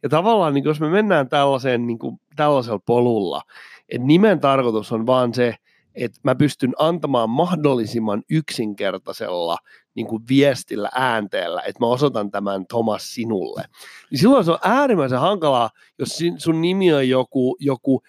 Ja 0.03 0.09
tavallaan 0.09 0.53
niin 0.53 0.63
kuin 0.63 0.69
jos 0.69 0.79
me 0.79 0.89
mennään 0.89 1.29
tällaiseen, 1.29 1.87
niin 1.87 1.99
kuin, 1.99 2.19
tällaisella 2.35 2.79
polulla, 2.85 3.41
että 3.89 4.07
nimen 4.07 4.39
tarkoitus 4.39 4.91
on 4.91 5.05
vaan 5.05 5.33
se, 5.33 5.55
että 5.95 6.19
mä 6.23 6.35
pystyn 6.35 6.73
antamaan 6.77 7.29
mahdollisimman 7.29 8.23
yksinkertaisella 8.29 9.57
niin 9.95 10.07
kuin 10.07 10.23
viestillä, 10.29 10.89
äänteellä, 10.95 11.61
että 11.61 11.79
mä 11.79 11.87
osoitan 11.87 12.31
tämän 12.31 12.67
Thomas 12.67 13.13
sinulle. 13.13 13.63
Niin 14.11 14.19
silloin 14.19 14.45
se 14.45 14.51
on 14.51 14.57
äärimmäisen 14.63 15.19
hankalaa, 15.19 15.69
jos 15.99 16.19
sun 16.37 16.61
nimi 16.61 16.93
on 16.93 17.09
joku, 17.09 17.57
joku 17.59 18.01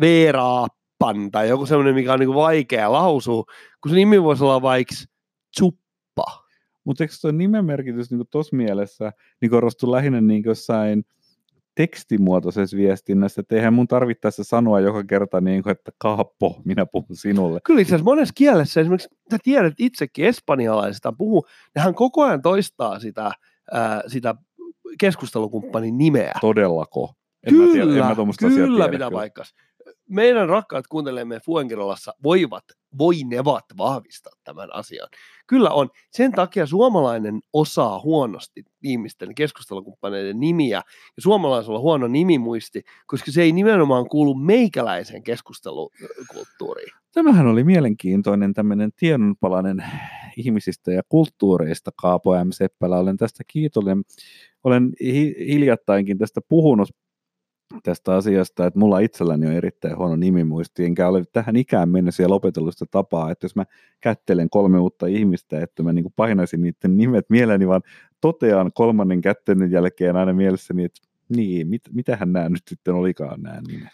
Veeraappan 0.00 1.30
tai 1.30 1.48
joku 1.48 1.66
semmoinen, 1.66 1.94
mikä 1.94 2.12
on 2.12 2.18
niin 2.18 2.28
kuin 2.28 2.36
vaikea 2.36 2.92
lausua, 2.92 3.44
kun 3.82 3.90
se 3.90 3.94
nimi 3.94 4.22
voisi 4.22 4.44
olla 4.44 4.62
vaikka 4.62 4.94
Tsuppa. 5.50 6.24
mutta 6.84 7.04
eikö 7.04 7.14
tuo 7.20 7.30
nimen 7.30 7.64
merkitys 7.64 8.10
niin 8.10 8.22
tuossa 8.30 8.56
mielessä 8.56 9.12
niin 9.40 9.50
korostuu 9.50 9.92
lähinnä 9.92 10.20
niin 10.20 10.42
jossain 10.46 11.04
tekstimuotoisessa 11.74 12.76
viestinnässä, 12.76 13.40
että 13.40 13.56
eihän 13.56 13.74
mun 13.74 13.88
tarvittaessa 13.88 14.44
sanoa 14.44 14.80
joka 14.80 15.04
kerta, 15.04 15.40
niin 15.40 15.62
kuin, 15.62 15.70
että 15.70 15.92
kaappo, 15.98 16.60
minä 16.64 16.86
puhun 16.86 17.16
sinulle. 17.16 17.60
Kyllä 17.64 17.80
itse 17.80 17.90
asiassa 17.90 18.04
monessa 18.04 18.34
kielessä, 18.34 18.80
esimerkiksi 18.80 19.08
sä 19.30 19.38
tiedät 19.42 19.74
itsekin 19.78 20.26
espanjalaisista 20.26 21.12
puhuu, 21.12 21.46
nehän 21.74 21.94
koko 21.94 22.24
ajan 22.24 22.42
toistaa 22.42 22.98
sitä, 22.98 23.30
ää, 23.72 24.02
sitä 24.06 24.34
keskustelukumppanin 25.00 25.98
nimeä. 25.98 26.32
Todellako? 26.40 27.14
En 27.46 27.54
mä 27.54 27.72
tiedä, 27.72 27.82
en 27.82 27.98
mä 27.98 28.14
kyllä 28.38 28.54
tiedä, 28.54 28.88
pitää 28.90 29.10
paikkas. 29.10 29.54
Meidän 30.10 30.48
rakkaat 30.48 30.86
kuuntelijemme 30.86 31.40
Fuenkirolassa 31.46 32.14
voivat, 32.22 32.64
voinevat 32.98 33.64
vahvistaa 33.78 34.32
tämän 34.44 34.74
asian. 34.74 35.08
Kyllä 35.46 35.70
on. 35.70 35.88
Sen 36.10 36.32
takia 36.32 36.66
suomalainen 36.66 37.40
osaa 37.52 38.00
huonosti 38.00 38.64
ihmisten 38.82 39.34
keskustelukumppaneiden 39.34 40.40
nimiä 40.40 40.76
ja 41.16 41.22
suomalaisella 41.22 41.78
on 41.78 41.82
huono 41.82 42.08
nimimuisti, 42.08 42.82
koska 43.06 43.32
se 43.32 43.42
ei 43.42 43.52
nimenomaan 43.52 44.08
kuulu 44.08 44.34
meikäläiseen 44.34 45.22
keskustelukulttuuriin. 45.22 46.92
Tämähän 47.12 47.46
oli 47.46 47.64
mielenkiintoinen 47.64 48.54
tämmöinen 48.54 48.90
tiedonpalanen 48.96 49.84
ihmisistä 50.36 50.92
ja 50.92 51.02
kulttuureista, 51.08 51.90
Kaapo 51.96 52.44
M. 52.44 52.48
Seppälä. 52.50 52.98
Olen 52.98 53.16
tästä 53.16 53.44
kiitollinen. 53.46 54.04
Olen 54.64 54.92
hi- 55.00 55.36
hiljattainkin 55.38 56.18
tästä 56.18 56.40
puhunut 56.48 56.88
tästä 57.82 58.14
asiasta, 58.14 58.66
että 58.66 58.78
mulla 58.78 58.98
itselläni 58.98 59.46
on 59.46 59.52
erittäin 59.52 59.96
huono 59.96 60.16
nimimuisti, 60.16 60.84
enkä 60.84 61.08
ole 61.08 61.24
tähän 61.32 61.56
ikään 61.56 61.88
mennessä 61.88 62.28
lopetellut 62.28 62.74
sitä 62.74 62.86
tapaa, 62.90 63.30
että 63.30 63.44
jos 63.44 63.56
mä 63.56 63.64
kättelen 64.00 64.50
kolme 64.50 64.78
uutta 64.78 65.06
ihmistä, 65.06 65.60
että 65.60 65.82
mä 65.82 65.92
niin 65.92 66.12
painaisin 66.16 66.62
niiden 66.62 66.96
nimet 66.96 67.30
mieleeni, 67.30 67.68
vaan 67.68 67.82
totean 68.20 68.70
kolmannen 68.74 69.20
kättelyn 69.20 69.70
jälkeen 69.70 70.16
aina 70.16 70.32
mielessäni, 70.32 70.84
että 70.84 71.00
niin, 71.36 71.68
mit, 71.68 71.82
mitähän 71.92 72.32
nämä 72.32 72.48
nyt 72.48 72.62
sitten 72.68 72.94
olikaan 72.94 73.42
nämä 73.42 73.60
nimet. 73.68 73.88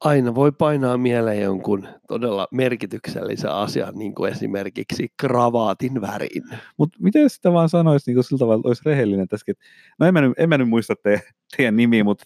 Aina 0.00 0.34
voi 0.34 0.52
painaa 0.52 0.98
mieleen 0.98 1.42
jonkun 1.42 1.88
todella 2.08 2.48
merkityksellisen 2.52 3.50
asian, 3.50 3.94
niin 3.94 4.14
kuin 4.14 4.32
esimerkiksi 4.32 5.08
kravaatin 5.20 6.00
värin. 6.00 6.42
Mutta 6.76 6.98
miten 7.00 7.30
sitä 7.30 7.52
vaan 7.52 7.68
sanoisi 7.68 8.12
niin 8.12 8.24
sillä 8.24 8.38
tavalla, 8.38 8.58
että 8.60 8.68
olisi 8.68 8.82
rehellinen 8.86 9.28
tässäkin. 9.28 9.54
No 9.98 10.06
en 10.06 10.14
mä 10.14 10.20
nyt, 10.20 10.32
en 10.38 10.48
mä 10.48 10.58
nyt 10.58 10.68
muista 10.68 10.94
te, 11.02 11.22
teidän 11.56 11.76
nimiä, 11.76 12.04
mutta 12.04 12.24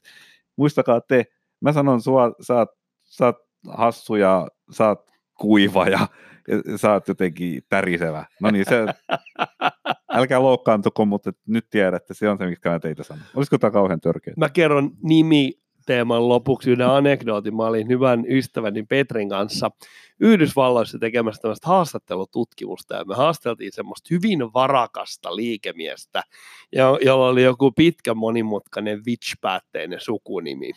muistakaa 0.57 1.01
te. 1.01 1.25
Mä 1.61 1.73
sanon 1.73 2.01
sua, 2.01 2.33
sä 2.41 2.55
oot, 2.55 2.71
sä 3.05 3.27
oot 3.27 3.37
hassu 3.69 4.15
ja 4.15 4.49
sä 4.71 4.89
oot 4.89 5.11
kuiva 5.41 5.89
ja, 5.89 6.09
ja 6.49 6.79
sä 6.79 6.93
oot 6.93 7.09
jotenkin 7.09 7.63
tärisevä. 7.69 8.27
No 8.41 8.51
niin, 8.51 8.65
se, 8.69 8.87
älkää 10.19 10.43
loukkaantuko, 10.43 11.05
mutta 11.05 11.33
nyt 11.47 11.67
tiedätte, 11.71 12.15
se 12.15 12.29
on 12.29 12.39
se, 12.39 12.47
mikä 12.47 12.71
mä 12.71 12.81
teitä 12.81 13.03
sanon. 13.03 13.25
Olisiko 13.35 13.59
tämä 13.59 13.71
kauhean 13.71 14.01
törkeä? 14.01 14.35
Mä 14.37 14.49
kerron 14.49 14.91
nimi 15.03 15.62
teeman 15.87 16.29
lopuksi 16.29 16.71
yhden 16.71 16.89
anekdootin. 16.89 17.57
Mä 17.57 17.63
olin 17.63 17.89
hyvän 17.89 18.25
ystäväni 18.29 18.83
Petrin 18.83 19.29
kanssa 19.29 19.71
Yhdysvalloissa 20.21 20.99
tekemässä 20.99 21.43
tämmöistä 21.43 21.69
haastattelututkimusta 21.69 22.95
ja 22.95 23.05
me 23.05 23.15
haasteltiin 23.15 23.73
semmoista 23.73 24.09
hyvin 24.11 24.53
varakasta 24.55 25.37
liikemiestä, 25.37 26.23
jo- 26.73 26.99
jolla 27.05 27.29
oli 27.29 27.43
joku 27.43 27.73
pitkä 27.73 28.15
monimutkainen 28.15 29.03
Witch-päätteinen 29.07 30.01
sukunimi. 30.01 30.73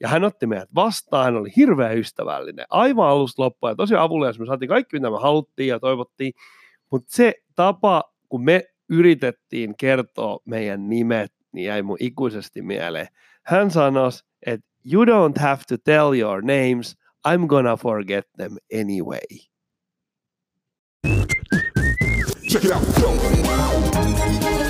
Ja 0.00 0.08
hän 0.08 0.24
otti 0.24 0.46
meidät 0.46 0.74
vastaan, 0.74 1.24
hän 1.24 1.36
oli 1.36 1.52
hirveän 1.56 1.98
ystävällinen, 1.98 2.66
aivan 2.70 3.08
alusta 3.08 3.42
loppuun 3.42 3.70
ja 3.70 3.76
tosi 3.76 3.94
avulias. 3.94 4.38
Me 4.38 4.46
saatiin 4.46 4.68
kaikki, 4.68 4.96
mitä 4.96 5.10
me 5.10 5.18
haluttiin 5.18 5.68
ja 5.68 5.80
toivottiin, 5.80 6.32
mutta 6.90 7.12
se 7.12 7.34
tapa, 7.54 8.02
kun 8.28 8.44
me 8.44 8.64
yritettiin 8.88 9.76
kertoa 9.76 10.38
meidän 10.44 10.88
nimet, 10.88 11.32
niin 11.52 11.64
jäi 11.64 11.82
mun 11.82 11.96
ikuisesti 12.00 12.62
mieleen. 12.62 13.06
Hän 13.42 13.70
sanoi, 13.70 14.10
että 14.46 14.66
you 14.84 15.04
don't 15.04 15.38
have 15.38 15.62
to 15.68 15.76
tell 15.78 16.20
your 16.20 16.42
names, 16.42 16.96
I'm 17.28 17.46
gonna 17.46 17.76
forget 17.76 18.24
them 18.36 18.58
anyway. 18.72 19.20
Check 22.48 22.64
it 22.64 22.72
out. 22.72 24.61